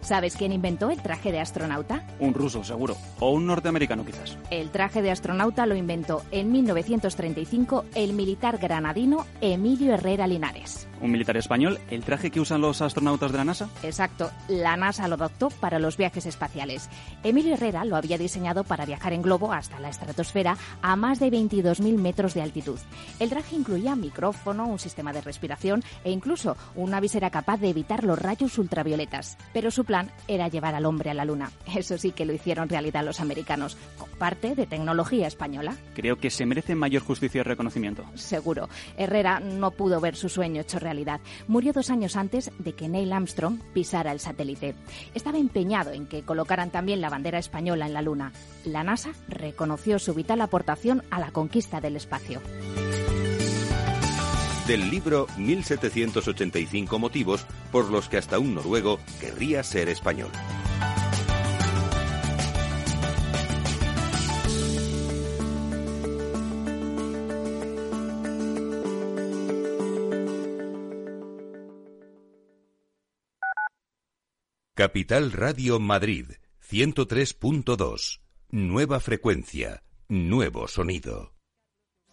¿Sabes 0.01 0.35
quién 0.35 0.51
inventó 0.51 0.89
el 0.89 1.01
traje 1.01 1.31
de 1.31 1.39
astronauta? 1.39 2.05
Un 2.19 2.33
ruso, 2.33 2.63
seguro. 2.63 2.97
O 3.19 3.31
un 3.31 3.45
norteamericano, 3.45 4.05
quizás. 4.05 4.37
El 4.49 4.71
traje 4.71 5.01
de 5.01 5.11
astronauta 5.11 5.65
lo 5.65 5.75
inventó 5.75 6.23
en 6.31 6.51
1935 6.51 7.85
el 7.95 8.13
militar 8.13 8.57
granadino 8.57 9.25
Emilio 9.41 9.93
Herrera 9.93 10.27
Linares. 10.27 10.87
¿Un 11.01 11.11
militar 11.11 11.35
español? 11.35 11.79
¿El 11.89 12.03
traje 12.03 12.29
que 12.29 12.39
usan 12.39 12.61
los 12.61 12.81
astronautas 12.81 13.31
de 13.31 13.37
la 13.39 13.45
NASA? 13.45 13.69
Exacto. 13.81 14.29
La 14.47 14.77
NASA 14.77 15.07
lo 15.07 15.15
adoptó 15.15 15.49
para 15.49 15.79
los 15.79 15.97
viajes 15.97 16.27
espaciales. 16.27 16.89
Emilio 17.23 17.55
Herrera 17.55 17.85
lo 17.85 17.95
había 17.95 18.19
diseñado 18.19 18.63
para 18.63 18.85
viajar 18.85 19.13
en 19.13 19.23
globo 19.23 19.51
hasta 19.51 19.79
la 19.79 19.89
estratosfera 19.89 20.57
a 20.81 20.95
más 20.95 21.19
de 21.19 21.31
22.000 21.31 21.97
metros 21.97 22.35
de 22.35 22.43
altitud. 22.43 22.79
El 23.19 23.29
traje 23.29 23.55
incluía 23.55 23.95
micrófono, 23.95 24.67
un 24.67 24.77
sistema 24.77 25.11
de 25.11 25.21
respiración 25.21 25.83
e 26.03 26.11
incluso 26.11 26.55
una 26.75 26.99
visera 26.99 27.31
capaz 27.31 27.57
de 27.57 27.69
evitar 27.69 28.03
los 28.03 28.19
rayos 28.19 28.57
ultravioletas. 28.59 29.37
Pero 29.53 29.71
su 29.71 29.85
plan 29.91 30.09
era 30.29 30.47
llevar 30.47 30.73
al 30.73 30.85
hombre 30.85 31.09
a 31.09 31.13
la 31.13 31.25
Luna. 31.25 31.51
Eso 31.75 31.97
sí 31.97 32.11
que 32.11 32.25
lo 32.25 32.31
hicieron 32.31 32.69
realidad 32.69 33.03
los 33.03 33.19
americanos, 33.19 33.75
con 33.97 34.09
parte 34.11 34.55
de 34.55 34.65
tecnología 34.65 35.27
española. 35.27 35.75
Creo 35.93 36.17
que 36.17 36.29
se 36.29 36.45
merece 36.45 36.75
mayor 36.75 37.01
justicia 37.01 37.39
y 37.39 37.43
reconocimiento. 37.43 38.05
Seguro. 38.15 38.69
Herrera 38.95 39.41
no 39.41 39.71
pudo 39.71 39.99
ver 39.99 40.15
su 40.15 40.29
sueño 40.29 40.61
hecho 40.61 40.79
realidad 40.79 41.19
Murió 41.47 41.73
dos 41.73 41.89
años 41.89 42.15
antes 42.15 42.51
de 42.59 42.73
que 42.73 42.87
Neil 42.87 43.11
Armstrong 43.11 43.59
pisara 43.73 44.13
el 44.13 44.19
satélite. 44.19 44.75
Estaba 45.13 45.37
empeñado 45.37 45.91
en 45.91 46.07
que 46.07 46.23
colocaran 46.23 46.69
también 46.69 47.01
la 47.01 47.09
bandera 47.09 47.39
española 47.39 47.85
en 47.85 47.93
la 47.93 48.01
Luna. 48.01 48.31
La 48.63 48.83
NASA 48.83 49.11
reconoció 49.27 49.99
su 49.99 50.13
vital 50.13 50.39
aportación 50.39 51.03
a 51.11 51.19
la 51.19 51.31
conquista 51.31 51.81
del 51.81 51.97
espacio. 51.97 52.41
Del 54.67 54.89
libro 54.89 55.27
1785 55.37 56.99
motivos 56.99 57.45
por 57.71 57.89
los 57.89 58.07
que 58.07 58.17
hasta 58.17 58.39
un 58.39 58.55
noruego 58.55 58.99
querría 59.19 59.63
ser 59.63 59.89
español. 59.89 60.31
Capital 74.73 75.31
Radio 75.31 75.79
Madrid 75.79 76.25
103.2. 76.67 78.21
Nueva 78.49 78.99
frecuencia, 78.99 79.83
nuevo 80.07 80.67
sonido. 80.67 81.33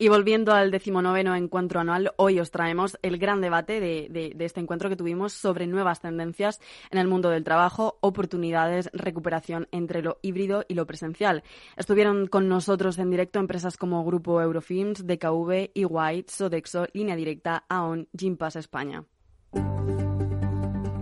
Y 0.00 0.08
volviendo 0.08 0.52
al 0.52 0.70
decimonoveno 0.70 1.34
encuentro 1.34 1.80
anual, 1.80 2.12
hoy 2.16 2.38
os 2.38 2.52
traemos 2.52 2.96
el 3.02 3.18
gran 3.18 3.40
debate 3.40 3.80
de, 3.80 4.36
este 4.38 4.60
encuentro 4.60 4.88
que 4.88 4.96
tuvimos 4.96 5.32
sobre 5.32 5.66
nuevas 5.66 6.00
tendencias 6.00 6.60
en 6.92 6.98
el 6.98 7.08
mundo 7.08 7.30
del 7.30 7.42
trabajo, 7.42 7.98
oportunidades, 8.00 8.90
recuperación 8.92 9.66
entre 9.72 10.02
lo 10.02 10.18
híbrido 10.22 10.64
y 10.68 10.74
lo 10.74 10.86
presencial. 10.86 11.42
Estuvieron 11.76 12.28
con 12.28 12.48
nosotros 12.48 12.98
en 12.98 13.10
directo 13.10 13.40
empresas 13.40 13.76
como 13.76 14.04
Grupo 14.04 14.40
Eurofilms, 14.40 15.04
DKV, 15.04 15.72
EY, 15.74 16.24
Sodexo, 16.28 16.86
Línea 16.92 17.16
Directa, 17.16 17.64
AON, 17.68 18.08
Gimpass 18.16 18.54
España. 18.54 19.04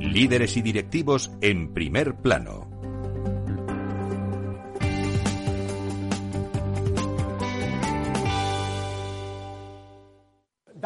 Líderes 0.01 0.57
y 0.57 0.63
directivos 0.63 1.31
en 1.43 1.75
primer 1.75 2.15
plano. 2.23 2.76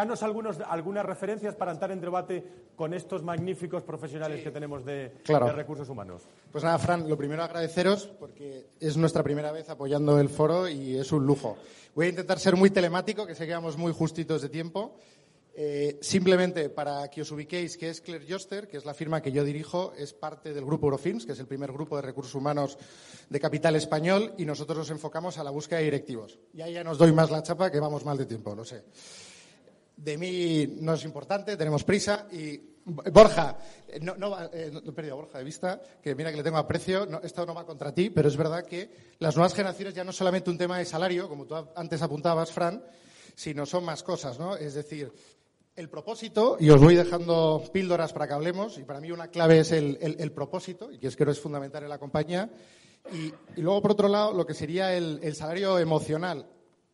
Danos 0.01 0.23
algunos, 0.23 0.57
algunas 0.67 1.05
referencias 1.05 1.55
para 1.55 1.73
entrar 1.73 1.91
en 1.91 2.01
debate 2.01 2.43
con 2.75 2.95
estos 2.95 3.23
magníficos 3.23 3.83
profesionales 3.83 4.43
que 4.43 4.51
tenemos 4.51 4.83
de, 4.83 5.13
recursos 5.55 5.91
humanos. 5.91 6.23
Pues 6.51 6.65
nada, 6.65 6.79
Fran, 6.79 7.07
lo 7.07 7.19
primero 7.19 7.43
agradeceros 7.43 8.07
porque 8.19 8.69
es 8.81 8.97
nuestra 8.97 9.23
primera 9.23 9.53
vez 9.53 9.69
apoyando 9.69 10.19
el 10.19 10.31
foro 10.31 10.67
y 10.71 10.97
es 10.97 11.13
un 11.13 11.27
lujo. 11.27 11.59
Voy 11.95 12.07
a 12.07 12.09
intentar 12.09 12.39
ser 12.39 12.57
muy 12.57 12.71
telemático, 12.71 13.27
que 13.27 13.35
sé 13.35 13.47
que 13.47 13.53
vamos 13.53 13.77
muy 13.77 13.93
justitos 13.93 14.41
de 14.41 14.49
tiempo. 14.49 14.97
Eh, 15.53 15.99
simplemente 16.01 16.71
para 16.71 17.11
que 17.11 17.21
os 17.21 17.31
ubiquéis, 17.33 17.77
que 17.77 17.91
es 17.91 18.01
Claire 18.01 18.25
Joster, 18.27 18.69
que 18.69 18.79
es 18.79 18.87
la 18.87 18.95
firma 18.95 19.21
que 19.21 19.33
yo 19.33 19.45
dirijo, 19.45 19.93
es 19.99 20.15
parte 20.15 20.55
del 20.55 20.65
grupo 20.65 20.87
Eurofilms, 20.87 21.27
que 21.27 21.33
es 21.33 21.41
el 21.41 21.47
primer 21.47 21.73
grupo 21.73 21.97
de 21.97 22.03
recursos 22.03 22.35
humanos 22.35 22.79
de 23.29 23.41
capital 23.41 23.77
español, 23.77 24.33
y 24.39 24.47
nosotros 24.47 24.79
nos 24.79 24.91
enfocamos 24.91 25.37
a 25.37 25.45
la 25.45 25.51
búsqueda 25.51 25.81
de 25.81 25.87
directivos. 25.87 26.39
Y 26.55 26.63
ahí 26.63 26.75
ya 26.75 26.85
nos 26.85 26.97
doy 26.97 27.13
más 27.13 27.31
la 27.31 27.43
chapa, 27.43 27.71
que 27.71 27.81
vamos 27.81 28.07
mal 28.07 28.17
de 28.17 28.25
tiempo, 28.25 28.55
lo 28.55 28.65
sé 28.65 28.85
de 30.03 30.19
mí 30.19 30.67
no 30.81 30.95
es 30.95 31.05
importante, 31.05 31.57
tenemos 31.57 31.85
prisa 31.85 32.27
y 32.33 32.71
Borja, 32.85 33.59
eh, 33.89 34.01
no, 34.01 34.17
no, 34.17 34.37
eh, 34.53 34.73
he 34.85 34.93
perdido 34.93 35.15
a 35.15 35.21
Borja 35.21 35.39
de 35.39 35.45
vista, 35.45 35.81
que 36.03 36.15
mira 36.15 36.31
que 36.31 36.39
le 36.39 36.43
tengo 36.43 36.57
aprecio, 36.57 37.07
esto 37.23 37.45
no 37.45 37.55
va 37.55 37.67
contra 37.67 37.95
ti, 37.95 38.11
pero 38.11 38.29
es 38.29 38.37
verdad 38.37 38.65
que 38.65 38.91
las 39.19 39.37
nuevas 39.37 39.55
generaciones 39.55 39.95
ya 39.95 40.03
no 40.03 40.11
es 40.11 40.17
solamente 40.17 40.51
un 40.51 40.59
tema 40.59 40.79
de 40.79 40.85
salario, 40.85 41.29
como 41.29 41.47
tú 41.47 41.55
antes 41.77 42.01
apuntabas, 42.03 42.51
Fran, 42.51 42.83
sino 43.35 43.67
son 43.67 43.85
más 43.85 44.03
cosas, 44.03 44.39
¿no? 44.39 44.57
Es 44.57 44.75
decir, 44.75 45.13
el 45.77 45.89
propósito, 45.89 46.57
y 46.59 46.71
os 46.71 46.81
voy 46.81 46.97
dejando 46.97 47.63
píldoras 47.73 48.13
para 48.13 48.27
que 48.27 48.35
hablemos, 48.35 48.79
y 48.79 48.85
para 48.85 49.01
mí 49.01 49.13
una 49.13 49.29
clave 49.29 49.61
es 49.61 49.73
el, 49.73 50.33
propósito, 50.33 50.91
y 50.91 50.99
que 50.99 51.09
es 51.09 51.17
que 51.17 51.25
es 51.25 51.41
fundamental 51.41 51.83
en 51.83 51.91
la 51.91 51.99
compañía, 51.99 52.51
y, 53.13 53.33
luego, 53.61 53.83
por 53.83 53.93
otro 53.93 54.09
lado, 54.09 54.33
lo 54.33 54.47
que 54.47 54.55
sería 54.55 54.95
el 54.95 55.35
salario 55.35 55.79
emocional 55.79 56.47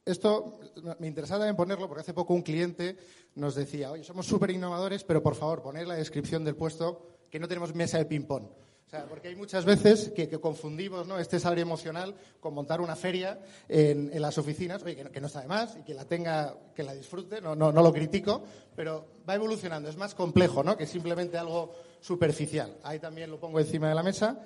esto 0.07 0.61
me 1.01 1.09
interesaba 1.09 1.41
también 1.41 1.57
ponerlo 1.57 1.89
porque 1.89 2.03
hace 2.03 2.15
poco 2.15 2.33
un 2.33 2.43
cliente 2.43 2.97
nos 3.35 3.57
decía, 3.57 3.91
oye, 3.91 4.05
somos 4.05 4.25
súper 4.25 4.51
innovadores, 4.51 5.03
pero 5.03 5.23
por 5.23 5.35
favor, 5.35 5.63
poner 5.63 5.87
la 5.87 5.97
descripción 5.97 6.45
del 6.45 6.55
puesto 6.55 7.03
que 7.29 7.41
no 7.41 7.49
tenemos 7.49 7.75
mesa 7.75 7.99
de 7.99 8.07
ping-pong. 8.07 8.45
O 8.45 8.89
sea, 8.89 9.05
porque 9.07 9.27
hay 9.27 9.35
muchas 9.35 9.65
veces 9.65 10.13
que, 10.15 10.29
confundimos 10.39 11.09
¿no? 11.09 11.19
este 11.19 11.41
salario 11.41 11.63
emocional 11.63 12.15
con 12.39 12.55
montar 12.55 12.81
una 12.81 12.95
feria 12.95 13.41
en, 13.69 14.23
las 14.23 14.39
oficinas, 14.39 14.81
oye, 14.85 14.95
que 14.95 15.21
no, 15.21 15.27
está 15.27 15.41
de 15.41 15.49
más 15.49 15.77
y 15.77 15.83
que 15.83 15.93
la 15.93 16.05
tenga, 16.05 16.55
que 16.73 16.85
la 16.85 16.95
disfrute, 16.95 17.41
no, 17.41 17.57
no, 17.57 17.73
no 17.73 17.83
lo 17.83 17.93
critico, 17.93 18.45
pero 18.77 19.09
va 19.29 19.35
evolucionando, 19.35 19.89
es 19.89 19.97
más 19.97 20.15
complejo 20.15 20.63
¿no? 20.63 20.77
que 20.77 20.87
simplemente 20.87 21.37
algo 21.37 21.73
superficial. 22.01 22.79
Ahí 22.85 23.01
también 23.01 23.29
lo 23.29 23.41
pongo 23.41 23.59
encima 23.59 23.89
de 23.89 23.97
la 23.97 24.05
mesa. 24.05 24.41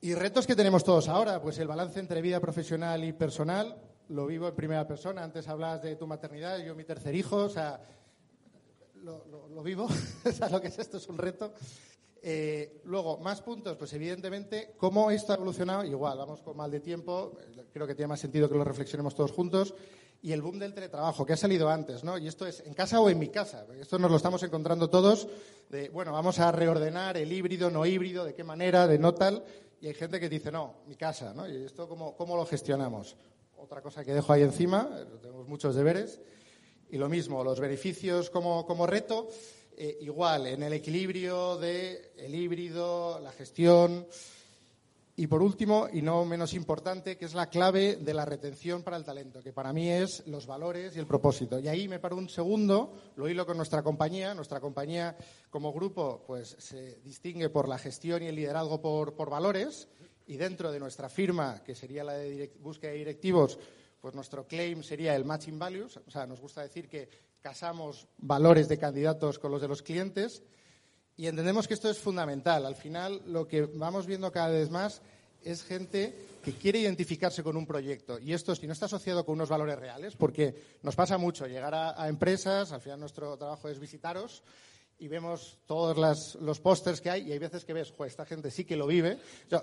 Y 0.00 0.14
retos 0.14 0.46
que 0.46 0.56
tenemos 0.56 0.82
todos 0.82 1.06
ahora, 1.08 1.42
pues 1.42 1.58
el 1.58 1.68
balance 1.68 2.00
entre 2.00 2.22
vida 2.22 2.40
profesional 2.40 3.04
y 3.04 3.12
personal, 3.12 3.76
lo 4.08 4.26
vivo 4.26 4.48
en 4.48 4.54
primera 4.54 4.86
persona. 4.86 5.22
Antes 5.22 5.48
hablabas 5.48 5.82
de 5.82 5.96
tu 5.96 6.06
maternidad, 6.06 6.58
yo 6.58 6.74
mi 6.74 6.84
tercer 6.84 7.14
hijo, 7.14 7.36
o 7.36 7.48
sea, 7.48 7.80
lo, 9.02 9.62
vivo, 9.62 9.88
¿sabes 10.24 10.52
lo 10.52 10.60
que 10.60 10.68
es 10.68 10.78
esto? 10.78 10.96
Es 10.96 11.08
un 11.08 11.18
reto. 11.18 11.52
Eh, 12.22 12.80
luego, 12.84 13.18
más 13.18 13.40
puntos, 13.40 13.76
pues 13.76 13.92
evidentemente, 13.92 14.74
cómo 14.76 15.10
esto 15.10 15.32
ha 15.32 15.36
evolucionado, 15.36 15.84
igual, 15.84 16.18
vamos 16.18 16.40
con 16.40 16.56
mal 16.56 16.70
de 16.70 16.80
tiempo, 16.80 17.38
creo 17.72 17.86
que 17.86 17.94
tiene 17.94 18.08
más 18.08 18.20
sentido 18.20 18.48
que 18.48 18.56
lo 18.56 18.64
reflexionemos 18.64 19.14
todos 19.14 19.30
juntos, 19.30 19.74
y 20.22 20.32
el 20.32 20.42
boom 20.42 20.58
del 20.58 20.74
teletrabajo, 20.74 21.24
que 21.24 21.34
ha 21.34 21.36
salido 21.36 21.68
antes, 21.68 22.02
¿no? 22.02 22.18
Y 22.18 22.26
esto 22.26 22.46
es 22.46 22.60
en 22.66 22.74
casa 22.74 23.00
o 23.00 23.08
en 23.08 23.18
mi 23.18 23.28
casa, 23.28 23.64
esto 23.78 23.98
nos 23.98 24.10
lo 24.10 24.16
estamos 24.16 24.42
encontrando 24.42 24.90
todos, 24.90 25.28
de, 25.68 25.88
bueno, 25.90 26.10
vamos 26.10 26.40
a 26.40 26.50
reordenar 26.50 27.16
el 27.16 27.30
híbrido, 27.30 27.70
no 27.70 27.86
híbrido, 27.86 28.24
de 28.24 28.34
qué 28.34 28.42
manera, 28.42 28.88
de 28.88 28.98
no 28.98 29.14
tal, 29.14 29.44
y 29.80 29.86
hay 29.86 29.94
gente 29.94 30.18
que 30.18 30.28
dice, 30.28 30.50
no, 30.50 30.74
mi 30.88 30.96
casa, 30.96 31.32
¿no? 31.32 31.48
Y 31.48 31.64
esto, 31.64 31.88
¿cómo, 31.88 32.16
cómo 32.16 32.34
lo 32.34 32.44
gestionamos? 32.44 33.16
Otra 33.66 33.82
cosa 33.82 34.04
que 34.04 34.14
dejo 34.14 34.32
ahí 34.32 34.42
encima, 34.42 34.88
eh, 34.92 35.04
tenemos 35.20 35.48
muchos 35.48 35.74
deberes. 35.74 36.20
Y 36.88 36.98
lo 36.98 37.08
mismo, 37.08 37.42
los 37.42 37.58
beneficios 37.58 38.30
como, 38.30 38.86
reto, 38.86 39.28
eh, 39.76 39.98
igual, 40.02 40.46
en 40.46 40.62
el 40.62 40.72
equilibrio 40.72 41.56
del 41.56 41.98
el 42.16 42.32
híbrido, 42.32 43.18
la 43.18 43.32
gestión. 43.32 44.06
Y 45.16 45.26
por 45.26 45.42
último, 45.42 45.88
y 45.92 46.00
no 46.00 46.24
menos 46.24 46.54
importante, 46.54 47.16
que 47.16 47.24
es 47.24 47.34
la 47.34 47.48
clave 47.48 47.96
de 47.96 48.14
la 48.14 48.24
retención 48.24 48.84
para 48.84 48.98
el 48.98 49.04
talento, 49.04 49.42
que 49.42 49.52
para 49.52 49.72
mí 49.72 49.90
es 49.90 50.24
los 50.28 50.46
valores 50.46 50.94
y 50.94 51.00
el 51.00 51.06
propósito. 51.06 51.58
Y 51.58 51.66
ahí 51.66 51.88
me 51.88 51.98
paro 51.98 52.16
un 52.16 52.28
segundo, 52.28 52.94
lo 53.16 53.28
hilo 53.28 53.46
con 53.46 53.56
nuestra 53.56 53.82
compañía. 53.82 54.32
Nuestra 54.32 54.60
compañía 54.60 55.16
como 55.50 55.72
grupo 55.72 56.22
pues, 56.24 56.54
se 56.60 57.00
distingue 57.00 57.48
por 57.48 57.68
la 57.68 57.78
gestión 57.78 58.22
y 58.22 58.26
el 58.26 58.36
liderazgo 58.36 58.80
por, 58.80 59.14
por 59.16 59.28
valores 59.28 59.88
y 60.26 60.36
dentro 60.36 60.72
de 60.72 60.80
nuestra 60.80 61.08
firma, 61.08 61.62
que 61.64 61.74
sería 61.74 62.04
la 62.04 62.14
de 62.14 62.52
búsqueda 62.60 62.90
de 62.90 62.98
directivos, 62.98 63.58
pues 64.00 64.14
nuestro 64.14 64.46
claim 64.46 64.82
sería 64.82 65.14
el 65.14 65.24
matching 65.24 65.58
values. 65.58 65.98
O 66.06 66.10
sea, 66.10 66.26
nos 66.26 66.40
gusta 66.40 66.62
decir 66.62 66.88
que 66.88 67.08
casamos 67.40 68.06
valores 68.18 68.68
de 68.68 68.78
candidatos 68.78 69.38
con 69.38 69.50
los 69.52 69.60
de 69.60 69.68
los 69.68 69.82
clientes 69.82 70.42
y 71.16 71.28
entendemos 71.28 71.66
que 71.66 71.74
esto 71.74 71.88
es 71.88 71.98
fundamental. 71.98 72.66
Al 72.66 72.74
final, 72.74 73.22
lo 73.26 73.46
que 73.46 73.62
vamos 73.62 74.06
viendo 74.06 74.30
cada 74.32 74.48
vez 74.48 74.70
más 74.70 75.00
es 75.42 75.62
gente 75.62 76.14
que 76.44 76.52
quiere 76.52 76.80
identificarse 76.80 77.42
con 77.42 77.56
un 77.56 77.66
proyecto. 77.66 78.18
Y 78.18 78.32
esto, 78.32 78.54
si 78.54 78.66
no 78.66 78.72
está 78.72 78.86
asociado 78.86 79.24
con 79.24 79.34
unos 79.34 79.48
valores 79.48 79.78
reales, 79.78 80.16
porque 80.16 80.54
nos 80.82 80.96
pasa 80.96 81.18
mucho 81.18 81.46
llegar 81.46 81.74
a, 81.74 82.00
a 82.00 82.08
empresas, 82.08 82.72
al 82.72 82.80
final 82.80 82.98
nuestro 83.00 83.36
trabajo 83.36 83.68
es 83.68 83.78
visitaros 83.78 84.42
y 84.98 85.08
vemos 85.08 85.58
todos 85.66 86.36
los 86.40 86.60
pósters 86.60 87.00
que 87.00 87.10
hay 87.10 87.28
y 87.28 87.32
hay 87.32 87.38
veces 87.38 87.64
que 87.64 87.72
ves, 87.72 87.92
esta 88.06 88.24
gente 88.24 88.50
sí 88.50 88.64
que 88.64 88.76
lo 88.76 88.86
vive. 88.86 89.18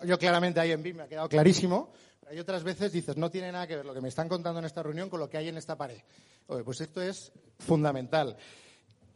Yo, 0.05 0.17
claramente 0.17 0.59
ahí 0.59 0.71
en 0.71 0.83
BIM 0.83 0.97
me 0.97 1.03
ha 1.03 1.07
quedado 1.07 1.27
clarísimo, 1.29 1.91
pero 2.19 2.31
hay 2.31 2.39
otras 2.39 2.63
veces 2.63 2.91
dices, 2.91 3.17
no 3.17 3.31
tiene 3.31 3.51
nada 3.51 3.67
que 3.67 3.75
ver 3.75 3.85
lo 3.85 3.93
que 3.93 4.01
me 4.01 4.09
están 4.09 4.29
contando 4.29 4.59
en 4.59 4.65
esta 4.65 4.83
reunión 4.83 5.09
con 5.09 5.19
lo 5.19 5.29
que 5.29 5.37
hay 5.37 5.49
en 5.49 5.57
esta 5.57 5.77
pared. 5.77 5.99
pues 6.45 6.81
esto 6.81 7.01
es 7.01 7.31
fundamental. 7.59 8.37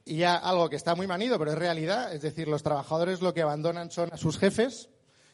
Y 0.06 0.18
ya 0.18 0.38
algo 0.38 0.70
que 0.70 0.78
está 0.78 0.96
muy 0.96 1.06
manido, 1.06 1.38
pero 1.38 1.52
es 1.52 1.58
realidad, 1.58 2.14
es 2.14 2.22
decir, 2.22 2.48
los 2.48 2.64
trabajadores 2.64 3.22
lo 3.22 3.34
que 3.34 3.42
abandonan 3.42 3.92
son 3.92 4.12
a 4.14 4.18
sus 4.18 4.38
jefes 4.38 4.90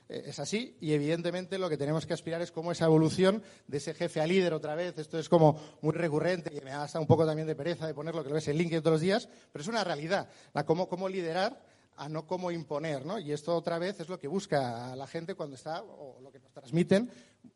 es 0.10 0.40
así 0.40 0.78
y 0.80 0.94
evidentemente 0.94 1.58
lo 1.58 1.70
que 1.70 1.78
tenemos 1.78 2.06
que 2.06 2.14
aspirar 2.14 2.42
es 2.42 2.52
cómo 2.52 2.72
esa 2.72 2.86
evolución 2.86 3.42
de 3.68 3.78
ese 3.78 3.94
jefe 3.94 4.22
a 4.22 4.28
líder 4.28 4.54
otra 4.54 4.76
vez, 4.76 4.98
esto 4.98 5.18
es 5.18 5.30
como 5.30 5.60
muy 5.82 5.94
recurrente 5.94 6.54
y 6.56 6.62
me 6.62 6.72
da 6.72 6.84
hasta 6.84 7.00
un 7.00 7.08
poco 7.08 7.26
también 7.26 7.48
de 7.48 7.56
pereza 7.56 7.88
de 7.88 7.94
ponerlo, 7.94 8.24
que 8.24 8.30
lo 8.30 8.36
ves 8.36 8.48
en 8.48 8.58
LinkedIn 8.58 8.82
todos 8.82 8.96
los 8.96 9.02
días, 9.02 9.30
pero 9.52 9.62
es 9.62 9.68
una 9.68 9.84
realidad, 9.84 10.30
la 10.54 10.66
cómo, 10.66 10.88
cómo 10.88 11.08
liderar 11.10 11.62
a 11.96 12.10
no 12.10 12.26
cómo 12.26 12.52
imponer, 12.52 13.06
¿no? 13.06 13.20
Y 13.20 13.32
esto 13.32 13.56
otra 13.56 13.78
vez 13.78 14.00
es 14.00 14.10
lo 14.10 14.20
que 14.20 14.28
busca 14.28 14.96
la 14.96 15.08
gente 15.08 15.36
cuando 15.36 15.56
está, 15.56 15.84
o 15.84 16.20
lo 16.22 16.32
que 16.32 16.40
nos 16.40 16.52
transmiten, 16.52 17.10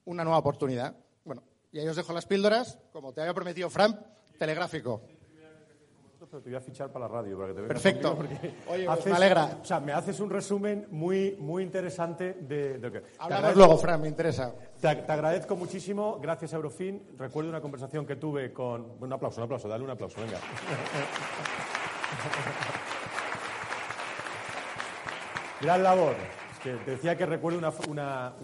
una 0.05 0.23
nueva 0.23 0.37
oportunidad. 0.37 0.95
Bueno, 1.25 1.43
y 1.71 1.79
ahí 1.79 1.87
os 1.87 1.95
dejo 1.95 2.13
las 2.13 2.27
píldoras, 2.27 2.77
como 2.91 3.13
te 3.13 3.21
había 3.21 3.33
prometido 3.33 3.69
Fran, 3.69 3.99
telegráfico 4.37 5.01
pero 6.37 6.43
te 6.43 6.49
voy 6.51 6.57
a 6.57 6.61
fichar 6.61 6.91
para 6.91 7.07
la 7.07 7.13
radio 7.13 7.37
para 7.37 7.49
que 7.49 7.61
te. 7.61 7.67
Perfecto. 7.67 8.15
Porque 8.15 8.35
Oye, 8.69 8.85
pues 8.85 9.05
me 9.07 9.13
alegra. 9.13 9.57
O 9.61 9.65
sea, 9.65 9.79
me 9.79 9.91
haces 9.91 10.19
un 10.19 10.29
resumen 10.29 10.87
muy, 10.91 11.35
muy 11.39 11.63
interesante 11.63 12.33
de, 12.41 12.77
lo 12.77 12.91
que. 12.91 13.01
Hablamos 13.17 13.55
luego, 13.55 13.77
Fran, 13.77 14.01
me 14.01 14.07
interesa. 14.07 14.53
Te, 14.79 14.87
agradezco 14.87 15.55
muchísimo. 15.55 16.19
Gracias, 16.21 16.53
Eurofin. 16.53 17.01
Recuerdo 17.17 17.49
una 17.49 17.61
conversación 17.61 18.05
que 18.05 18.17
tuve 18.17 18.53
con. 18.53 18.97
un 18.99 19.13
aplauso, 19.13 19.41
un 19.41 19.45
aplauso, 19.45 19.67
dale 19.67 19.83
un 19.83 19.89
aplauso, 19.89 20.21
venga. 20.21 20.37
Gran 25.61 25.81
labor. 25.81 26.13
te 26.61 26.91
decía 26.91 27.17
que 27.17 27.25
recuerdo 27.25 27.57
una, 27.57 27.73
una, 27.89 28.35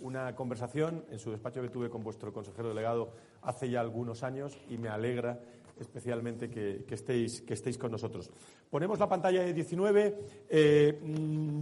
una 0.00 0.34
conversación 0.34 1.04
en 1.10 1.18
su 1.18 1.30
despacho 1.30 1.60
que 1.60 1.68
tuve 1.68 1.90
con 1.90 2.02
vuestro 2.02 2.32
consejero 2.32 2.70
delegado 2.70 3.12
hace 3.42 3.68
ya 3.68 3.80
algunos 3.80 4.22
años 4.22 4.58
y 4.70 4.78
me 4.78 4.88
alegra 4.88 5.38
especialmente 5.80 6.50
que, 6.50 6.84
estéis, 6.90 7.42
que 7.42 7.54
estéis 7.54 7.78
con 7.78 7.90
nosotros. 7.90 8.30
Ponemos 8.70 8.98
la 8.98 9.08
pantalla 9.08 9.42
de 9.42 9.52
19. 9.52 10.18
Eh, 10.48 10.98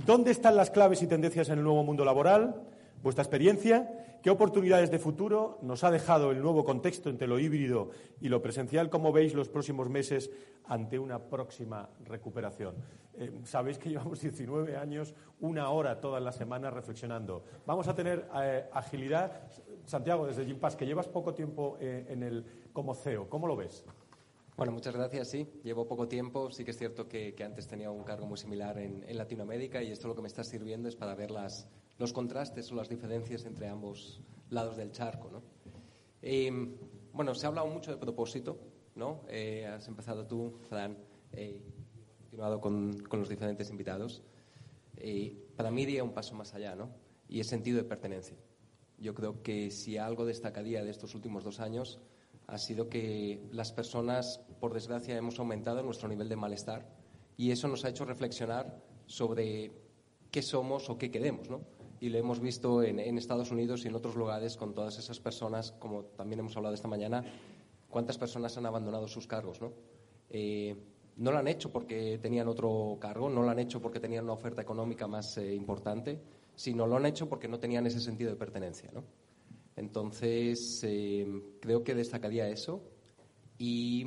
¿Dónde 0.04 0.30
están 0.30 0.56
las 0.56 0.70
claves 0.70 1.02
y 1.02 1.06
tendencias 1.06 1.48
en 1.48 1.58
el 1.58 1.64
nuevo 1.64 1.82
mundo 1.84 2.04
laboral? 2.04 2.62
vuestra 3.02 3.22
experiencia, 3.22 4.18
qué 4.20 4.30
oportunidades 4.30 4.90
de 4.90 4.98
futuro 4.98 5.58
nos 5.62 5.84
ha 5.84 5.92
dejado 5.92 6.32
el 6.32 6.42
nuevo 6.42 6.64
contexto 6.64 7.08
entre 7.08 7.28
lo 7.28 7.38
híbrido 7.38 7.90
y 8.20 8.28
lo 8.28 8.42
presencial, 8.42 8.90
cómo 8.90 9.12
veis 9.12 9.34
los 9.34 9.48
próximos 9.48 9.88
meses 9.88 10.30
ante 10.64 10.98
una 10.98 11.20
próxima 11.20 11.88
recuperación. 12.04 12.74
Eh, 13.14 13.30
sabéis 13.44 13.78
que 13.78 13.90
llevamos 13.90 14.20
19 14.20 14.76
años, 14.76 15.14
una 15.40 15.70
hora 15.70 16.00
todas 16.00 16.22
las 16.22 16.34
semanas 16.34 16.72
reflexionando. 16.72 17.44
Vamos 17.64 17.86
a 17.88 17.94
tener 17.94 18.28
eh, 18.42 18.64
agilidad. 18.72 19.42
Santiago, 19.84 20.26
desde 20.26 20.44
Gimpass, 20.44 20.74
que 20.74 20.84
llevas 20.84 21.06
poco 21.06 21.32
tiempo 21.32 21.78
en 21.80 22.24
el, 22.24 22.44
como 22.72 22.92
CEO, 22.92 23.28
¿cómo 23.28 23.46
lo 23.46 23.54
ves? 23.54 23.84
Bueno, 24.56 24.72
muchas 24.72 24.94
gracias. 24.94 25.28
Sí, 25.28 25.46
llevo 25.64 25.86
poco 25.86 26.08
tiempo. 26.08 26.50
Sí 26.50 26.64
que 26.64 26.70
es 26.70 26.78
cierto 26.78 27.06
que, 27.06 27.34
antes 27.44 27.66
tenía 27.66 27.90
un 27.90 28.04
cargo 28.04 28.26
muy 28.26 28.38
similar 28.38 28.78
en, 28.78 29.04
Latinoamérica 29.14 29.82
y 29.82 29.90
esto 29.90 30.08
lo 30.08 30.14
que 30.14 30.22
me 30.22 30.28
está 30.28 30.44
sirviendo 30.44 30.88
es 30.88 30.96
para 30.96 31.14
ver 31.14 31.30
las, 31.30 31.68
los 31.98 32.14
contrastes 32.14 32.72
o 32.72 32.74
las 32.74 32.88
diferencias 32.88 33.44
entre 33.44 33.68
ambos 33.68 34.22
lados 34.48 34.78
del 34.78 34.92
charco. 34.92 35.30
¿no? 35.30 35.42
Eh, 36.22 36.50
bueno, 37.12 37.34
se 37.34 37.44
ha 37.44 37.48
hablado 37.50 37.66
mucho 37.66 37.90
de 37.90 37.98
propósito, 37.98 38.58
¿no? 38.94 39.24
Eh, 39.28 39.66
has 39.66 39.86
empezado 39.88 40.26
tú, 40.26 40.58
Fran, 40.70 40.96
eh, 41.32 41.60
continuado 42.22 42.58
con, 42.58 42.98
con, 43.00 43.20
los 43.20 43.28
diferentes 43.28 43.68
invitados. 43.68 44.22
Eh, 44.96 45.36
para 45.54 45.70
mí 45.70 45.82
iría 45.82 46.02
un 46.02 46.14
paso 46.14 46.34
más 46.34 46.54
allá, 46.54 46.74
¿no? 46.74 46.90
Y 47.28 47.40
es 47.40 47.46
sentido 47.46 47.76
de 47.76 47.84
pertenencia. 47.84 48.38
Yo 48.96 49.14
creo 49.14 49.42
que 49.42 49.70
si 49.70 49.98
algo 49.98 50.24
destacaría 50.24 50.82
de 50.82 50.90
estos 50.90 51.14
últimos 51.14 51.44
dos 51.44 51.60
años 51.60 52.00
ha 52.46 52.58
sido 52.58 52.88
que 52.88 53.48
las 53.52 53.72
personas, 53.72 54.40
por 54.60 54.72
desgracia, 54.72 55.16
hemos 55.16 55.38
aumentado 55.38 55.82
nuestro 55.82 56.08
nivel 56.08 56.28
de 56.28 56.36
malestar 56.36 56.86
y 57.36 57.50
eso 57.50 57.68
nos 57.68 57.84
ha 57.84 57.88
hecho 57.88 58.04
reflexionar 58.04 58.80
sobre 59.06 59.72
qué 60.30 60.42
somos 60.42 60.88
o 60.88 60.98
qué 60.98 61.10
queremos, 61.10 61.50
¿no? 61.50 61.60
Y 62.00 62.08
lo 62.10 62.18
hemos 62.18 62.40
visto 62.40 62.82
en, 62.82 62.98
Estados 63.18 63.50
Unidos 63.50 63.84
y 63.84 63.88
en 63.88 63.94
otros 63.94 64.16
lugares 64.16 64.56
con 64.56 64.74
todas 64.74 64.98
esas 64.98 65.18
personas, 65.18 65.72
como 65.72 66.04
también 66.04 66.40
hemos 66.40 66.56
hablado 66.56 66.74
esta 66.74 66.88
mañana, 66.88 67.24
cuántas 67.88 68.18
personas 68.18 68.56
han 68.58 68.66
abandonado 68.66 69.08
sus 69.08 69.26
cargos, 69.26 69.60
¿no? 69.60 69.72
Eh, 70.28 70.76
no 71.16 71.32
lo 71.32 71.38
han 71.38 71.48
hecho 71.48 71.72
porque 71.72 72.18
tenían 72.18 72.46
otro 72.48 72.98
cargo, 73.00 73.30
no 73.30 73.42
lo 73.42 73.50
han 73.50 73.58
hecho 73.58 73.80
porque 73.80 74.00
tenían 74.00 74.24
una 74.24 74.34
oferta 74.34 74.60
económica 74.60 75.06
más 75.06 75.38
eh, 75.38 75.54
importante, 75.54 76.20
sino 76.54 76.86
lo 76.86 76.96
han 76.96 77.06
hecho 77.06 77.28
porque 77.28 77.48
no 77.48 77.58
tenían 77.58 77.86
ese 77.86 78.00
sentido 78.00 78.30
de 78.30 78.36
pertenencia, 78.36 78.90
¿no? 78.92 79.02
Entonces, 79.76 80.82
eh, 80.84 81.26
creo 81.60 81.84
que 81.84 81.94
destacaría 81.94 82.48
eso 82.48 82.82
y 83.58 84.06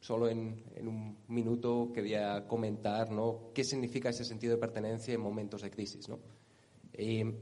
solo 0.00 0.28
en, 0.28 0.64
un 0.80 1.16
minuto 1.28 1.90
quería 1.94 2.46
comentar 2.46 3.10
¿no? 3.12 3.50
qué 3.54 3.62
significa 3.62 4.08
ese 4.08 4.24
sentido 4.24 4.54
de 4.54 4.60
pertenencia 4.60 5.14
en 5.14 5.20
momentos 5.20 5.62
de 5.62 5.70
crisis. 5.70 6.08
¿no? 6.08 6.18
Eh, 6.92 7.32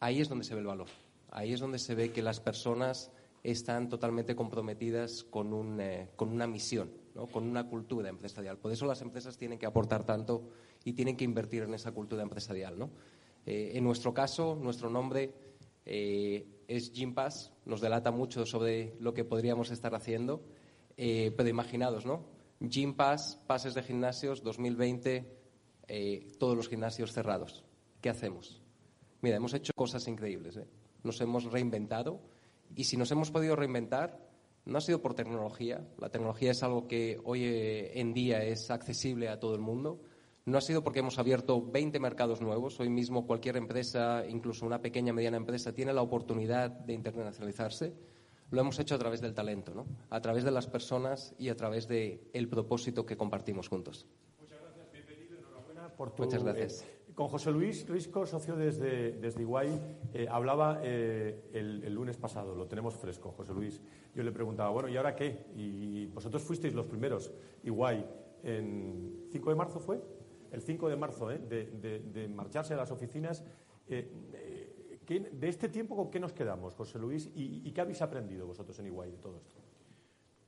ahí 0.00 0.20
es 0.20 0.28
donde 0.28 0.44
se 0.44 0.54
ve 0.54 0.60
el 0.60 0.66
valor, 0.66 0.88
ahí 1.30 1.54
es 1.54 1.60
donde 1.60 1.78
se 1.78 1.94
ve 1.94 2.12
que 2.12 2.22
las 2.22 2.40
personas 2.40 3.10
están 3.42 3.88
totalmente 3.88 4.36
comprometidas 4.36 5.24
con, 5.24 5.54
un, 5.54 5.80
eh, 5.80 6.10
con 6.16 6.28
una 6.28 6.46
misión, 6.46 6.92
¿no? 7.14 7.26
con 7.26 7.44
una 7.44 7.68
cultura 7.68 8.10
empresarial. 8.10 8.58
Por 8.58 8.70
eso 8.70 8.84
las 8.84 9.00
empresas 9.00 9.38
tienen 9.38 9.58
que 9.58 9.66
aportar 9.66 10.04
tanto 10.04 10.50
y 10.84 10.92
tienen 10.92 11.16
que 11.16 11.24
invertir 11.24 11.62
en 11.62 11.72
esa 11.72 11.92
cultura 11.92 12.22
empresarial. 12.22 12.78
¿no? 12.78 12.90
en 13.46 13.84
nuestro 13.84 14.14
caso, 14.14 14.58
nuestro 14.58 14.88
nombre 14.88 15.30
es 16.68 16.92
Gympass, 16.92 17.52
nos 17.64 17.80
delata 17.80 18.10
mucho 18.10 18.46
sobre 18.46 18.96
lo 19.00 19.14
que 19.14 19.24
podríamos 19.24 19.70
estar 19.70 19.94
haciendo, 19.94 20.42
eh, 20.96 21.32
pero 21.36 21.48
imaginados, 21.48 22.06
¿no? 22.06 22.26
Gympass, 22.60 23.36
pases 23.46 23.74
de 23.74 23.82
gimnasios, 23.82 24.42
2020, 24.42 25.26
eh, 25.88 26.32
todos 26.38 26.56
los 26.56 26.68
gimnasios 26.68 27.12
cerrados. 27.12 27.64
¿Qué 28.00 28.08
hacemos? 28.10 28.62
Mira, 29.20 29.36
hemos 29.36 29.54
hecho 29.54 29.72
cosas 29.74 30.06
increíbles, 30.08 30.56
¿eh? 30.56 30.66
nos 31.02 31.20
hemos 31.20 31.44
reinventado 31.44 32.20
y 32.74 32.84
si 32.84 32.96
nos 32.96 33.10
hemos 33.10 33.30
podido 33.30 33.56
reinventar, 33.56 34.18
no 34.64 34.78
ha 34.78 34.80
sido 34.80 35.02
por 35.02 35.14
tecnología, 35.14 35.86
la 35.98 36.10
tecnología 36.10 36.52
es 36.52 36.62
algo 36.62 36.86
que 36.88 37.20
hoy 37.24 37.42
en 37.44 38.14
día 38.14 38.42
es 38.42 38.70
accesible 38.70 39.28
a 39.28 39.38
todo 39.38 39.54
el 39.54 39.60
mundo, 39.60 40.00
no 40.46 40.58
ha 40.58 40.60
sido 40.60 40.84
porque 40.84 40.98
hemos 40.98 41.18
abierto 41.18 41.62
20 41.62 41.98
mercados 42.00 42.40
nuevos. 42.40 42.78
Hoy 42.78 42.90
mismo 42.90 43.26
cualquier 43.26 43.56
empresa, 43.56 44.24
incluso 44.28 44.66
una 44.66 44.80
pequeña 44.80 45.12
mediana 45.12 45.36
empresa, 45.36 45.72
tiene 45.72 45.92
la 45.92 46.02
oportunidad 46.02 46.70
de 46.70 46.92
internacionalizarse. 46.92 47.94
Lo 48.50 48.60
hemos 48.60 48.78
hecho 48.78 48.94
a 48.94 48.98
través 48.98 49.20
del 49.20 49.34
talento, 49.34 49.74
¿no? 49.74 49.86
a 50.10 50.20
través 50.20 50.44
de 50.44 50.50
las 50.50 50.66
personas 50.66 51.34
y 51.38 51.48
a 51.48 51.56
través 51.56 51.88
del 51.88 52.20
el 52.32 52.48
propósito 52.48 53.06
que 53.06 53.16
compartimos 53.16 53.68
juntos. 53.68 54.06
Muchas 54.38 54.60
gracias, 54.60 54.92
bienvenido, 54.92 55.38
enhorabuena 55.38 55.88
por 55.88 56.14
tu... 56.14 56.24
Muchas 56.24 56.44
gracias. 56.44 56.82
Eh, 56.82 57.12
con 57.14 57.28
José 57.28 57.50
Luis 57.50 57.88
Risco, 57.88 58.26
socio 58.26 58.54
desde, 58.54 59.12
desde 59.12 59.40
Iguay, 59.40 59.80
eh, 60.12 60.26
hablaba 60.30 60.80
eh, 60.82 61.48
el, 61.54 61.84
el, 61.84 61.94
lunes 61.94 62.16
pasado, 62.18 62.54
lo 62.54 62.66
tenemos 62.66 62.94
fresco, 62.94 63.32
José 63.32 63.54
Luis. 63.54 63.80
Yo 64.14 64.22
le 64.22 64.30
preguntaba, 64.30 64.70
bueno, 64.70 64.88
¿y 64.88 64.96
ahora 64.96 65.16
qué? 65.16 65.46
Y 65.56 66.06
vosotros 66.06 66.42
fuisteis 66.42 66.74
los 66.74 66.86
primeros, 66.86 67.32
Iguay, 67.62 68.04
en 68.42 69.26
5 69.30 69.50
de 69.50 69.56
marzo 69.56 69.80
fue, 69.80 70.00
el 70.54 70.62
5 70.62 70.88
de 70.88 70.96
marzo, 70.96 71.30
¿eh? 71.30 71.38
de, 71.38 72.28
marcharse 72.28 72.74
a 72.74 72.76
las 72.76 72.90
oficinas. 72.90 73.44
Eh, 73.88 74.10
eh, 74.32 75.30
¿De 75.32 75.48
este 75.48 75.68
tiempo 75.68 75.96
con 75.96 76.10
qué 76.10 76.18
nos 76.18 76.32
quedamos, 76.32 76.74
José 76.74 76.98
Luis? 76.98 77.28
¿Y, 77.34 77.70
qué 77.72 77.80
habéis 77.80 78.00
aprendido 78.00 78.46
vosotros 78.46 78.78
en 78.78 78.86
Iguay 78.86 79.10
de 79.10 79.18
todo 79.18 79.36
esto? 79.36 79.56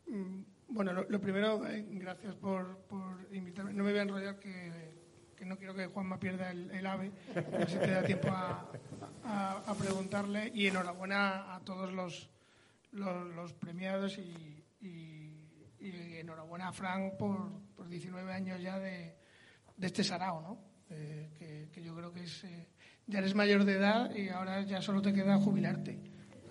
Mm, 0.06 0.42
bueno, 0.68 0.92
lo, 0.92 1.20
primero, 1.20 1.60
gracias 1.90 2.34
por, 2.36 2.78
invitarme. 3.32 3.74
No 3.74 3.84
me 3.84 3.90
voy 3.90 3.98
a 3.98 4.02
enrollar 4.02 4.38
que, 4.38 5.44
no 5.44 5.58
quiero 5.58 5.74
que 5.74 5.86
Juanma 5.88 6.18
pierda 6.18 6.52
el, 6.52 6.86
ave, 6.86 7.12
a 7.34 7.40
ver 7.58 7.68
si 7.68 7.78
te 7.78 7.90
da 7.90 8.02
tiempo 8.02 8.28
a, 8.30 9.74
preguntarle. 9.78 10.52
Y 10.54 10.68
enhorabuena 10.68 11.54
a 11.54 11.60
todos 11.60 11.92
los, 11.92 12.30
los, 12.92 13.52
premiados 13.54 14.16
y, 14.18 14.62
enhorabuena 16.18 16.68
a 16.68 16.72
Frank 16.72 17.18
por, 17.18 17.50
por 17.76 17.88
19 17.88 18.32
años 18.32 18.60
ya 18.62 18.78
de, 18.78 19.14
de 19.76 19.86
este 19.86 20.04
sarao, 20.04 20.40
¿no? 20.40 20.58
Eh, 20.90 21.68
que, 21.72 21.82
yo 21.82 21.94
creo 21.94 22.12
que 22.12 22.24
es... 22.24 22.44
Eh, 22.44 22.68
ya 23.06 23.20
eres 23.20 23.34
mayor 23.34 23.64
de 23.64 23.74
edad 23.74 24.14
y 24.14 24.28
ahora 24.30 24.62
ya 24.62 24.82
solo 24.82 25.00
te 25.00 25.12
queda 25.12 25.38
jubilarte, 25.38 25.98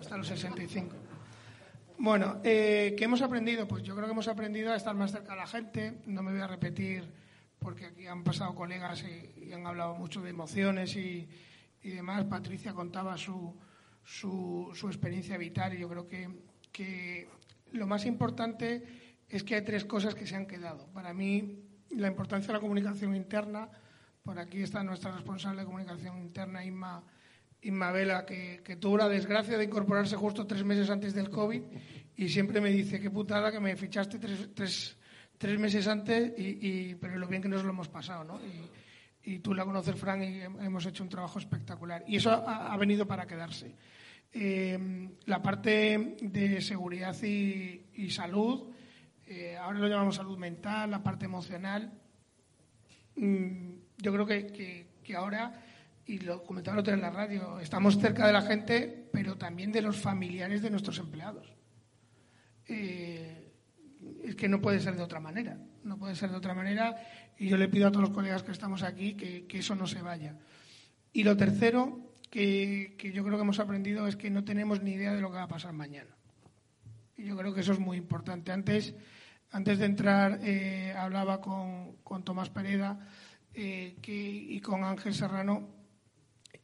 hasta 0.00 0.16
los 0.16 0.26
65. 0.26 0.96
Bueno, 1.98 2.40
eh, 2.44 2.94
¿qué 2.96 3.04
hemos 3.04 3.20
aprendido? 3.20 3.68
Pues 3.68 3.82
yo 3.82 3.94
creo 3.94 4.06
que 4.06 4.12
hemos 4.12 4.28
aprendido 4.28 4.72
a 4.72 4.76
estar 4.76 4.94
más 4.94 5.12
cerca 5.12 5.32
de 5.32 5.38
la 5.38 5.46
gente. 5.46 6.00
No 6.06 6.22
me 6.22 6.32
voy 6.32 6.40
a 6.40 6.46
repetir 6.46 7.10
porque 7.58 7.86
aquí 7.86 8.06
han 8.06 8.22
pasado 8.22 8.54
colegas 8.54 9.04
y, 9.04 9.52
han 9.52 9.66
hablado 9.66 9.94
mucho 9.94 10.20
de 10.22 10.30
emociones 10.30 10.96
y, 10.96 11.28
demás. 11.82 12.24
Patricia 12.24 12.74
contaba 12.74 13.16
su, 13.16 13.54
su, 14.02 14.70
su, 14.74 14.88
experiencia 14.88 15.38
vital 15.38 15.74
y 15.74 15.78
yo 15.78 15.88
creo 15.88 16.08
que, 16.08 16.28
que 16.72 17.28
lo 17.72 17.86
más 17.86 18.06
importante 18.06 18.82
es 19.28 19.44
que 19.44 19.54
hay 19.54 19.62
tres 19.62 19.84
cosas 19.84 20.14
que 20.14 20.26
se 20.26 20.36
han 20.36 20.46
quedado. 20.46 20.86
Para 20.92 21.14
mí, 21.14 21.65
la 21.90 22.08
importancia 22.08 22.48
de 22.48 22.54
la 22.54 22.60
comunicación 22.60 23.14
interna. 23.14 23.68
Por 24.22 24.38
aquí 24.38 24.62
está 24.62 24.82
nuestra 24.82 25.12
responsable 25.12 25.60
de 25.60 25.66
comunicación 25.66 26.18
interna, 26.18 26.64
Inma, 26.64 27.02
Inma 27.62 27.92
Vela, 27.92 28.26
que, 28.26 28.76
tuvo 28.80 28.98
la 28.98 29.08
desgracia 29.08 29.56
de 29.56 29.64
incorporarse 29.64 30.16
justo 30.16 30.46
tres 30.46 30.64
meses 30.64 30.90
antes 30.90 31.14
del 31.14 31.30
COVID 31.30 31.62
y 32.16 32.28
siempre 32.28 32.60
me 32.60 32.70
dice, 32.70 33.00
qué 33.00 33.10
putada 33.10 33.52
que 33.52 33.60
me 33.60 33.76
fichaste 33.76 34.18
tres, 34.18 34.96
tres, 35.38 35.58
meses 35.58 35.86
antes, 35.86 36.32
y, 36.36 36.94
pero 36.96 37.16
lo 37.16 37.28
bien 37.28 37.42
que 37.42 37.48
nos 37.48 37.62
lo 37.62 37.70
hemos 37.70 37.88
pasado, 37.88 38.24
¿no? 38.24 38.40
Y, 39.22 39.40
tú 39.40 39.54
la 39.54 39.64
conoces, 39.64 39.96
Fran, 39.96 40.22
y 40.22 40.40
hemos 40.40 40.86
hecho 40.86 41.02
un 41.02 41.08
trabajo 41.08 41.40
espectacular. 41.40 42.04
Y 42.06 42.16
eso 42.16 42.30
ha, 42.30 42.76
venido 42.76 43.06
para 43.06 43.26
quedarse. 43.26 43.74
Eh, 44.32 45.08
la 45.24 45.42
parte 45.42 46.16
de 46.20 46.60
seguridad 46.60 47.20
y 47.22 48.10
salud, 48.10 48.72
eh, 49.26 49.56
ahora 49.56 49.80
lo 49.80 49.88
llamamos 49.88 50.16
salud 50.16 50.38
mental, 50.38 50.90
la 50.90 51.02
parte 51.02 51.24
emocional. 51.24 51.92
Mm, 53.16 53.74
yo 53.98 54.12
creo 54.12 54.26
que, 54.26 54.86
ahora, 55.16 55.52
y 56.06 56.18
lo 56.18 56.44
comentaba 56.44 56.78
otro 56.78 56.94
en 56.94 57.00
la 57.00 57.10
radio, 57.10 57.58
estamos 57.58 57.98
cerca 57.98 58.26
de 58.26 58.32
la 58.32 58.42
gente, 58.42 59.08
pero 59.12 59.36
también 59.36 59.72
de 59.72 59.82
los 59.82 59.96
familiares 59.96 60.62
de 60.62 60.70
nuestros 60.70 60.98
empleados. 60.98 61.52
Eh, 62.68 63.52
es 64.22 64.36
que 64.36 64.48
no 64.48 64.60
puede 64.60 64.80
ser 64.80 64.94
de 64.94 65.02
otra 65.02 65.18
manera, 65.18 65.58
no 65.82 65.98
puede 65.98 66.14
ser 66.14 66.30
de 66.30 66.36
otra 66.36 66.54
manera, 66.54 66.96
y 67.38 67.48
yo 67.48 67.56
le 67.56 67.68
pido 67.68 67.88
a 67.88 67.90
todos 67.90 68.08
los 68.08 68.14
colegas 68.14 68.44
que 68.44 68.52
estamos 68.52 68.82
aquí 68.84 69.14
que, 69.14 69.58
eso 69.58 69.74
no 69.74 69.88
se 69.88 70.02
vaya. 70.02 70.36
Y 71.12 71.24
lo 71.24 71.36
tercero 71.36 72.12
que, 72.30 72.94
que 72.98 73.10
yo 73.10 73.24
creo 73.24 73.36
que 73.36 73.42
hemos 73.42 73.58
aprendido 73.58 74.06
es 74.06 74.14
que 74.14 74.30
no 74.30 74.44
tenemos 74.44 74.82
ni 74.82 74.92
idea 74.92 75.14
de 75.14 75.20
lo 75.20 75.30
que 75.30 75.36
va 75.36 75.44
a 75.44 75.48
pasar 75.48 75.72
mañana. 75.72 76.16
Yo 77.16 77.36
creo 77.36 77.54
que 77.54 77.60
eso 77.60 77.72
es 77.72 77.78
muy 77.78 77.96
importante. 77.96 78.52
Antes 78.52 78.94
antes 79.52 79.78
de 79.78 79.86
entrar 79.86 80.40
eh, 80.42 80.92
hablaba 80.96 81.40
con, 81.40 81.96
Tomás 82.24 82.50
Pereda 82.50 82.98
eh, 83.54 83.96
y 84.06 84.60
con 84.60 84.84
Ángel 84.84 85.14
Serrano. 85.14 85.70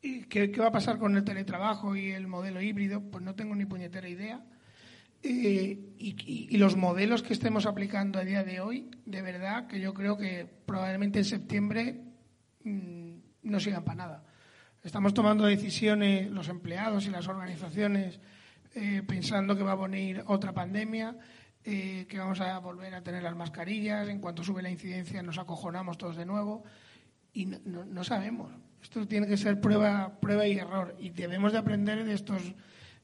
¿Qué, 0.00 0.50
¿Qué 0.50 0.60
va 0.60 0.68
a 0.68 0.72
pasar 0.72 0.98
con 0.98 1.16
el 1.16 1.24
teletrabajo 1.24 1.94
y 1.94 2.10
el 2.10 2.26
modelo 2.26 2.60
híbrido? 2.60 3.00
Pues 3.00 3.22
no 3.24 3.34
tengo 3.34 3.54
ni 3.54 3.66
puñetera 3.66 4.08
idea. 4.08 4.44
Eh, 5.22 5.78
y, 5.98 6.56
los 6.56 6.76
modelos 6.76 7.22
que 7.22 7.32
estemos 7.32 7.66
aplicando 7.66 8.18
a 8.18 8.24
día 8.24 8.42
de 8.42 8.60
hoy, 8.60 8.90
de 9.06 9.22
verdad 9.22 9.68
que 9.68 9.78
yo 9.78 9.94
creo 9.94 10.16
que 10.16 10.48
probablemente 10.66 11.20
en 11.20 11.24
septiembre 11.24 12.00
mm, 12.64 13.14
no 13.44 13.60
sigan 13.60 13.84
para 13.84 13.96
nada. 13.96 14.24
Estamos 14.82 15.14
tomando 15.14 15.46
decisiones, 15.46 16.28
los 16.28 16.48
empleados 16.48 17.06
y 17.06 17.10
las 17.10 17.28
organizaciones, 17.28 18.18
eh, 18.74 19.02
pensando 19.06 19.56
que 19.56 19.62
va 19.62 19.72
a 19.72 19.76
venir 19.76 20.24
otra 20.26 20.52
pandemia, 20.52 21.16
eh, 21.64 22.06
que 22.08 22.18
vamos 22.18 22.40
a 22.40 22.58
volver 22.58 22.94
a 22.94 23.02
tener 23.02 23.22
las 23.22 23.36
mascarillas, 23.36 24.08
en 24.08 24.18
cuanto 24.18 24.42
sube 24.42 24.62
la 24.62 24.70
incidencia 24.70 25.22
nos 25.22 25.38
acojonamos 25.38 25.98
todos 25.98 26.16
de 26.16 26.24
nuevo 26.24 26.64
y 27.32 27.46
no, 27.46 28.04
sabemos. 28.04 28.50
Esto 28.82 29.06
tiene 29.06 29.26
que 29.26 29.36
ser 29.36 29.60
prueba, 29.60 30.18
prueba 30.20 30.46
y 30.46 30.58
error 30.58 30.96
y 30.98 31.10
debemos 31.10 31.52
de 31.52 31.58
aprender 31.58 32.04
de 32.04 32.14
estos 32.14 32.54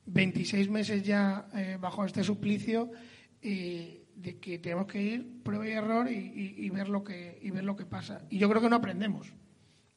26 0.06 0.70
meses 0.70 1.02
ya 1.02 1.48
eh, 1.54 1.76
bajo 1.80 2.04
este 2.04 2.24
suplicio 2.24 2.90
de 3.40 4.38
que 4.40 4.58
tenemos 4.58 4.86
que 4.86 5.00
ir 5.00 5.42
prueba 5.42 5.68
y 5.68 5.70
error 5.70 6.10
y, 6.10 6.70
ver 6.70 6.88
lo 6.88 7.04
que, 7.04 7.38
y 7.40 7.50
ver 7.50 7.64
lo 7.64 7.76
que 7.76 7.86
pasa. 7.86 8.22
Y 8.30 8.38
yo 8.38 8.48
creo 8.48 8.60
que 8.60 8.68
no 8.68 8.76
aprendemos. 8.76 9.32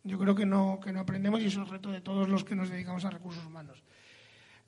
Yo 0.04 0.20
creo 0.20 0.36
que 0.36 0.46
no, 0.46 0.80
que 0.84 0.92
no 0.92 1.00
aprendemos 1.00 1.42
y 1.42 1.46
eso 1.46 1.62
es 1.62 1.68
el 1.68 1.74
reto 1.74 1.92
de 1.92 2.02
todos 2.02 2.28
los 2.28 2.44
que 2.44 2.56
nos 2.56 2.70
dedicamos 2.70 3.06
a 3.06 3.10
recursos 3.10 3.46
humanos. 3.46 3.84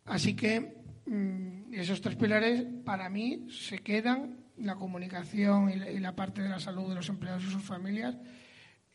Así 0.06 0.36
que 0.36 0.83
Mm, 1.06 1.74
esos 1.74 2.01
tres 2.01 2.16
pilares 2.16 2.66
para 2.86 3.10
mí 3.10 3.47
se 3.49 3.80
quedan, 3.80 4.38
la 4.58 4.76
comunicación 4.76 5.70
y 5.70 5.99
la, 5.99 6.16
parte 6.16 6.41
de 6.41 6.49
la 6.49 6.60
salud 6.60 6.89
de 6.89 6.95
los 6.95 7.10
empleados 7.10 7.43
y 7.43 7.49
sus 7.49 7.64
familias, 7.64 8.16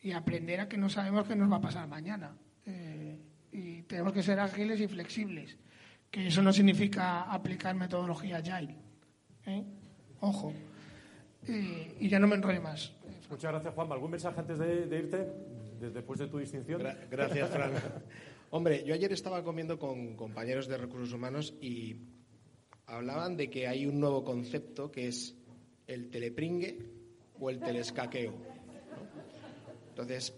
y 0.01 0.11
aprender 0.11 0.61
a 0.61 0.69
que 0.69 0.77
no 0.77 0.89
sabemos 0.89 1.27
qué 1.27 1.35
nos 1.35 1.51
va 1.51 1.57
a 1.57 1.61
pasar 1.61 1.87
mañana. 1.87 2.35
Eh, 2.65 3.19
y 3.51 3.81
tenemos 3.83 4.13
que 4.13 4.23
ser 4.23 4.39
ágiles 4.39 4.79
y 4.79 4.87
flexibles, 4.87 5.57
que 6.09 6.27
eso 6.27 6.41
no 6.41 6.53
significa 6.53 7.23
aplicar 7.23 7.75
metodología 7.75 8.37
agile. 8.37 8.75
¿eh? 9.45 9.63
Ojo. 10.21 10.53
y 11.47 12.07
ya 12.07 12.19
no 12.19 12.27
me 12.27 12.35
enrollo 12.35 12.61
más. 12.61 12.93
Muchas 13.29 13.51
gracias, 13.51 13.73
Juan. 13.73 13.91
¿Algún 13.91 14.11
mensaje 14.11 14.39
antes 14.39 14.57
de, 14.57 14.97
irte, 14.97 15.27
después 15.79 16.19
de 16.19 16.27
tu 16.27 16.39
distinción? 16.39 16.81
gracias, 17.11 17.49
Fran. 17.49 17.71
Hombre, 18.51 18.83
yo 18.83 18.95
ayer 18.95 19.13
estaba 19.13 19.43
comiendo 19.43 19.77
con 19.77 20.15
compañeros 20.15 20.67
de 20.67 20.75
recursos 20.75 21.13
humanos 21.13 21.53
y 21.61 21.97
hablaban 22.87 23.37
de 23.37 23.47
que 23.47 23.67
hay 23.67 23.85
un 23.85 23.99
nuevo 23.99 24.23
concepto 24.23 24.91
que 24.91 25.07
es 25.07 25.35
el 25.85 26.09
telepringue 26.09 26.79
o 27.39 27.51
el 27.51 27.59
telescaqueo. 27.59 28.33
Entonces, 29.89 30.33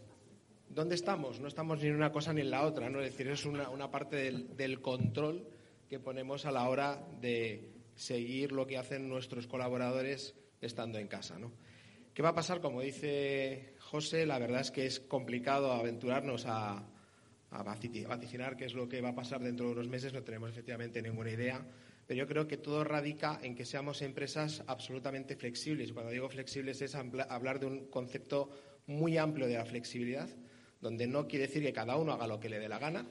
¿dónde 0.67 0.95
estamos? 0.95 1.39
No 1.39 1.47
estamos 1.47 1.81
ni 1.81 1.87
en 1.87 1.95
una 1.95 2.11
cosa 2.11 2.33
ni 2.33 2.41
en 2.41 2.51
la 2.51 2.65
otra, 2.65 2.89
¿no? 2.89 2.99
Es 2.99 3.11
decir, 3.11 3.29
es 3.29 3.45
una, 3.45 3.89
parte 3.89 4.17
del, 4.17 4.57
del, 4.57 4.81
control 4.81 5.47
que 5.87 5.99
ponemos 5.99 6.45
a 6.45 6.51
la 6.51 6.67
hora 6.67 7.07
de 7.21 7.71
seguir 7.95 8.51
lo 8.51 8.67
que 8.67 8.77
hacen 8.77 9.07
nuestros 9.07 9.47
colaboradores 9.47 10.35
estando 10.59 10.99
en 10.99 11.07
casa, 11.07 11.39
¿no? 11.39 11.53
¿Qué 12.13 12.21
va 12.21 12.29
a 12.29 12.35
pasar? 12.35 12.59
Como 12.59 12.81
dice 12.81 13.75
José, 13.79 14.25
la 14.25 14.37
verdad 14.37 14.59
es 14.59 14.71
que 14.71 14.85
es 14.85 14.99
complicado 14.99 15.71
aventurarnos 15.71 16.45
a, 16.45 16.85
a 17.51 17.63
vaticinar 17.63 18.55
qué 18.55 18.65
es 18.65 18.73
lo 18.73 18.87
que 18.87 19.01
va 19.01 19.09
a 19.09 19.15
pasar 19.15 19.41
dentro 19.41 19.67
de 19.67 19.73
unos 19.73 19.87
meses, 19.89 20.13
no 20.13 20.23
tenemos 20.23 20.49
efectivamente 20.49 21.01
ninguna 21.01 21.31
idea, 21.31 21.65
pero 22.07 22.17
yo 22.17 22.27
creo 22.27 22.47
que 22.47 22.57
todo 22.57 22.83
radica 22.83 23.39
en 23.43 23.55
que 23.55 23.65
seamos 23.65 24.01
empresas 24.01 24.63
absolutamente 24.67 25.35
flexibles. 25.35 25.91
Cuando 25.93 26.11
digo 26.11 26.29
flexibles 26.29 26.81
es 26.81 26.95
hablar 26.95 27.59
de 27.59 27.65
un 27.65 27.85
concepto 27.87 28.49
muy 28.87 29.17
amplio 29.17 29.47
de 29.47 29.55
la 29.55 29.65
flexibilidad, 29.65 30.29
donde 30.79 31.07
no 31.07 31.27
quiere 31.27 31.47
decir 31.47 31.61
que 31.61 31.73
cada 31.73 31.97
uno 31.97 32.13
haga 32.13 32.25
lo 32.25 32.39
que 32.39 32.49
le 32.49 32.59
dé 32.59 32.69
la 32.69 32.79
gana, 32.79 33.05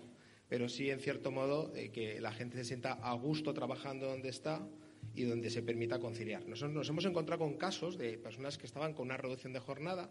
pero 0.49 0.69
sí, 0.69 0.91
en 0.91 1.01
cierto 1.01 1.31
modo, 1.31 1.73
eh, 1.77 1.91
que 1.91 2.21
la 2.21 2.33
gente 2.33 2.57
se 2.59 2.65
sienta 2.65 2.95
a 2.95 3.13
gusto 3.15 3.55
trabajando 3.55 4.07
donde 4.07 4.31
está 4.31 4.67
y 5.15 5.23
donde 5.23 5.51
se 5.51 5.63
permita 5.63 6.01
conciliar. 6.01 6.47
Nos 6.47 6.63
hemos 6.63 7.05
encontrado 7.05 7.39
con 7.39 7.55
casos 7.55 7.97
de 7.99 8.19
personas 8.19 8.59
que 8.59 8.67
estaban 8.67 8.93
con 8.95 9.07
una 9.07 9.17
reducción 9.17 9.53
de 9.53 9.61
jornada 9.61 10.11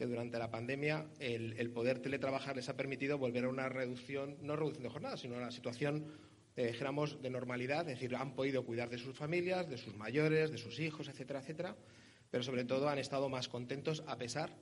que 0.00 0.06
durante 0.06 0.38
la 0.38 0.50
pandemia 0.50 1.10
el, 1.18 1.70
poder 1.72 1.98
teletrabajar 1.98 2.56
les 2.56 2.70
ha 2.70 2.74
permitido 2.74 3.18
volver 3.18 3.44
a 3.44 3.50
una 3.50 3.68
reducción, 3.68 4.38
no 4.40 4.56
reducción 4.56 4.82
de 4.82 4.88
jornada, 4.88 5.18
sino 5.18 5.34
a 5.34 5.38
una 5.40 5.50
situación, 5.50 6.06
eh, 6.56 6.68
dijéramos, 6.68 7.20
de 7.20 7.28
normalidad, 7.28 7.80
es 7.80 7.98
decir, 7.98 8.16
han 8.16 8.34
podido 8.34 8.64
cuidar 8.64 8.88
de 8.88 8.96
sus 8.96 9.14
familias, 9.14 9.68
de 9.68 9.76
sus 9.76 9.94
mayores, 9.94 10.50
de 10.50 10.56
sus 10.56 10.80
hijos, 10.80 11.06
etcétera, 11.08 11.40
etcétera, 11.40 11.76
pero 12.30 12.42
sobre 12.42 12.64
todo 12.64 12.88
han 12.88 12.98
estado 12.98 13.28
más 13.28 13.48
contentos 13.48 14.02
a 14.06 14.16
pesar 14.16 14.56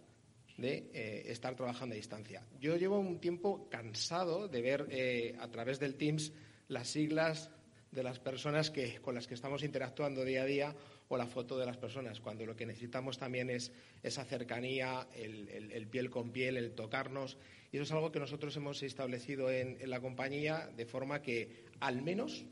de 0.56 0.90
eh, 0.92 1.22
estar 1.26 1.54
trabajando 1.54 1.92
a 1.92 1.96
distancia. 1.96 2.44
Yo 2.58 2.76
llevo 2.76 2.98
un 2.98 3.20
tiempo 3.20 3.68
cansado 3.70 4.48
de 4.48 4.60
ver 4.60 4.88
eh, 4.90 5.36
a 5.38 5.48
través 5.52 5.78
del 5.78 5.94
Teams 5.94 6.32
las 6.66 6.88
siglas 6.88 7.52
de 7.92 8.02
las 8.02 8.18
personas 8.18 8.72
que, 8.72 8.96
con 9.00 9.14
las 9.14 9.28
que 9.28 9.34
estamos 9.34 9.62
interactuando 9.62 10.24
día 10.24 10.42
a 10.42 10.46
día 10.46 10.76
o 11.08 11.16
la 11.16 11.26
foto 11.26 11.58
de 11.58 11.64
las 11.64 11.78
personas, 11.78 12.20
cuando 12.20 12.44
lo 12.44 12.54
que 12.54 12.66
necesitamos 12.66 13.18
también 13.18 13.48
es 13.48 13.72
esa 14.02 14.24
cercanía, 14.24 15.08
el, 15.14 15.86
piel 15.90 16.10
con 16.10 16.30
piel, 16.30 16.56
el 16.58 16.72
tocarnos. 16.72 17.38
Y 17.72 17.76
eso 17.76 17.84
es 17.84 17.92
algo 17.92 18.12
que 18.12 18.20
nosotros 18.20 18.54
hemos 18.56 18.82
establecido 18.82 19.50
en, 19.50 19.78
la 19.88 20.00
compañía 20.00 20.70
de 20.76 20.84
forma 20.84 21.22
que 21.22 21.64
al 21.80 22.02
menos 22.02 22.44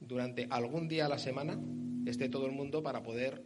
durante 0.00 0.46
algún 0.50 0.86
día 0.86 1.06
a 1.06 1.08
la 1.08 1.18
semana 1.18 1.58
esté 2.06 2.28
todo 2.28 2.46
el 2.46 2.52
mundo 2.52 2.82
para 2.82 3.02
poder 3.02 3.42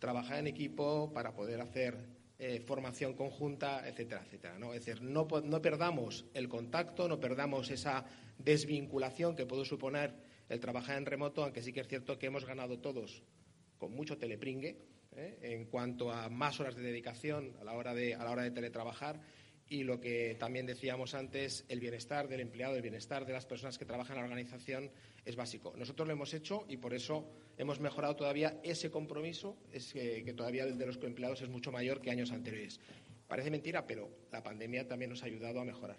trabajar 0.00 0.40
en 0.40 0.48
equipo, 0.48 1.12
para 1.14 1.32
poder 1.32 1.60
hacer 1.60 1.96
eh, 2.38 2.60
formación 2.66 3.14
conjunta, 3.14 3.88
etcétera, 3.88 4.22
etcétera. 4.26 4.58
¿no? 4.58 4.74
Es 4.74 4.84
decir, 4.84 5.00
no, 5.02 5.28
no 5.44 5.62
perdamos 5.62 6.26
el 6.34 6.48
contacto, 6.48 7.08
no 7.08 7.20
perdamos 7.20 7.70
esa 7.70 8.04
desvinculación 8.38 9.36
que 9.36 9.46
puede 9.46 9.64
suponer 9.64 10.14
el 10.48 10.60
trabajar 10.60 10.98
en 10.98 11.06
remoto, 11.06 11.44
aunque 11.44 11.62
sí 11.62 11.72
que 11.72 11.80
es 11.80 11.88
cierto 11.88 12.18
que 12.18 12.26
hemos 12.26 12.44
ganado 12.44 12.78
todos 12.78 13.22
con 13.78 13.92
mucho 13.92 14.18
telepringue 14.18 14.76
¿eh? 15.16 15.38
en 15.42 15.66
cuanto 15.66 16.12
a 16.12 16.28
más 16.28 16.60
horas 16.60 16.76
de 16.76 16.82
dedicación 16.82 17.54
a 17.60 17.64
la 17.64 17.74
hora 17.74 17.94
de, 17.94 18.14
a 18.14 18.24
la 18.24 18.30
hora 18.30 18.42
de 18.42 18.50
teletrabajar 18.50 19.20
y 19.68 19.82
lo 19.82 20.00
que 20.00 20.36
también 20.38 20.64
decíamos 20.64 21.14
antes, 21.14 21.64
el 21.68 21.80
bienestar 21.80 22.28
del 22.28 22.40
empleado, 22.40 22.76
el 22.76 22.82
bienestar 22.82 23.26
de 23.26 23.32
las 23.32 23.46
personas 23.46 23.78
que 23.78 23.84
trabajan 23.84 24.16
en 24.16 24.22
la 24.22 24.28
organización 24.28 24.90
es 25.24 25.34
básico. 25.34 25.74
Nosotros 25.76 26.06
lo 26.06 26.14
hemos 26.14 26.32
hecho 26.34 26.64
y 26.68 26.76
por 26.76 26.94
eso 26.94 27.28
hemos 27.58 27.80
mejorado 27.80 28.14
todavía 28.14 28.60
ese 28.62 28.90
compromiso, 28.90 29.56
es 29.72 29.92
que, 29.92 30.22
todavía 30.36 30.64
el 30.64 30.78
de 30.78 30.86
los 30.86 31.02
empleados 31.02 31.42
es 31.42 31.48
mucho 31.48 31.72
mayor 31.72 32.00
que 32.00 32.10
años 32.10 32.30
anteriores. 32.30 32.78
Parece 33.26 33.50
mentira, 33.50 33.84
pero 33.86 34.08
la 34.30 34.42
pandemia 34.42 34.86
también 34.86 35.10
nos 35.10 35.24
ha 35.24 35.26
ayudado 35.26 35.60
a 35.60 35.64
mejorar. 35.64 35.96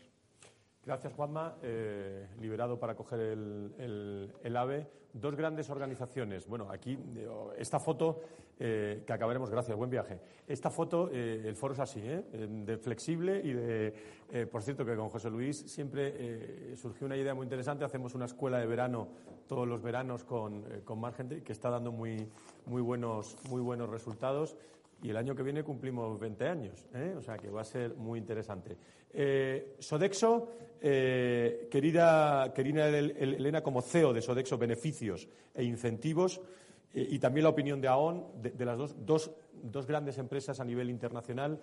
Gracias, 0.87 1.11
Juanma. 1.11 1.57
Eh, 1.63 2.27
liberado 2.39 2.79
para 2.79 2.95
coger 2.95 3.19
el, 3.19 4.55
AVE. 4.55 4.87
Dos 5.11 5.35
grandes 5.35 5.69
organizaciones. 5.69 6.47
Bueno, 6.47 6.69
aquí, 6.71 6.93
eh, 6.93 7.27
esta 7.57 7.77
foto 7.77 8.21
eh, 8.57 9.03
que 9.05 9.11
acabaremos, 9.11 9.49
gracias, 9.49 9.75
buen 9.75 9.89
viaje. 9.89 10.21
Esta 10.47 10.69
foto, 10.69 11.09
el 11.11 11.53
foro 11.57 11.73
es 11.73 11.81
así, 11.81 11.99
de 11.99 12.77
flexible 12.77 13.41
y 13.43 13.51
de. 13.51 14.45
por 14.49 14.63
cierto, 14.63 14.85
que 14.85 14.95
con 14.95 15.09
José 15.09 15.29
Luis 15.29 15.57
siempre 15.57 16.73
surgió 16.77 17.05
una 17.05 17.17
idea 17.17 17.33
muy 17.35 17.43
interesante. 17.43 17.83
Hacemos 17.83 18.15
una 18.15 18.23
escuela 18.23 18.57
de 18.57 18.65
verano 18.65 19.09
todos 19.45 19.67
los 19.67 19.81
veranos 19.81 20.23
con, 20.23 20.63
con 20.85 21.01
más 21.01 21.15
gente 21.15 21.43
que 21.43 21.51
está 21.51 21.69
dando 21.69 21.91
muy, 21.91 22.29
muy, 22.65 22.81
buenos, 22.81 23.35
muy 23.49 23.59
buenos 23.59 23.89
resultados 23.89 24.55
y 25.01 25.09
el 25.09 25.17
año 25.17 25.35
que 25.35 25.43
viene 25.43 25.63
cumplimos 25.63 26.19
20 26.19 26.47
años, 26.47 26.85
¿eh? 26.93 27.13
o 27.17 27.21
sea 27.21 27.37
que 27.37 27.49
va 27.49 27.61
a 27.61 27.65
ser 27.65 27.95
muy 27.95 28.19
interesante. 28.19 28.77
Eh, 29.13 29.75
Sodexo, 29.79 30.49
eh, 30.81 31.67
querida, 31.69 32.51
querida 32.53 32.87
Elena, 32.87 33.61
como 33.61 33.81
CEO 33.81 34.13
de 34.13 34.21
Sodexo, 34.21 34.57
beneficios 34.57 35.27
e 35.53 35.63
incentivos, 35.63 36.41
y 36.93 37.19
también 37.19 37.43
la 37.43 37.49
opinión 37.49 37.79
de 37.79 37.87
AON, 37.87 38.41
de, 38.41 38.65
las 38.65 38.77
dos, 38.77 38.95
dos, 39.05 39.31
dos, 39.53 39.85
grandes 39.85 40.17
empresas 40.17 40.59
a 40.59 40.65
nivel 40.65 40.89
internacional, 40.89 41.59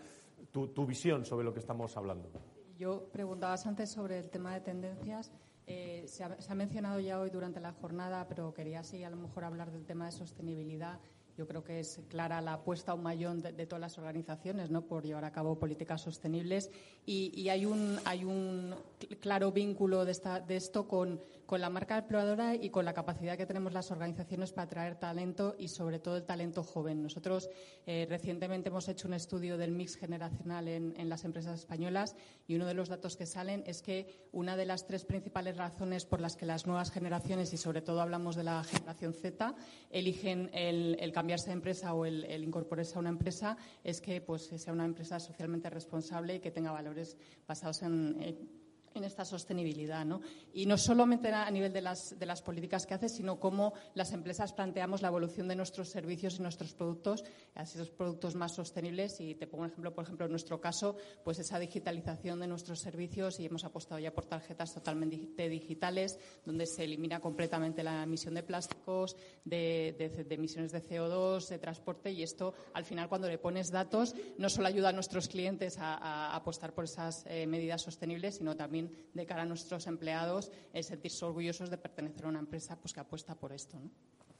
tu, 0.53 0.87
visión 0.87 1.25
sobre 1.25 1.45
lo 1.45 1.53
que 1.53 1.59
estamos 1.59 1.97
hablando. 1.97 2.31
Yo 2.77 3.09
preguntabas 3.11 3.67
antes 3.67 3.91
sobre 3.91 4.19
el 4.21 4.31
tema 4.31 4.55
de 4.55 4.61
tendencias. 4.61 5.33
Se 5.67 6.23
ha, 6.23 6.41
se, 6.41 6.53
ha, 6.53 6.55
mencionado 6.55 7.01
ya 7.01 7.19
hoy 7.19 7.31
durante 7.31 7.59
la 7.59 7.73
jornada, 7.73 8.29
pero 8.29 8.53
quería 8.55 8.85
sí 8.85 9.03
a 9.03 9.11
lo 9.11 9.17
mejor 9.17 9.45
hablar 9.45 9.73
del 9.73 9.87
tema 9.87 10.05
de 10.05 10.13
sostenibilidad 10.13 11.01
yo 11.37 11.47
creo 11.47 11.65
que 11.65 11.81
es 11.81 12.01
clara 12.09 12.41
la 12.41 12.55
apuesta 12.55 12.93
a 12.93 12.95
un 12.95 13.03
mayón 13.03 13.43
de, 13.43 13.67
todas 13.67 13.81
las 13.81 13.99
organizaciones 13.99 14.71
¿no? 14.71 14.83
por 14.83 15.05
llevar 15.05 15.25
a 15.25 15.33
cabo 15.33 15.59
políticas 15.59 16.01
sostenibles 16.01 16.71
y, 17.07 17.49
hay, 17.49 17.67
un, 17.67 17.99
hay 18.05 18.25
un 18.25 18.75
claro 19.21 19.53
vínculo 19.53 20.05
de, 20.05 20.13
esta, 20.13 20.41
de 20.41 20.57
esto 20.57 20.87
con, 20.87 21.21
con 21.47 21.61
la 21.61 21.71
marca 21.71 21.99
exploradora 21.99 22.55
y 22.55 22.71
con 22.71 22.85
la 22.85 22.95
capacidad 22.95 23.37
que 23.37 23.47
tenemos 23.47 23.73
las 23.73 23.91
organizaciones 23.91 24.53
para 24.53 24.67
atraer 24.67 24.97
talento 24.97 25.55
y 25.59 25.69
sobre 25.69 25.99
todo 25.99 26.17
el 26.17 26.25
talento 26.25 26.63
joven. 26.63 27.03
Nosotros 27.03 27.51
eh, 27.87 28.07
recientemente 28.09 28.69
hemos 28.69 28.89
hecho 28.89 29.09
un 29.09 29.15
estudio 29.15 29.59
del 29.59 29.73
mix 29.73 29.97
generacional 29.97 30.69
en, 30.69 30.95
en, 30.97 31.09
las 31.09 31.25
empresas 31.25 31.61
españolas 31.61 32.17
y 32.47 32.55
uno 32.55 32.67
de 32.67 32.75
los 32.75 32.89
datos 32.89 33.17
que 33.17 33.27
salen 33.27 33.63
es 33.67 33.83
que 33.83 34.29
una 34.33 34.57
de 34.57 34.67
las 34.67 34.87
tres 34.87 35.05
principales 35.05 35.57
razones 35.57 36.07
por 36.07 36.21
las 36.21 36.37
que 36.37 36.47
las 36.47 36.67
nuevas 36.67 36.91
generaciones 36.91 37.53
y 37.53 37.57
sobre 37.57 37.83
todo 37.83 38.01
hablamos 38.01 38.37
de 38.37 38.45
la 38.45 38.65
generación 38.65 39.13
Z 39.13 39.55
eligen 39.91 40.51
el, 40.53 41.13
cambiarse 41.13 41.47
de 41.47 41.53
empresa 41.53 41.95
o 41.95 42.07
el, 42.07 42.43
incorporarse 42.43 42.97
a 42.97 43.01
una 43.01 43.11
empresa 43.11 43.57
es 43.83 44.01
que 44.01 44.21
pues 44.21 44.47
sea 44.47 44.73
una 44.73 44.85
empresa 44.85 45.21
socialmente 45.21 45.71
responsable 45.71 46.37
y 46.37 46.41
que 46.41 46.51
tenga 46.51 46.73
valores 46.73 47.17
basados 47.47 47.83
en 47.83 48.64
en 48.95 49.05
esta 49.05 49.25
sostenibilidad. 49.25 50.05
¿no? 50.05 50.21
Y 50.53 50.67
no 50.67 50.79
solamente 50.79 51.33
a 51.33 51.51
nivel 51.51 51.73
de 51.73 51.83
las, 51.83 52.19
de 52.19 52.27
las 52.27 52.43
políticas 52.43 52.87
que 52.87 52.95
hace, 52.95 53.09
sino 53.09 53.41
cómo 53.41 53.75
las 53.95 54.13
empresas 54.13 54.53
planteamos 54.53 55.03
la 55.03 55.09
evolución 55.09 55.49
de 55.49 55.57
nuestros 55.57 55.89
servicios 55.89 56.39
y 56.39 56.43
nuestros 56.43 56.75
productos 56.75 57.25
a 57.55 57.63
esos 57.63 57.91
productos 57.91 58.35
más 58.35 58.55
sostenibles. 58.55 59.21
Y 59.21 59.35
te 59.35 59.47
pongo 59.47 59.65
un 59.65 59.71
ejemplo, 59.71 59.95
por 59.95 60.05
ejemplo, 60.05 60.27
en 60.27 60.33
nuestro 60.33 60.61
caso, 60.61 60.97
pues 61.25 61.39
esa 61.39 61.59
digitalización 61.59 62.41
de 62.41 62.47
nuestros 62.47 62.81
servicios 62.81 63.41
y 63.41 63.47
hemos 63.47 63.65
apostado 63.65 63.99
ya 63.99 64.15
por 64.15 64.27
tarjetas 64.27 64.75
totalmente 64.75 65.49
digitales, 65.49 66.19
donde 66.45 66.67
se 66.67 66.85
elimina 66.85 67.21
completamente 67.21 67.83
la 67.83 68.05
emisión 68.05 68.35
de 68.35 68.43
plásticos, 68.43 69.17
de, 69.45 70.25
emisiones 70.31 70.73
de 70.73 70.83
CO2, 70.83 71.49
de 71.49 71.59
transporte. 71.59 72.13
Y 72.13 72.23
esto, 72.23 72.55
al 72.73 72.85
final, 72.85 73.09
cuando 73.09 73.29
le 73.29 73.39
pones 73.39 73.71
datos, 73.71 74.15
no 74.39 74.49
solo 74.49 74.69
ayuda 74.69 74.91
a 74.91 74.93
nuestros 74.93 75.29
clientes 75.29 75.79
a, 75.79 76.35
apostar 76.35 76.75
por 76.75 76.85
esas 76.85 77.25
eh, 77.27 77.47
medidas 77.47 77.83
sostenibles, 77.83 78.37
sino 78.37 78.57
también 78.57 78.84
de 79.13 79.27
cara 79.27 79.43
a 79.43 79.47
nuestros 79.47 79.87
empleados 79.87 80.51
el 80.73 80.85
sentirse 80.85 81.25
orgullosos 81.25 81.71
de 81.71 81.79
pertenecer 81.79 82.25
a 82.27 82.29
una 82.29 82.39
empresa 82.39 82.79
pues, 82.81 82.93
que 82.93 83.01
apuesta 83.01 83.35
por 83.35 83.53
esto. 83.53 83.79
¿no? 83.79 83.91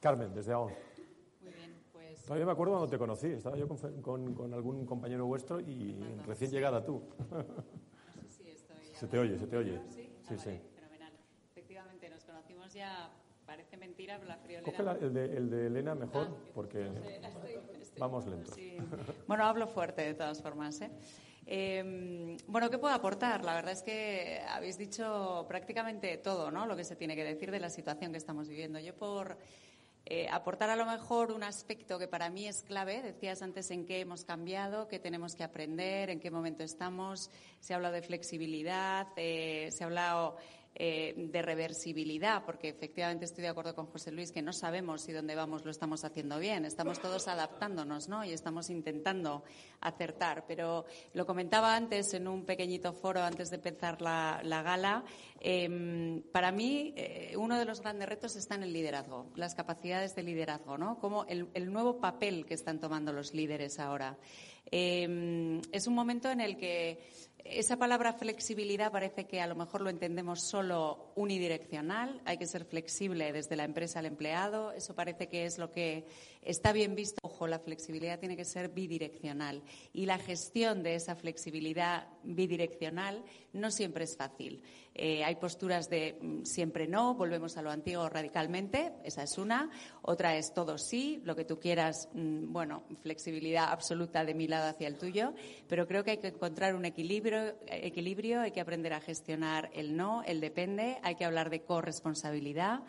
Carmen, 0.01 0.35
desde 0.35 0.53
ahora. 0.53 0.77
Muy 1.41 1.53
bien, 1.53 1.75
pues... 1.93 2.23
Todavía 2.25 2.47
me 2.47 2.53
acuerdo 2.53 2.75
cuando 2.75 2.91
te 2.91 2.99
conocí, 2.99 3.29
estaba 3.29 3.57
yo 3.57 3.69
con, 3.69 4.53
algún 4.53 4.85
compañero 4.85 5.27
vuestro 5.27 5.61
y 5.61 5.95
recién 6.27 6.51
llegada 6.51 6.85
tú. 6.85 7.03
No 7.31 8.31
sé 8.31 8.43
si 8.43 8.51
estoy 8.51 8.77
se 8.93 9.07
te 9.07 9.19
oye, 9.19 9.39
se 9.39 9.47
te 9.47 9.57
oye. 9.57 9.81
Sí, 9.89 10.11
sí. 10.29 10.39
sí. 10.39 10.61
Fenomenal. 10.75 11.13
Efectivamente, 11.53 12.09
nos 12.11 12.25
conocimos 12.25 12.73
ya, 12.73 13.11
parece 13.47 13.77
mentira, 13.77 14.17
pero 14.19 14.29
la 14.29 14.37
friolera... 14.37 14.65
Coge 14.65 15.05
el, 15.07 15.15
de, 15.15 15.37
el, 15.37 15.51
de, 15.51 15.67
Elena 15.67 15.95
mejor, 15.95 16.29
ah, 16.31 16.51
porque 16.55 16.91
vamos 17.99 18.27
lentos. 18.27 18.57
Bueno, 19.27 19.45
hablo 19.45 19.67
fuerte 19.69 20.03
de 20.03 20.15
todas 20.15 20.43
formas, 20.43 20.81
¿eh? 20.81 20.91
Eh, 21.47 22.37
bueno, 22.47 22.71
¿qué 22.71 22.79
puedo 22.79 22.95
aportar? 22.95 23.45
La 23.45 23.55
verdad 23.55 23.73
es 23.73 23.83
que 23.83 24.41
habéis 24.49 24.79
dicho 24.79 25.45
prácticamente 25.49 26.17
todo, 26.17 26.51
¿no? 26.51 26.67
Lo 26.67 26.77
que 26.77 26.85
se 26.85 26.97
tiene 26.97 27.17
que 27.17 27.25
decir 27.25 27.51
de 27.51 27.61
la 27.61 27.71
situación 27.71 28.13
que 28.13 28.19
estamos 28.19 28.49
viviendo. 28.49 28.79
Yo 28.79 28.95
por 28.95 29.37
eh, 30.07 30.29
aportar 30.31 30.69
a 30.69 30.77
lo 30.77 30.85
mejor 30.85 31.33
un 31.33 31.43
aspecto 31.43 31.99
que 31.99 32.09
para 32.09 32.29
mí 32.29 32.47
es 32.47 32.63
clave. 32.63 33.03
Decías 33.03 33.41
antes 33.43 33.71
en 33.71 33.87
qué 33.87 34.01
hemos 34.01 34.25
cambiado, 34.25 34.87
qué 34.87 34.99
tenemos 34.99 35.35
que 35.35 35.45
aprender, 35.45 36.11
en 36.11 36.21
qué 36.21 36.31
momento 36.31 36.63
estamos. 36.63 37.31
Se 37.61 37.73
ha 37.73 37.77
hablado 37.77 37.95
de 37.95 38.03
flexibilidad, 38.03 39.09
eh, 39.17 39.69
se 39.71 39.83
ha 39.83 39.87
hablado 39.87 40.37
eh, 40.77 41.15
de 41.17 41.41
reversibilidad, 41.41 42.45
porque 42.45 42.71
efectivamente 42.71 43.27
estoy 43.27 43.43
de 43.43 43.49
acuerdo 43.49 43.77
con 43.77 43.87
José 43.87 44.11
Luis 44.11 44.33
que 44.33 44.43
no 44.43 44.53
sabemos 44.53 45.03
si 45.03 45.13
donde 45.13 45.37
vamos 45.37 45.65
lo 45.65 45.71
estamos 45.71 46.05
haciendo 46.05 46.39
bien. 46.41 46.65
Estamos 46.65 47.01
todos 47.01 47.29
adaptándonos, 47.29 48.09
¿no? 48.09 48.25
Y 48.25 48.33
estamos 48.33 48.71
intentando 48.71 49.45
acertar. 49.81 50.45
Pero 50.49 50.85
lo 51.13 51.27
comentaba 51.27 51.77
antes 51.77 52.13
en 52.15 52.27
un 52.27 52.45
pequeñito 52.45 52.93
foro 52.93 53.23
antes 53.23 53.51
de 53.51 53.57
empezar 53.57 54.03
la, 54.03 54.43
gala. 54.65 55.05
Em, 55.39 56.23
para 56.33 56.51
mí, 56.51 56.93
eh, 56.97 57.35
uno 57.37 57.57
de 57.57 57.67
los 57.67 57.81
grandes 57.81 58.09
retos 58.09 58.35
está 58.35 58.57
en 58.57 58.65
el 58.65 58.73
liderazgo, 58.73 59.31
las 59.37 59.55
capacidades 59.55 60.17
de 60.17 60.25
liderazgo, 60.25 60.77
¿no? 60.77 60.99
Como 60.99 61.25
el, 61.27 61.49
el 61.55 61.73
nuevo 61.73 62.01
papel 62.01 62.47
que 62.47 62.55
están 62.55 62.81
tomando 62.81 63.13
los 63.13 63.33
líderes 63.33 63.79
ahora. 63.79 64.19
Em, 64.71 65.61
es 65.73 65.87
un 65.87 65.95
momento 65.95 66.31
en 66.31 66.41
el 66.41 66.57
que 66.57 66.99
esa 67.45 67.77
palabra 67.77 68.15
flexibilidad 68.15 68.91
parece 68.91 69.27
que 69.27 69.41
a 69.41 69.47
lo 69.47 69.55
mejor 69.55 69.83
lo 69.83 69.91
entendemos 69.91 70.41
solo 70.41 71.13
unidireccional, 71.15 72.23
hay 72.25 72.39
que 72.39 72.47
ser 72.47 72.65
flexible 72.65 73.33
desde 73.33 73.55
la 73.55 73.65
empresa 73.65 73.99
al 73.99 74.07
empleado, 74.07 74.73
eso 74.73 74.95
parece 74.95 75.29
que 75.29 75.45
es 75.45 75.59
lo 75.59 75.71
que 75.71 76.07
está 76.41 76.73
bien 76.73 76.95
visto. 76.95 77.19
Ojo, 77.23 77.47
la 77.47 77.59
flexibilidad 77.59 78.19
tiene 78.19 78.37
que 78.37 78.47
ser 78.47 78.71
bidireccional 78.71 79.63
y 79.93 80.07
la 80.07 80.19
gestión 80.19 80.83
de 80.83 80.95
esa 80.95 81.17
flexibilidad 81.17 82.09
bidireccional 82.23 83.23
no 83.53 83.71
siempre 83.71 84.05
es 84.05 84.17
fácil. 84.17 84.63
Eh, 84.97 85.25
hay 85.25 85.35
posturas 85.37 85.91
de 85.91 86.17
mm, 86.21 86.45
siempre 86.45 86.87
no, 86.87 87.15
volvemos 87.15 87.57
a 87.57 87.63
lo 87.63 87.71
antiguo 87.71 88.09
radicalmente, 88.09 88.93
esa 89.03 89.25
es 89.25 89.39
una. 89.39 89.71
Otra 90.03 90.37
es 90.37 90.55
todo 90.55 90.79
sí, 90.79 91.21
lo 91.25 91.35
que 91.35 91.45
tú 91.45 91.59
quieras, 91.59 92.09
mm, 92.13 92.53
bueno, 92.53 92.85
flexibilidad 93.03 93.73
absoluta 93.73 94.25
de 94.25 94.35
mi 94.35 94.47
lado 94.47 94.69
hacia 94.69 94.87
el 94.87 94.97
tuyo, 94.97 95.35
pero 95.69 95.89
creo 95.89 96.05
que 96.05 96.13
hay 96.13 96.19
que 96.19 96.29
encontrar 96.29 96.77
un 96.77 96.85
equilibrio, 96.85 97.57
equilibrio 97.67 98.43
hay 98.43 98.53
que 98.53 98.61
aprender 98.61 98.93
a 98.93 99.01
gestionar 99.01 99.69
el 99.75 99.97
no, 99.97 100.23
el 100.23 100.41
depende, 100.41 100.99
hay 101.03 101.17
que 101.17 101.25
hablar 101.25 101.51
de 101.51 101.63
corresponsabilidad. 101.63 102.83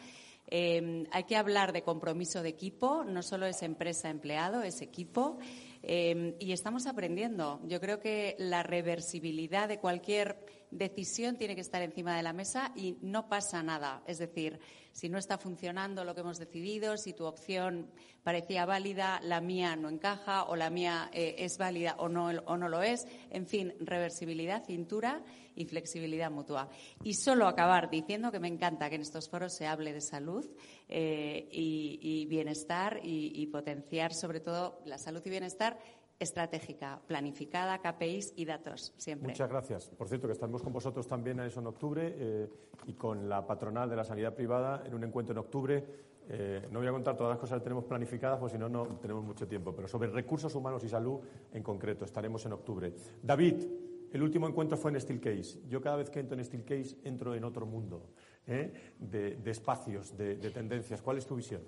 Eh, 0.48 1.06
hay 1.12 1.24
que 1.24 1.38
hablar 1.38 1.74
de 1.74 1.82
compromiso 1.82 2.44
de 2.44 2.50
equipo, 2.50 3.04
no 3.04 3.24
solo 3.24 3.48
es 3.48 3.64
empresa-empleado, 3.64 4.62
es 4.62 4.82
equipo. 4.82 5.40
Eh, 5.82 6.36
y 6.40 6.52
estamos 6.52 6.88
aprendiendo. 6.88 7.60
Yo 7.66 7.80
creo 7.80 8.00
que 8.00 8.36
la 8.40 8.64
reversibilidad 8.64 9.68
de 9.68 9.80
cualquier 9.80 10.38
decisión 10.78 11.38
tiene 11.38 11.56
que 11.56 11.62
estar 11.62 11.82
encima 11.82 12.16
de 12.16 12.24
la 12.24 12.34
mesa 12.34 12.72
y 12.76 12.98
no 13.02 13.28
pasa 13.28 13.64
nada. 13.64 14.04
Es 14.08 14.18
decir, 14.18 14.60
si 14.92 15.10
no 15.10 15.18
está 15.18 15.38
funcionando 15.38 16.04
lo 16.04 16.14
que 16.14 16.22
hemos 16.22 16.40
decidido, 16.40 16.98
si 16.98 17.14
tu 17.14 17.26
opción 17.26 17.90
parecía 18.24 18.66
válida, 18.66 19.20
la 19.22 19.42
mía 19.42 19.76
no 19.76 19.90
encaja 19.90 20.46
o 20.46 20.56
la 20.56 20.70
mía 20.70 21.10
eh, 21.14 21.36
es 21.40 21.58
válida 21.58 21.96
o 21.98 22.10
no, 22.10 22.28
o 22.28 22.58
no 22.58 22.70
lo 22.70 22.82
es. 22.82 23.06
En 23.30 23.48
fin, 23.48 23.74
reversibilidad, 23.80 24.64
cintura 24.66 25.24
y 25.56 25.66
flexibilidad 25.66 26.32
mutua. 26.32 26.70
Y 27.04 27.14
solo 27.14 27.48
acabar 27.48 27.90
diciendo 27.90 28.32
que 28.32 28.40
me 28.40 28.48
encanta 28.48 28.90
que 28.90 28.96
en 28.96 29.02
estos 29.02 29.30
foros 29.30 29.56
se 29.56 29.68
hable 29.68 29.94
de 29.94 30.02
salud 30.02 30.46
eh, 30.90 31.48
y, 31.52 32.26
bienestar 32.28 33.00
y 33.04 33.46
potenciar 33.48 34.14
sobre 34.14 34.40
todo 34.40 34.82
la 34.86 34.98
salud 34.98 35.22
y 35.26 35.30
bienestar 35.30 35.78
estratégica, 36.20 37.02
planificada, 37.08 37.80
KPIs 37.80 38.34
y 38.36 38.46
datos, 38.46 38.94
siempre. 38.98 39.30
Muchas 39.30 39.50
gracias. 39.50 39.90
Por 39.90 40.08
cierto, 40.08 40.28
que 40.28 40.34
estamos 40.34 40.64
con 40.64 40.72
vosotros 40.72 41.08
también 41.08 41.40
a 41.40 41.46
eso 41.46 41.60
en 41.60 41.68
octubre 41.68 42.14
eh, 42.16 42.50
y 42.86 42.94
con 42.94 43.28
la 43.28 43.46
patronal 43.46 43.90
de 43.90 43.96
la 43.96 44.04
sanidad 44.04 44.34
privada 44.34 44.84
en 44.86 44.94
un 44.94 45.04
encuentro 45.04 45.34
en 45.34 45.40
octubre. 45.40 45.86
Eh, 46.28 46.68
no 46.72 46.80
voy 46.80 46.88
a 46.88 46.92
contar 46.92 47.16
todas 47.16 47.32
las 47.32 47.40
cosas 47.40 47.60
que 47.60 47.64
tenemos 47.64 47.84
planificadas, 47.84 48.40
porque 48.40 48.54
si 48.54 48.60
no, 48.60 48.70
no 48.70 48.86
tenemos 49.00 49.24
mucho 49.24 49.48
tiempo, 49.48 49.76
pero 49.76 49.88
sobre 49.88 50.10
recursos 50.10 50.56
humanos 50.56 50.84
y 50.84 50.90
salud 50.90 51.20
en 51.54 51.62
concreto 51.62 52.06
estaremos 52.06 52.46
en 52.46 52.54
octubre. 52.54 52.94
David, 53.22 53.64
el 54.12 54.24
último 54.24 54.48
encuentro 54.48 54.78
fue 54.78 54.92
en 54.92 55.02
Steelcase. 55.02 55.60
Yo 55.68 55.82
cada 55.82 55.98
vez 55.98 56.10
que 56.10 56.22
entro 56.22 56.38
en 56.38 56.46
Steelcase 56.46 56.98
entro 57.04 57.36
en 57.36 57.44
otro 57.44 57.66
mundo 57.66 58.10
¿eh? 58.48 58.94
de, 58.98 59.52
espacios, 59.52 60.18
de 60.18 60.36
tendencias. 60.52 61.02
¿Cuál 61.02 61.18
es 61.18 61.28
tu 61.28 61.36
visión? 61.36 61.62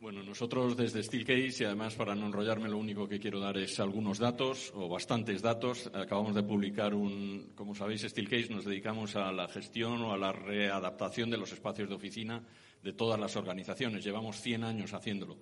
Bueno, 0.00 0.22
nosotros 0.22 0.76
desde 0.76 1.02
Steelcase, 1.02 1.64
y 1.64 1.66
además 1.66 1.96
para 1.96 2.14
no 2.14 2.26
enrollarme, 2.26 2.68
lo 2.68 2.78
único 2.78 3.08
que 3.08 3.18
quiero 3.18 3.40
dar 3.40 3.58
es 3.58 3.80
algunos 3.80 4.20
datos, 4.20 4.72
o 4.76 4.88
bastantes 4.88 5.42
datos. 5.42 5.90
Acabamos 5.92 6.36
de 6.36 6.44
publicar 6.44 6.94
un, 6.94 7.50
como 7.56 7.74
sabéis, 7.74 8.02
Steelcase 8.02 8.54
nos 8.54 8.64
dedicamos 8.64 9.16
a 9.16 9.32
la 9.32 9.48
gestión 9.48 10.00
o 10.02 10.12
a 10.12 10.16
la 10.16 10.30
readaptación 10.30 11.30
de 11.30 11.38
los 11.38 11.52
espacios 11.52 11.88
de 11.88 11.96
oficina 11.96 12.44
de 12.80 12.92
todas 12.92 13.18
las 13.18 13.34
organizaciones. 13.34 14.04
Llevamos 14.04 14.40
100 14.40 14.62
años 14.62 14.94
haciéndolo. 14.94 15.36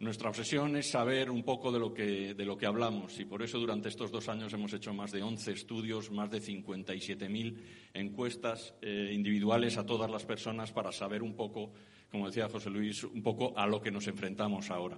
Nuestra 0.00 0.28
obsesión 0.28 0.76
es 0.76 0.90
saber 0.90 1.30
un 1.30 1.42
poco 1.42 1.72
de 1.72 1.78
lo 1.78 1.94
que, 1.94 2.34
de 2.34 2.44
lo 2.44 2.58
que 2.58 2.66
hablamos 2.66 3.18
y 3.20 3.24
por 3.24 3.42
eso 3.42 3.58
durante 3.58 3.88
estos 3.88 4.10
dos 4.10 4.28
años 4.28 4.52
hemos 4.52 4.74
hecho 4.74 4.92
más 4.92 5.12
de 5.12 5.22
11 5.22 5.52
estudios, 5.52 6.10
más 6.10 6.30
de 6.30 6.42
57.000 6.42 7.56
encuestas 7.94 8.74
eh, 8.82 9.12
individuales 9.14 9.78
a 9.78 9.86
todas 9.86 10.10
las 10.10 10.26
personas 10.26 10.72
para 10.72 10.92
saber 10.92 11.22
un 11.22 11.34
poco 11.34 11.72
como 12.14 12.28
decía 12.28 12.48
José 12.48 12.70
Luis, 12.70 13.02
un 13.02 13.24
poco 13.24 13.52
a 13.58 13.66
lo 13.66 13.82
que 13.82 13.90
nos 13.90 14.06
enfrentamos 14.06 14.70
ahora. 14.70 14.96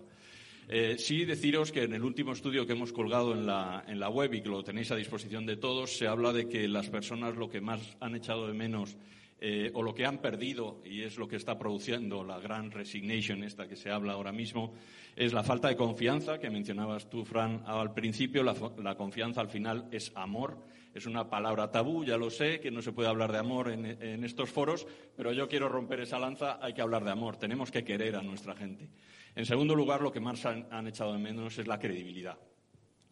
Eh, 0.68 0.96
sí 0.98 1.24
deciros 1.24 1.72
que 1.72 1.84
en 1.84 1.94
el 1.94 2.04
último 2.04 2.32
estudio 2.32 2.66
que 2.66 2.74
hemos 2.74 2.92
colgado 2.92 3.32
en 3.32 3.46
la, 3.46 3.84
en 3.88 3.98
la 3.98 4.10
web 4.10 4.34
y 4.34 4.42
que 4.42 4.50
lo 4.50 4.62
tenéis 4.62 4.90
a 4.90 4.96
disposición 4.96 5.46
de 5.46 5.56
todos, 5.56 5.96
se 5.96 6.06
habla 6.06 6.34
de 6.34 6.46
que 6.46 6.68
las 6.68 6.90
personas 6.90 7.34
lo 7.34 7.48
que 7.48 7.62
más 7.62 7.96
han 8.00 8.16
echado 8.16 8.46
de 8.46 8.52
menos 8.52 8.98
eh, 9.40 9.70
o 9.72 9.82
lo 9.82 9.94
que 9.94 10.04
han 10.04 10.18
perdido, 10.18 10.82
y 10.84 11.00
es 11.02 11.16
lo 11.16 11.26
que 11.26 11.36
está 11.36 11.58
produciendo 11.58 12.22
la 12.22 12.38
gran 12.38 12.70
resignation 12.70 13.42
esta 13.44 13.66
que 13.66 13.76
se 13.76 13.90
habla 13.90 14.12
ahora 14.12 14.32
mismo, 14.32 14.74
es 15.14 15.32
la 15.32 15.42
falta 15.42 15.68
de 15.68 15.76
confianza 15.76 16.38
que 16.38 16.50
mencionabas 16.50 17.08
tú, 17.08 17.24
Fran, 17.24 17.62
al 17.64 17.94
principio. 17.94 18.42
La, 18.42 18.94
confianza 18.94 19.40
al 19.40 19.48
final 19.48 19.88
es 19.90 20.12
amor. 20.14 20.58
Es 20.96 21.04
una 21.04 21.28
palabra 21.28 21.70
tabú, 21.70 22.04
ya 22.04 22.16
lo 22.16 22.30
sé, 22.30 22.58
que 22.58 22.70
no 22.70 22.80
se 22.80 22.92
puede 22.92 23.08
hablar 23.08 23.30
de 23.30 23.38
amor 23.38 23.70
en, 23.70 24.24
estos 24.24 24.50
foros, 24.50 24.86
pero 25.14 25.30
yo 25.32 25.46
quiero 25.46 25.68
romper 25.68 26.00
esa 26.00 26.18
lanza. 26.18 26.58
Hay 26.62 26.72
que 26.72 26.80
hablar 26.80 27.04
de 27.04 27.10
amor. 27.10 27.36
Tenemos 27.36 27.70
que 27.70 27.84
querer 27.84 28.16
a 28.16 28.22
nuestra 28.22 28.56
gente. 28.56 28.88
En 29.34 29.44
segundo 29.44 29.74
lugar, 29.74 30.00
lo 30.00 30.10
que 30.10 30.20
más 30.20 30.46
han 30.46 30.86
echado 30.86 31.12
de 31.12 31.18
menos 31.18 31.58
es 31.58 31.66
la 31.66 31.78
credibilidad 31.78 32.38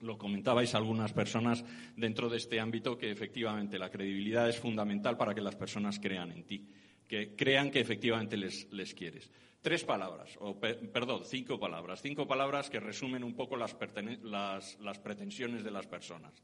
lo 0.05 0.19
comentabais 0.19 0.75
algunas 0.75 1.13
personas 1.13 1.65
dentro 1.97 2.29
de 2.29 2.37
este 2.37 2.61
ámbito 2.61 2.97
que 2.97 3.11
efectivamente 3.11 3.79
la 3.79 3.91
credibilidad 3.91 4.49
es 4.49 4.59
fundamental 4.59 5.17
para 5.17 5.35
que 5.35 5.41
las 5.41 5.57
personas 5.57 5.99
crean 5.99 6.31
en 6.31 6.45
ti, 6.45 6.69
que 7.09 7.35
crean 7.35 7.71
que 7.71 7.81
efectivamente 7.81 8.37
les, 8.37 8.95
quieres. 8.95 9.31
Tres 9.63 9.83
palabras, 9.85 10.37
o 10.41 10.61
perdón, 10.61 11.23
cinco 11.25 11.59
palabras, 11.59 12.03
cinco 12.03 12.27
palabras 12.29 12.69
que 12.69 12.81
resumen 12.81 13.25
un 13.25 13.35
poco 13.35 13.57
las, 13.57 13.75
las 14.23 14.99
pretensiones 14.99 15.65
de 15.65 15.71
las 15.71 15.87
personas. 15.87 16.35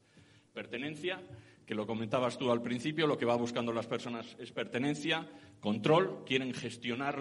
Pertenencia, 0.53 1.21
que 1.65 1.75
lo 1.75 1.87
comentabas 1.87 2.37
tú 2.37 2.51
al 2.51 2.61
principio, 2.61 3.07
lo 3.07 3.17
que 3.17 3.25
va 3.25 3.35
buscando 3.35 3.71
las 3.71 3.87
personas 3.87 4.35
es 4.39 4.51
pertenencia, 4.51 5.27
control, 5.59 6.23
quieren 6.25 6.53
gestionar 6.53 7.17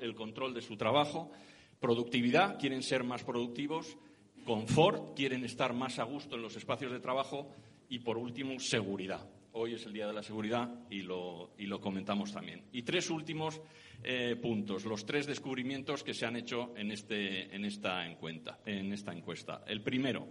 el 0.00 0.14
control 0.14 0.54
de 0.54 0.62
su 0.62 0.76
trabajo, 0.76 1.32
productividad, 1.80 2.58
quieren 2.60 2.82
ser 2.82 3.02
más 3.02 3.24
productivos, 3.24 3.98
confort, 4.44 5.16
quieren 5.16 5.44
estar 5.44 5.72
más 5.72 5.98
a 5.98 6.04
gusto 6.04 6.36
en 6.36 6.42
los 6.42 6.56
espacios 6.56 6.92
de 6.92 7.00
trabajo 7.00 7.50
y, 7.88 7.98
por 7.98 8.18
último, 8.18 8.58
seguridad. 8.60 9.28
hoy 9.54 9.74
es 9.74 9.84
el 9.84 9.92
Día 9.92 10.06
de 10.06 10.12
la 10.12 10.22
Seguridad 10.22 10.72
y 10.88 11.02
lo, 11.02 11.50
comentamos 11.80 12.32
también. 12.32 12.62
Y 12.72 12.82
tres 12.82 13.10
últimos 13.10 13.60
eh, 14.02 14.36
puntos, 14.40 14.84
los 14.84 15.04
tres 15.04 15.26
descubrimientos 15.26 16.02
que 16.04 16.14
se 16.14 16.24
han 16.24 16.36
hecho 16.36 16.72
en, 16.76 16.90
este, 16.90 17.54
esta 17.66 18.06
encuesta. 18.06 19.64
El 19.66 19.82
primero, 19.82 20.28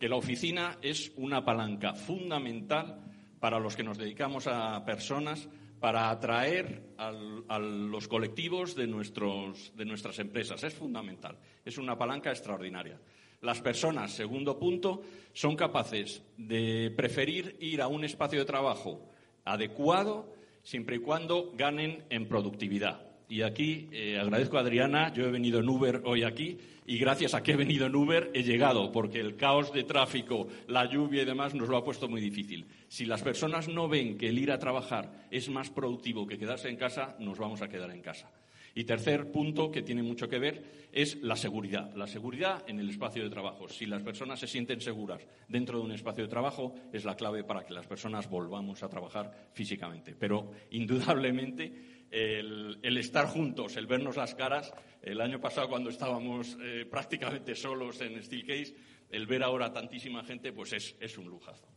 que 0.00 0.08
la 0.08 0.16
oficina 0.16 0.78
es 0.80 1.12
una 1.16 1.44
palanca 1.44 1.92
fundamental 1.92 3.04
para 3.38 3.60
los 3.60 3.76
que 3.76 3.84
nos 3.84 3.98
dedicamos 3.98 4.46
a 4.46 4.82
personas 4.86 5.46
para 5.78 6.10
atraer 6.10 6.94
a 6.96 7.58
los 7.58 8.08
colectivos 8.08 8.74
de, 8.74 8.86
nuestras 8.86 10.18
empresas. 10.18 10.64
Es 10.64 10.74
fundamental. 10.74 11.36
Es 11.64 11.76
una 11.76 11.98
palanca 11.98 12.30
extraordinaria. 12.30 12.98
Las 13.42 13.60
personas, 13.60 14.12
segundo 14.12 14.58
punto, 14.58 15.02
son 15.34 15.54
capaces 15.54 16.22
de 16.36 16.92
preferir 16.96 17.56
ir 17.60 17.82
a 17.82 17.88
un 17.88 18.04
espacio 18.04 18.38
de 18.38 18.46
trabajo 18.46 19.06
adecuado 19.44 20.34
siempre 20.62 20.96
y 20.96 21.00
cuando 21.00 21.52
ganen 21.56 22.04
en 22.08 22.26
productividad. 22.26 23.09
Y 23.30 23.42
aquí 23.42 23.88
eh, 23.92 24.18
agradezco 24.18 24.58
a 24.58 24.62
Adriana, 24.62 25.12
yo 25.14 25.24
he 25.24 25.30
venido 25.30 25.60
en 25.60 25.68
Uber 25.68 26.02
hoy 26.04 26.24
aquí 26.24 26.58
y 26.84 26.98
gracias 26.98 27.32
a 27.32 27.44
que 27.44 27.52
he 27.52 27.56
venido 27.56 27.86
en 27.86 27.94
Uber 27.94 28.28
he 28.34 28.42
llegado, 28.42 28.90
porque 28.90 29.20
el 29.20 29.36
caos 29.36 29.72
de 29.72 29.84
tráfico, 29.84 30.48
la 30.66 30.86
lluvia 30.86 31.22
y 31.22 31.26
demás 31.26 31.54
nos 31.54 31.68
lo 31.68 31.76
ha 31.76 31.84
puesto 31.84 32.08
muy 32.08 32.20
difícil. 32.20 32.66
Si 32.88 33.06
las 33.06 33.22
personas 33.22 33.68
no 33.68 33.88
ven 33.88 34.18
que 34.18 34.30
el 34.30 34.38
ir 34.40 34.50
a 34.50 34.58
trabajar 34.58 35.28
es 35.30 35.48
más 35.48 35.70
productivo 35.70 36.26
que 36.26 36.38
quedarse 36.38 36.70
en 36.70 36.76
casa, 36.76 37.14
nos 37.20 37.38
vamos 37.38 37.62
a 37.62 37.68
quedar 37.68 37.92
en 37.92 38.00
casa. 38.00 38.28
Y 38.74 38.84
tercer 38.84 39.30
punto, 39.30 39.70
que 39.70 39.82
tiene 39.82 40.02
mucho 40.02 40.28
que 40.28 40.38
ver, 40.38 40.88
es 40.92 41.16
la 41.22 41.36
seguridad. 41.36 41.94
La 41.94 42.06
seguridad 42.06 42.64
en 42.66 42.80
el 42.80 42.90
espacio 42.90 43.22
de 43.22 43.30
trabajo. 43.30 43.68
Si 43.68 43.86
las 43.86 44.02
personas 44.02 44.40
se 44.40 44.46
sienten 44.46 44.80
seguras 44.80 45.26
dentro 45.48 45.78
de 45.78 45.84
un 45.84 45.92
espacio 45.92 46.24
de 46.24 46.30
trabajo, 46.30 46.74
es 46.92 47.04
la 47.04 47.16
clave 47.16 47.44
para 47.44 47.64
que 47.64 47.74
las 47.74 47.86
personas 47.86 48.28
volvamos 48.28 48.82
a 48.82 48.88
trabajar 48.88 49.50
físicamente. 49.52 50.14
Pero, 50.18 50.50
indudablemente, 50.70 51.99
el, 52.10 52.96
estar 52.98 53.26
juntos, 53.26 53.76
el 53.76 53.86
vernos 53.86 54.16
las 54.16 54.34
caras, 54.34 54.72
el 55.02 55.20
año 55.20 55.40
pasado 55.40 55.68
cuando 55.68 55.90
estábamos 55.90 56.56
eh, 56.60 56.86
prácticamente 56.90 57.54
solos 57.54 58.00
en 58.00 58.22
Steelcase, 58.22 58.74
el 59.10 59.26
ver 59.26 59.42
ahora 59.42 59.72
tantísima 59.72 60.24
gente, 60.24 60.52
pues 60.52 60.72
es 60.72 61.18
un 61.18 61.26
lujazo 61.26 61.70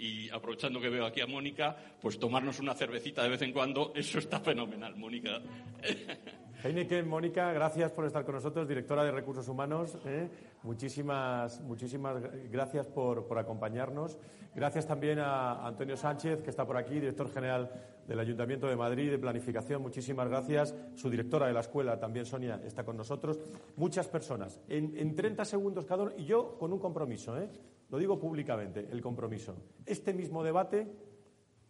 y 0.00 0.30
aprovechando 0.30 0.80
que 0.80 0.88
veo 0.88 1.04
aquí 1.04 1.20
a 1.20 1.26
Mónica, 1.26 1.76
pues 2.00 2.18
tomarnos 2.18 2.58
una 2.58 2.74
cervecita 2.74 3.22
de 3.22 3.28
vez 3.28 3.42
en 3.42 3.52
cuando, 3.52 3.92
eso 3.94 4.18
está 4.18 4.40
fenomenal, 4.40 4.96
Mónica. 4.96 5.42
Heineken, 6.64 7.06
Mónica, 7.06 7.52
gracias 7.52 7.92
por 7.92 8.06
estar 8.06 8.24
con 8.24 8.34
nosotros, 8.34 8.66
directora 8.66 9.04
de 9.04 9.10
Recursos 9.10 9.46
Humanos. 9.48 9.98
¿eh? 10.06 10.28
Muchísimas, 10.62 11.60
muchísimas 11.60 12.22
gracias 12.50 12.86
por, 12.86 13.26
por, 13.26 13.38
acompañarnos. 13.38 14.18
Gracias 14.54 14.86
también 14.86 15.18
a 15.18 15.66
Antonio 15.66 15.96
Sánchez, 15.96 16.42
que 16.42 16.50
está 16.50 16.66
por 16.66 16.78
aquí, 16.78 16.94
director 16.94 17.30
general 17.32 17.70
del 18.10 18.18
Ayuntamiento 18.18 18.66
de 18.66 18.74
Madrid 18.74 19.08
de 19.08 19.20
Planificación. 19.20 19.80
Muchísimas 19.82 20.28
gracias. 20.28 20.74
Su 20.96 21.08
directora 21.08 21.46
de 21.46 21.52
la 21.52 21.60
escuela, 21.60 21.96
también 21.96 22.26
Sonia, 22.26 22.60
está 22.64 22.82
con 22.82 22.96
nosotros. 22.96 23.38
Muchas 23.76 24.08
personas. 24.08 24.60
En, 24.68 24.98
en 24.98 25.14
30 25.14 25.44
segundos 25.44 25.86
cada 25.86 26.02
uno, 26.02 26.12
y 26.18 26.24
yo 26.24 26.58
con 26.58 26.72
un 26.72 26.80
compromiso. 26.80 27.38
¿eh? 27.38 27.48
Lo 27.88 27.98
digo 27.98 28.18
públicamente, 28.18 28.88
el 28.90 29.00
compromiso. 29.00 29.54
Este 29.86 30.12
mismo 30.12 30.42
debate, 30.42 30.92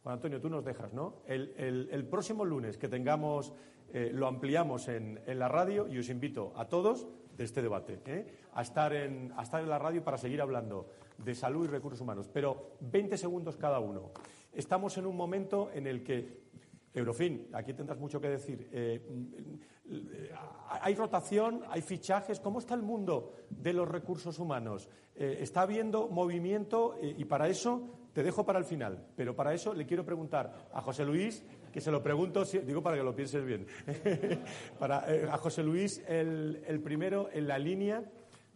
Juan 0.02 0.14
Antonio, 0.14 0.40
tú 0.40 0.48
nos 0.48 0.64
dejas, 0.64 0.94
¿no? 0.94 1.16
El, 1.26 2.06
próximo 2.10 2.46
lunes 2.46 2.78
que 2.78 2.88
tengamos, 2.88 3.52
eh, 3.92 4.10
lo 4.10 4.26
ampliamos 4.26 4.88
en, 4.88 5.20
la 5.26 5.48
radio 5.48 5.88
y 5.88 5.98
os 5.98 6.08
invito 6.08 6.54
a 6.56 6.66
todos 6.68 7.06
de 7.36 7.44
este 7.44 7.60
debate, 7.60 8.00
¿eh? 8.06 8.26
a, 8.54 8.62
estar 8.62 8.94
en, 8.94 9.34
a 9.36 9.42
estar 9.42 9.62
en 9.62 9.68
la 9.68 9.78
radio 9.78 10.02
para 10.02 10.16
seguir 10.16 10.40
hablando 10.40 10.88
de 11.18 11.34
salud 11.34 11.66
y 11.66 11.68
recursos 11.68 12.00
humanos. 12.00 12.30
Pero 12.32 12.76
20 12.80 13.18
segundos 13.18 13.58
cada 13.58 13.78
uno. 13.78 14.12
Estamos 14.52 14.96
en 14.98 15.06
un 15.06 15.16
momento 15.16 15.70
en 15.72 15.86
el 15.86 16.02
que 16.02 16.40
Eurofin, 16.92 17.48
aquí 17.52 17.72
tendrás 17.72 17.98
mucho 17.98 18.20
que 18.20 18.28
decir. 18.28 18.68
Eh, 18.72 19.00
hay 20.68 20.94
rotación, 20.94 21.62
hay 21.68 21.82
fichajes. 21.82 22.40
¿Cómo 22.40 22.58
está 22.58 22.74
el 22.74 22.82
mundo 22.82 23.32
de 23.48 23.72
los 23.72 23.88
recursos 23.88 24.38
humanos? 24.38 24.88
Eh, 25.14 25.38
¿Está 25.40 25.62
habiendo 25.62 26.08
movimiento? 26.08 26.96
Eh, 27.00 27.14
y 27.16 27.24
para 27.24 27.48
eso 27.48 27.96
te 28.12 28.24
dejo 28.24 28.44
para 28.44 28.58
el 28.58 28.64
final. 28.64 29.06
Pero 29.16 29.36
para 29.36 29.54
eso 29.54 29.72
le 29.72 29.86
quiero 29.86 30.04
preguntar 30.04 30.68
a 30.72 30.82
José 30.82 31.04
Luis, 31.04 31.44
que 31.72 31.80
se 31.80 31.92
lo 31.92 32.02
pregunto, 32.02 32.44
digo 32.44 32.82
para 32.82 32.96
que 32.96 33.04
lo 33.04 33.14
pienses 33.14 33.44
bien, 33.44 33.66
para, 34.78 35.06
a 35.32 35.38
José 35.38 35.62
Luis 35.62 36.02
el 36.08 36.80
primero 36.82 37.28
en 37.32 37.46
la 37.46 37.58
línea 37.58 38.02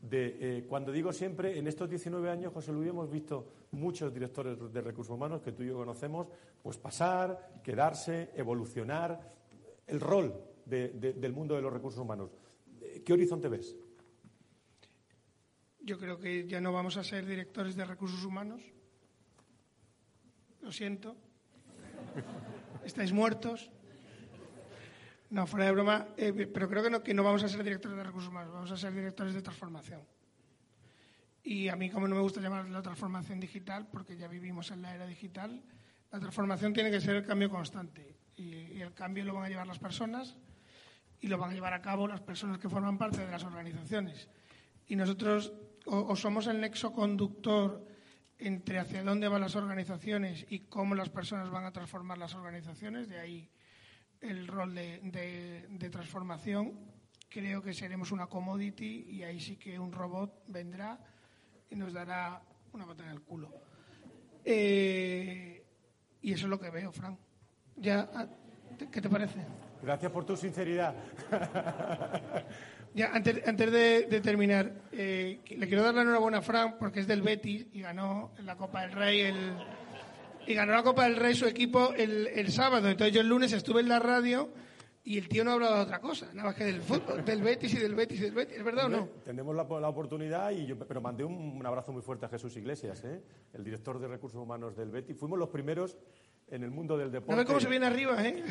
de, 0.08 0.36
eh, 0.40 0.64
cuando 0.68 0.92
digo 0.92 1.12
siempre, 1.12 1.58
en 1.58 1.66
estos 1.66 1.88
19 1.88 2.30
años, 2.30 2.52
José 2.52 2.72
Luis, 2.72 2.90
hemos 2.90 3.10
visto 3.10 3.46
muchos 3.70 4.12
directores 4.12 4.58
de 4.72 4.80
recursos 4.80 5.14
humanos 5.14 5.40
que 5.40 5.52
tú 5.52 5.62
y 5.62 5.68
yo 5.68 5.76
conocemos, 5.76 6.28
pues 6.62 6.76
pasar, 6.76 7.60
quedarse, 7.62 8.30
evolucionar, 8.34 9.32
el 9.86 10.00
rol 10.00 10.34
del 10.66 11.32
mundo 11.32 11.54
de 11.54 11.62
los 11.62 11.72
recursos 11.72 12.00
humanos. 12.00 12.30
¿Qué 13.04 13.12
horizonte 13.12 13.48
ves? 13.48 13.76
Yo 15.80 15.98
creo 15.98 16.18
que 16.18 16.46
ya 16.46 16.60
no 16.60 16.72
vamos 16.72 16.96
a 16.96 17.04
ser 17.04 17.26
directores 17.26 17.76
de 17.76 17.84
recursos 17.84 18.24
humanos. 18.24 18.62
Lo 20.60 20.72
siento. 20.72 21.16
Estáis 22.84 23.12
muertos. 23.12 23.70
No, 25.34 25.48
fuera 25.48 25.66
de 25.66 25.72
broma, 25.72 26.06
eh, 26.16 26.32
pero 26.32 26.68
creo 26.68 26.80
que 26.80 26.90
no, 26.90 27.02
que 27.02 27.12
no 27.12 27.24
vamos 27.24 27.42
a 27.42 27.48
ser 27.48 27.64
directores 27.64 27.96
de 27.96 28.04
recursos 28.04 28.30
humanos, 28.30 28.52
vamos 28.52 28.70
a 28.70 28.76
ser 28.76 28.94
directores 28.94 29.34
de 29.34 29.42
transformación. 29.42 30.00
Y 31.42 31.66
a 31.66 31.74
mí, 31.74 31.90
como 31.90 32.06
no 32.06 32.14
me 32.14 32.20
gusta 32.20 32.40
llamar 32.40 32.68
la 32.68 32.82
transformación 32.82 33.40
digital, 33.40 33.88
porque 33.90 34.16
ya 34.16 34.28
vivimos 34.28 34.70
en 34.70 34.82
la 34.82 34.94
era 34.94 35.08
digital, 35.08 35.60
la 36.12 36.20
transformación 36.20 36.72
tiene 36.72 36.88
que 36.88 37.00
ser 37.00 37.16
el 37.16 37.26
cambio 37.26 37.50
constante. 37.50 38.16
Y, 38.36 38.80
el 38.80 38.94
cambio 38.94 39.24
lo 39.24 39.34
van 39.34 39.46
a 39.46 39.48
llevar 39.48 39.66
las 39.66 39.80
personas 39.80 40.36
y 41.20 41.26
lo 41.26 41.36
van 41.36 41.50
a 41.50 41.54
llevar 41.54 41.72
a 41.72 41.82
cabo 41.82 42.06
las 42.06 42.20
personas 42.20 42.58
que 42.58 42.68
forman 42.68 42.96
parte 42.96 43.26
de 43.26 43.28
las 43.32 43.42
organizaciones. 43.42 44.28
Y 44.86 44.94
nosotros 44.94 45.52
o 45.86 46.14
somos 46.14 46.46
el 46.46 46.60
nexo 46.60 46.92
conductor 46.92 47.84
entre 48.38 48.78
hacia 48.78 49.02
dónde 49.02 49.26
van 49.26 49.40
las 49.40 49.56
organizaciones 49.56 50.46
y 50.48 50.60
cómo 50.60 50.94
las 50.94 51.08
personas 51.08 51.50
van 51.50 51.64
a 51.64 51.72
transformar 51.72 52.18
las 52.18 52.36
organizaciones, 52.36 53.08
de 53.08 53.18
ahí 53.18 53.50
el 54.24 54.46
rol 54.46 54.74
de, 54.74 55.88
transformación, 55.90 56.72
creo 57.28 57.62
que 57.62 57.74
seremos 57.74 58.10
una 58.12 58.26
commodity 58.26 59.06
y 59.10 59.22
ahí 59.22 59.40
sí 59.40 59.56
que 59.56 59.78
un 59.78 59.92
robot 59.92 60.44
vendrá 60.48 60.98
y 61.70 61.76
nos 61.76 61.92
dará 61.92 62.42
una 62.72 62.86
pata 62.86 63.04
en 63.04 63.10
el 63.10 63.20
culo. 63.20 63.50
Eh, 64.44 65.64
y 66.22 66.32
eso 66.32 66.46
es 66.46 66.50
lo 66.50 66.58
que 66.58 66.70
veo, 66.70 66.92
Frank. 66.92 67.18
Ya, 67.76 68.08
ah, 68.14 68.26
¿Qué 68.90 69.00
te 69.00 69.08
parece? 69.08 69.40
Gracias 69.82 70.10
por 70.10 70.24
tu 70.24 70.36
sinceridad. 70.36 70.94
ya, 72.94 73.10
antes, 73.12 73.46
antes 73.46 73.70
de, 73.70 74.20
terminar, 74.22 74.72
eh, 74.92 75.40
le 75.46 75.68
quiero 75.68 75.82
dar 75.82 75.94
la 75.94 76.02
enhorabuena 76.02 76.38
a 76.38 76.42
Frank 76.42 76.76
porque 76.78 77.00
es 77.00 77.06
del 77.06 77.22
Betis 77.22 77.66
y 77.72 77.82
ganó 77.82 78.32
en 78.38 78.46
la 78.46 78.56
Copa 78.56 78.82
del 78.82 78.92
Rey 78.92 79.20
el 79.20 79.54
y 80.46 80.54
ganó 80.54 80.72
la 80.72 80.82
Copa 80.82 81.04
del 81.04 81.16
Rey 81.16 81.34
su 81.34 81.46
equipo 81.46 81.92
el, 81.96 82.26
el, 82.28 82.50
sábado. 82.52 82.88
Entonces 82.88 83.14
yo 83.14 83.20
el 83.20 83.28
lunes 83.28 83.52
estuve 83.52 83.80
en 83.80 83.88
la 83.88 83.98
radio 83.98 84.50
y 85.06 85.18
el 85.18 85.28
tío 85.28 85.44
no 85.44 85.50
ha 85.50 85.54
hablado 85.54 85.76
de 85.76 85.82
otra 85.82 86.00
cosa, 86.00 86.32
nada 86.32 86.48
más 86.48 86.54
que 86.54 86.64
del 86.64 86.80
fútbol, 86.80 87.22
del 87.26 87.42
Betis 87.42 87.74
y 87.74 87.78
del 87.78 87.94
Betis 87.94 88.20
y 88.20 88.22
del 88.22 88.32
Betis. 88.32 88.56
¿Es 88.56 88.64
verdad 88.64 88.86
o 88.86 88.88
no? 88.88 89.08
Tenemos 89.22 89.54
la, 89.54 89.64
la, 89.64 89.88
oportunidad, 89.88 90.50
y 90.50 90.64
yo, 90.64 90.78
pero 90.78 91.02
mandé 91.02 91.24
un, 91.24 91.64
abrazo 91.66 91.92
muy 91.92 92.00
fuerte 92.00 92.24
a 92.24 92.30
Jesús 92.30 92.56
Iglesias, 92.56 93.04
¿eh? 93.04 93.20
el 93.52 93.62
director 93.62 93.98
de 93.98 94.08
recursos 94.08 94.40
humanos 94.40 94.74
del 94.74 94.90
Betis. 94.90 95.14
Fuimos 95.18 95.38
los 95.38 95.50
primeros 95.50 95.98
en 96.48 96.64
el 96.64 96.70
mundo 96.70 96.96
del 96.96 97.12
deporte. 97.12 97.38
No 97.38 97.46
cómo 97.46 97.60
se 97.60 97.68
viene 97.68 97.84
arriba, 97.84 98.16
¿eh? 98.26 98.42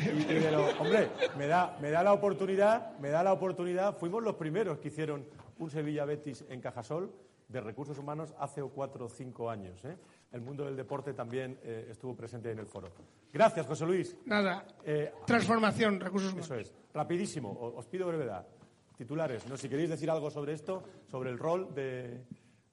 hombre, 0.78 1.10
me 1.36 1.48
da, 1.48 1.76
me 1.80 1.90
da 1.90 2.04
la 2.04 2.12
oportunidad, 2.12 2.96
me 2.98 3.08
da 3.08 3.24
la 3.24 3.32
oportunidad. 3.32 3.98
Fuimos 3.98 4.22
los 4.22 4.36
primeros 4.36 4.78
que 4.78 4.88
hicieron 4.88 5.26
un 5.58 5.70
Sevilla 5.70 6.04
Betis 6.04 6.44
en 6.48 6.60
Cajasol 6.60 7.12
de 7.48 7.60
recursos 7.60 7.98
humanos 7.98 8.34
hace 8.38 8.62
cuatro 8.62 9.06
o 9.06 9.08
cinco 9.08 9.50
años. 9.50 9.84
¿eh? 9.84 9.96
El 10.32 10.40
mundo 10.40 10.64
del 10.64 10.76
deporte 10.76 11.12
también 11.14 11.58
eh, 11.62 11.88
estuvo 11.90 12.14
presente 12.16 12.50
en 12.50 12.58
el 12.58 12.66
foro. 12.66 12.88
Gracias, 13.32 13.66
José 13.66 13.86
Luis. 13.86 14.16
Nada. 14.26 14.66
Eh, 14.84 15.12
Transformación, 15.26 16.00
recursos 16.00 16.32
humanos. 16.32 16.46
Eso 16.46 16.56
es. 16.56 16.74
Rapidísimo. 16.92 17.50
Os 17.50 17.86
pido 17.86 18.06
brevedad. 18.06 18.46
Titulares. 18.96 19.46
¿no? 19.48 19.56
Si 19.56 19.68
queréis 19.68 19.90
decir 19.90 20.10
algo 20.10 20.30
sobre 20.30 20.52
esto, 20.52 20.82
sobre 21.06 21.30
el 21.30 21.38
rol 21.38 21.74
de, 21.74 22.24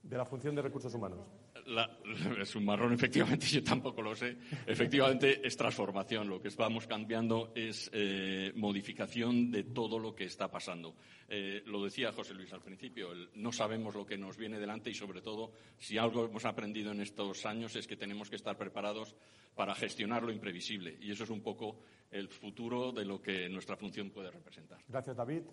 de 0.03 0.17
la 0.17 0.25
función 0.25 0.55
de 0.55 0.61
recursos 0.61 0.93
humanos. 0.93 1.19
es 2.41 2.55
un 2.55 2.65
marrón, 2.65 2.93
efectivamente, 2.93 3.45
yo 3.47 3.63
tampoco 3.63 4.01
lo 4.01 4.15
sé. 4.15 4.37
Efectivamente, 4.65 5.45
es 5.45 5.55
transformación. 5.55 6.27
Lo 6.27 6.41
que 6.41 6.49
vamos 6.49 6.87
cambiando 6.87 7.51
es 7.55 7.89
eh, 7.93 8.51
modificación 8.55 9.51
de 9.51 9.63
todo 9.63 9.99
lo 9.99 10.15
que 10.15 10.25
está 10.25 10.49
pasando. 10.49 10.95
Eh, 11.27 11.63
lo 11.65 11.83
decía 11.83 12.11
José 12.11 12.33
Luis 12.33 12.51
al 12.53 12.61
principio, 12.61 13.09
no 13.35 13.51
sabemos 13.51 13.95
lo 13.95 14.05
que 14.05 14.17
nos 14.17 14.37
viene 14.37 14.59
delante 14.59 14.89
y, 14.89 14.93
sobre 14.93 15.21
todo, 15.21 15.53
si 15.77 15.97
algo 15.97 16.25
hemos 16.25 16.45
aprendido 16.45 16.91
en 16.91 17.01
estos 17.01 17.45
años 17.45 17.75
es 17.75 17.87
que 17.87 17.95
tenemos 17.95 18.29
que 18.29 18.35
estar 18.35 18.57
preparados 18.57 19.15
para 19.55 19.75
gestionar 19.75 20.23
lo 20.23 20.31
imprevisible. 20.31 20.97
Y 21.01 21.11
eso 21.11 21.23
es 21.23 21.29
un 21.29 21.41
poco 21.41 21.83
el 22.09 22.27
futuro 22.27 22.91
de 22.91 23.05
lo 23.05 23.21
que 23.21 23.47
nuestra 23.49 23.77
función 23.77 24.09
puede 24.09 24.31
representar. 24.31 24.79
Gracias, 24.87 25.15
David. 25.15 25.43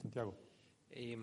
Santiago. 0.00 0.34
Eh, 0.90 1.18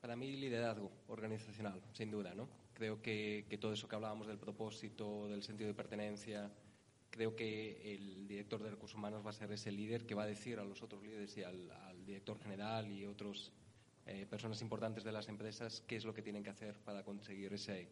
Para 0.00 0.14
mí, 0.14 0.36
liderazgo 0.36 0.92
organizacional, 1.08 1.82
sin 1.92 2.10
duda, 2.10 2.34
¿no? 2.34 2.65
Creo 2.76 3.00
que, 3.00 3.56
todo 3.58 3.72
eso 3.72 3.88
que 3.88 3.96
hablábamos 3.96 4.26
del 4.26 4.36
propósito, 4.36 5.28
del 5.28 5.42
sentido 5.42 5.68
de 5.68 5.72
pertenencia, 5.72 6.52
creo 7.08 7.34
que 7.34 7.94
el 7.94 8.28
director 8.28 8.62
de 8.62 8.68
recursos 8.68 8.98
humanos 8.98 9.24
va 9.24 9.30
a 9.30 9.32
ser 9.32 9.50
ese 9.50 9.72
líder 9.72 10.04
que 10.04 10.14
va 10.14 10.24
a 10.24 10.26
decir 10.26 10.58
a 10.58 10.64
los 10.64 10.82
otros 10.82 11.02
líderes 11.02 11.34
y 11.38 11.42
al, 11.42 11.70
al 11.70 12.04
director 12.04 12.38
general 12.38 12.92
y 12.92 13.06
otras 13.06 13.50
eh, 14.04 14.26
personas 14.28 14.60
importantes 14.60 15.04
de 15.04 15.12
las 15.12 15.26
empresas 15.30 15.82
qué 15.86 15.96
es 15.96 16.04
lo 16.04 16.12
que 16.12 16.20
tienen 16.20 16.44
que 16.44 16.50
hacer 16.50 16.78
para 16.80 17.02
conseguir 17.02 17.54
ese, 17.54 17.88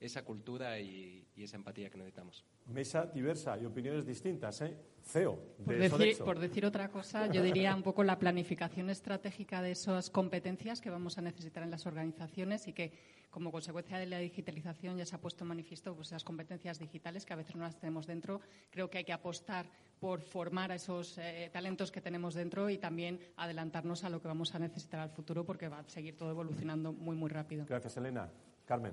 esa 0.00 0.24
cultura 0.24 0.78
y, 0.78 1.26
y 1.34 1.44
esa 1.44 1.56
empatía 1.56 1.90
que 1.90 1.98
necesitamos. 1.98 2.44
Mesa 2.66 3.06
diversa 3.06 3.58
y 3.58 3.64
opiniones 3.64 4.06
distintas, 4.06 4.60
¿eh? 4.62 4.76
CEO 5.08 5.38
decir, 5.58 6.18
por 6.18 6.38
decir 6.38 6.66
otra 6.66 6.90
cosa, 6.90 7.26
yo 7.32 7.42
diría 7.42 7.74
un 7.74 7.82
poco 7.82 8.04
la 8.04 8.18
planificación 8.18 8.90
estratégica 8.90 9.62
de 9.62 9.70
esas 9.70 10.10
competencias 10.10 10.80
que 10.80 10.90
vamos 10.90 11.16
a 11.16 11.22
necesitar 11.22 11.62
en 11.62 11.70
las 11.70 11.86
organizaciones 11.86 12.68
y 12.68 12.74
que, 12.74 12.92
como 13.30 13.50
consecuencia 13.50 13.98
de 13.98 14.06
la 14.06 14.18
digitalización, 14.18 14.98
ya 14.98 15.06
se 15.06 15.16
ha 15.16 15.20
puesto 15.20 15.44
en 15.44 15.48
manifiesto 15.48 15.94
pues, 15.94 16.08
esas 16.08 16.24
competencias 16.24 16.78
digitales 16.78 17.24
que 17.24 17.32
a 17.32 17.36
veces 17.36 17.56
no 17.56 17.62
las 17.62 17.78
tenemos 17.78 18.06
dentro. 18.06 18.40
Creo 18.70 18.90
que 18.90 18.98
hay 18.98 19.04
que 19.04 19.12
apostar 19.12 19.66
por 19.98 20.20
formar 20.20 20.72
a 20.72 20.74
esos 20.74 21.16
eh, 21.18 21.48
talentos 21.52 21.90
que 21.90 22.00
tenemos 22.00 22.34
dentro 22.34 22.68
y 22.68 22.78
también 22.78 23.18
adelantarnos 23.36 24.04
a 24.04 24.10
lo 24.10 24.20
que 24.20 24.28
vamos 24.28 24.54
a 24.54 24.58
necesitar 24.58 25.00
al 25.00 25.10
futuro 25.10 25.44
porque 25.44 25.68
va 25.68 25.80
a 25.80 25.88
seguir 25.88 26.16
todo 26.16 26.30
evolucionando 26.30 26.92
muy, 26.92 27.16
muy 27.16 27.30
rápido. 27.30 27.64
Gracias, 27.66 27.96
Elena. 27.96 28.30
Carmen. 28.66 28.92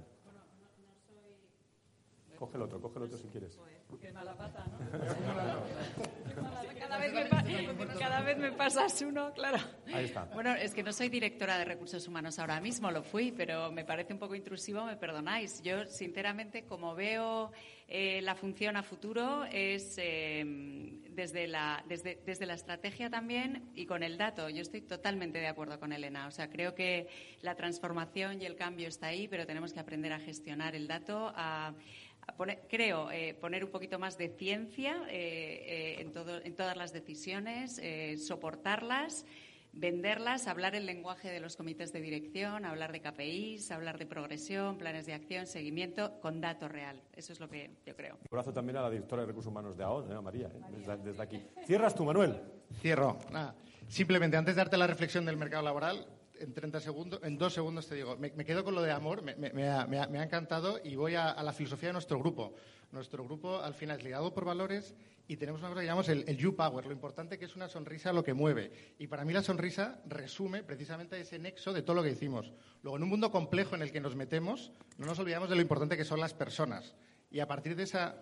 Coge 2.37 2.57
el 2.57 2.63
otro, 2.63 2.81
coge 2.81 2.99
el 2.99 3.05
otro 3.05 3.17
si 3.17 3.27
quieres. 3.27 3.57
Qué 4.01 4.11
mala 4.11 4.35
pata, 4.35 4.65
¿no? 4.67 4.77
cada, 6.79 6.97
vez 6.97 7.13
me 7.13 7.25
pa- 7.25 7.43
cada 7.99 8.21
vez 8.21 8.37
me 8.37 8.51
pasas 8.51 9.01
uno, 9.01 9.31
claro. 9.33 9.57
Ahí 9.93 10.05
está. 10.05 10.25
Bueno, 10.25 10.53
es 10.53 10.73
que 10.73 10.83
no 10.83 10.91
soy 10.91 11.09
directora 11.09 11.57
de 11.57 11.65
recursos 11.65 12.07
humanos 12.07 12.37
ahora 12.39 12.59
mismo, 12.59 12.91
lo 12.91 13.03
fui, 13.03 13.31
pero 13.31 13.71
me 13.71 13.85
parece 13.85 14.13
un 14.13 14.19
poco 14.19 14.35
intrusivo, 14.35 14.83
me 14.85 14.97
perdonáis. 14.97 15.61
Yo, 15.61 15.85
sinceramente, 15.85 16.63
como 16.65 16.95
veo 16.95 17.51
eh, 17.87 18.21
la 18.21 18.35
función 18.35 18.75
a 18.75 18.83
futuro, 18.83 19.45
es 19.45 19.95
eh, 19.97 20.43
desde, 21.11 21.47
la, 21.47 21.83
desde, 21.87 22.21
desde 22.25 22.45
la 22.45 22.55
estrategia 22.55 23.09
también 23.09 23.69
y 23.75 23.85
con 23.85 24.03
el 24.03 24.17
dato. 24.17 24.49
Yo 24.49 24.61
estoy 24.61 24.81
totalmente 24.81 25.39
de 25.39 25.47
acuerdo 25.47 25.79
con 25.79 25.93
Elena. 25.93 26.27
O 26.27 26.31
sea, 26.31 26.49
creo 26.49 26.75
que 26.75 27.07
la 27.41 27.55
transformación 27.55 28.41
y 28.41 28.45
el 28.45 28.55
cambio 28.55 28.87
está 28.89 29.07
ahí, 29.07 29.27
pero 29.27 29.45
tenemos 29.45 29.71
que 29.71 29.79
aprender 29.79 30.11
a 30.11 30.19
gestionar 30.19 30.75
el 30.75 30.87
dato, 30.87 31.31
a 31.35 31.35
a 31.35 31.73
poner- 32.37 32.61
creo, 32.69 33.11
eh, 33.11 33.33
poner 33.33 33.63
un 33.63 33.71
poquito 33.71 33.99
más 33.99 34.17
de 34.17 34.29
ciencia 34.29 34.95
eh, 35.09 35.95
eh, 35.97 36.01
en, 36.01 36.13
todo- 36.13 36.41
en 36.43 36.55
todas 36.55 36.75
las 36.77 36.91
decisiones, 36.93 37.79
eh, 37.83 38.17
soportarlas, 38.17 39.25
venderlas, 39.77 40.47
hablar 40.47 40.73
el 40.75 40.85
lenguaje 40.85 41.29
de 41.29 41.39
los 41.41 41.57
comités 41.57 41.91
de 41.91 41.99
dirección, 41.99 42.63
hablar 42.65 42.91
de 42.93 43.01
KPIs, 43.01 43.71
hablar 43.71 43.97
de 43.97 44.05
progresión, 44.05 44.77
planes 44.77 45.05
de 45.05 45.13
acción, 45.13 45.45
seguimiento 45.47 46.19
con 46.21 46.39
dato 46.39 46.67
real. 46.69 47.01
Eso 47.13 47.33
es 47.33 47.39
lo 47.41 47.49
que 47.49 47.71
yo 47.85 47.95
creo. 47.95 48.15
Un 48.15 48.27
abrazo 48.31 48.53
también 48.53 48.77
a 48.77 48.81
la 48.83 48.89
directora 48.89 49.23
de 49.23 49.27
Recursos 49.27 49.51
Humanos 49.51 49.75
de 49.77 49.83
AON, 49.83 50.11
¿eh? 50.11 50.21
María, 50.21 50.47
¿eh? 50.47 50.61
desde, 50.71 50.97
desde 50.97 51.21
aquí. 51.21 51.41
Cierras 51.65 51.93
tú, 51.93 52.05
Manuel. 52.05 52.39
Cierro. 52.81 53.17
Nada. 53.31 53.53
Simplemente, 53.87 54.37
antes 54.37 54.55
de 54.55 54.59
darte 54.61 54.77
la 54.77 54.87
reflexión 54.87 55.25
del 55.25 55.37
mercado 55.37 55.61
laboral, 55.63 56.07
en 56.45 56.53
30 56.53 56.79
segundos, 56.79 57.19
en 57.23 57.37
dos 57.37 57.53
segundos 57.53 57.87
te 57.87 57.95
digo, 57.95 58.15
me, 58.17 58.31
quedo 58.45 58.63
con 58.63 58.75
lo 58.75 58.81
de 58.81 58.91
amor, 58.91 59.23
me, 59.23 59.67
ha, 59.67 60.23
encantado 60.23 60.79
y 60.83 60.95
voy 60.95 61.15
a, 61.15 61.31
a 61.31 61.43
la 61.43 61.53
filosofía 61.53 61.89
de 61.89 61.93
nuestro 61.93 62.19
grupo. 62.19 62.53
Nuestro 62.91 63.23
grupo, 63.23 63.59
al 63.59 63.73
final, 63.73 63.97
es 63.97 64.03
liderado 64.03 64.33
por 64.33 64.45
valores 64.45 64.95
y 65.27 65.37
tenemos 65.37 65.61
una 65.61 65.69
cosa 65.69 65.81
que 65.81 65.87
llamamos 65.87 66.09
el, 66.09 66.23
el 66.27 66.37
You 66.37 66.55
Power, 66.55 66.85
lo 66.85 66.91
importante 66.91 67.39
que 67.39 67.45
es 67.45 67.55
una 67.55 67.67
sonrisa 67.67 68.13
lo 68.13 68.23
que 68.23 68.33
mueve. 68.33 68.71
Y 68.99 69.07
para 69.07 69.25
mí 69.25 69.33
la 69.33 69.41
sonrisa 69.41 69.99
resume 70.05 70.63
precisamente 70.63 71.19
ese 71.19 71.39
nexo 71.39 71.73
de 71.73 71.81
todo 71.81 71.95
lo 71.95 72.03
que 72.03 72.11
hicimos. 72.11 72.53
Luego, 72.83 72.97
en 72.97 73.03
un 73.03 73.09
mundo 73.09 73.31
complejo 73.31 73.75
en 73.75 73.81
el 73.81 73.91
que 73.91 73.99
nos 73.99 74.15
metemos, 74.15 74.71
no 74.97 75.07
nos 75.07 75.17
olvidamos 75.17 75.49
de 75.49 75.55
lo 75.55 75.61
importante 75.61 75.97
que 75.97 76.05
son 76.05 76.19
las 76.19 76.35
personas. 76.35 76.93
Y 77.31 77.39
a 77.39 77.47
partir 77.47 77.75
de 77.75 77.83
esa 77.83 78.17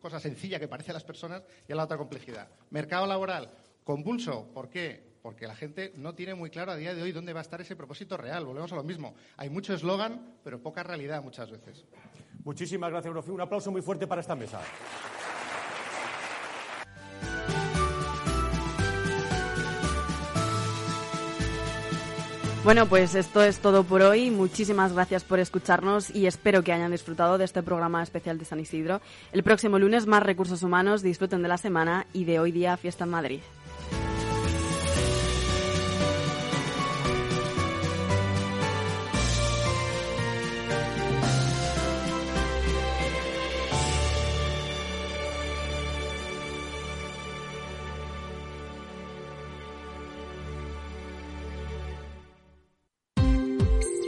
cosa 0.00 0.20
sencilla 0.20 0.60
que 0.60 0.68
parece 0.68 0.90
a 0.90 0.94
las 0.94 1.04
personas, 1.04 1.42
ya 1.66 1.74
la 1.74 1.84
otra 1.84 1.96
complejidad. 1.96 2.48
Mercado 2.70 3.06
laboral, 3.06 3.50
convulso. 3.82 4.52
¿Por 4.52 4.68
qué? 4.68 5.11
Porque 5.22 5.46
la 5.46 5.54
gente 5.54 5.92
no 5.96 6.14
tiene 6.14 6.34
muy 6.34 6.50
claro 6.50 6.72
a 6.72 6.76
día 6.76 6.94
de 6.94 7.02
hoy 7.02 7.12
dónde 7.12 7.32
va 7.32 7.40
a 7.40 7.42
estar 7.42 7.60
ese 7.60 7.76
propósito 7.76 8.16
real. 8.16 8.44
Volvemos 8.44 8.72
a 8.72 8.76
lo 8.76 8.82
mismo. 8.82 9.14
Hay 9.36 9.48
mucho 9.48 9.72
eslogan, 9.72 10.34
pero 10.42 10.60
poca 10.60 10.82
realidad 10.82 11.22
muchas 11.22 11.50
veces. 11.50 11.84
Muchísimas 12.44 12.90
gracias, 12.90 13.06
Eurofi. 13.06 13.30
Un 13.30 13.40
aplauso 13.40 13.70
muy 13.70 13.82
fuerte 13.82 14.08
para 14.08 14.20
esta 14.20 14.34
mesa. 14.34 14.60
Bueno, 22.64 22.86
pues 22.86 23.16
esto 23.16 23.42
es 23.42 23.58
todo 23.58 23.82
por 23.82 24.02
hoy. 24.02 24.30
Muchísimas 24.30 24.92
gracias 24.92 25.24
por 25.24 25.40
escucharnos 25.40 26.14
y 26.14 26.26
espero 26.26 26.62
que 26.62 26.72
hayan 26.72 26.92
disfrutado 26.92 27.36
de 27.36 27.44
este 27.44 27.60
programa 27.60 28.04
especial 28.04 28.38
de 28.38 28.44
San 28.44 28.60
Isidro. 28.60 29.00
El 29.32 29.42
próximo 29.42 29.80
lunes 29.80 30.06
más 30.06 30.22
recursos 30.22 30.62
humanos. 30.62 31.02
Disfruten 31.02 31.42
de 31.42 31.48
la 31.48 31.58
semana 31.58 32.06
y 32.12 32.24
de 32.24 32.38
hoy 32.38 32.52
día 32.52 32.76
fiesta 32.76 33.02
en 33.02 33.10
Madrid. 33.10 33.40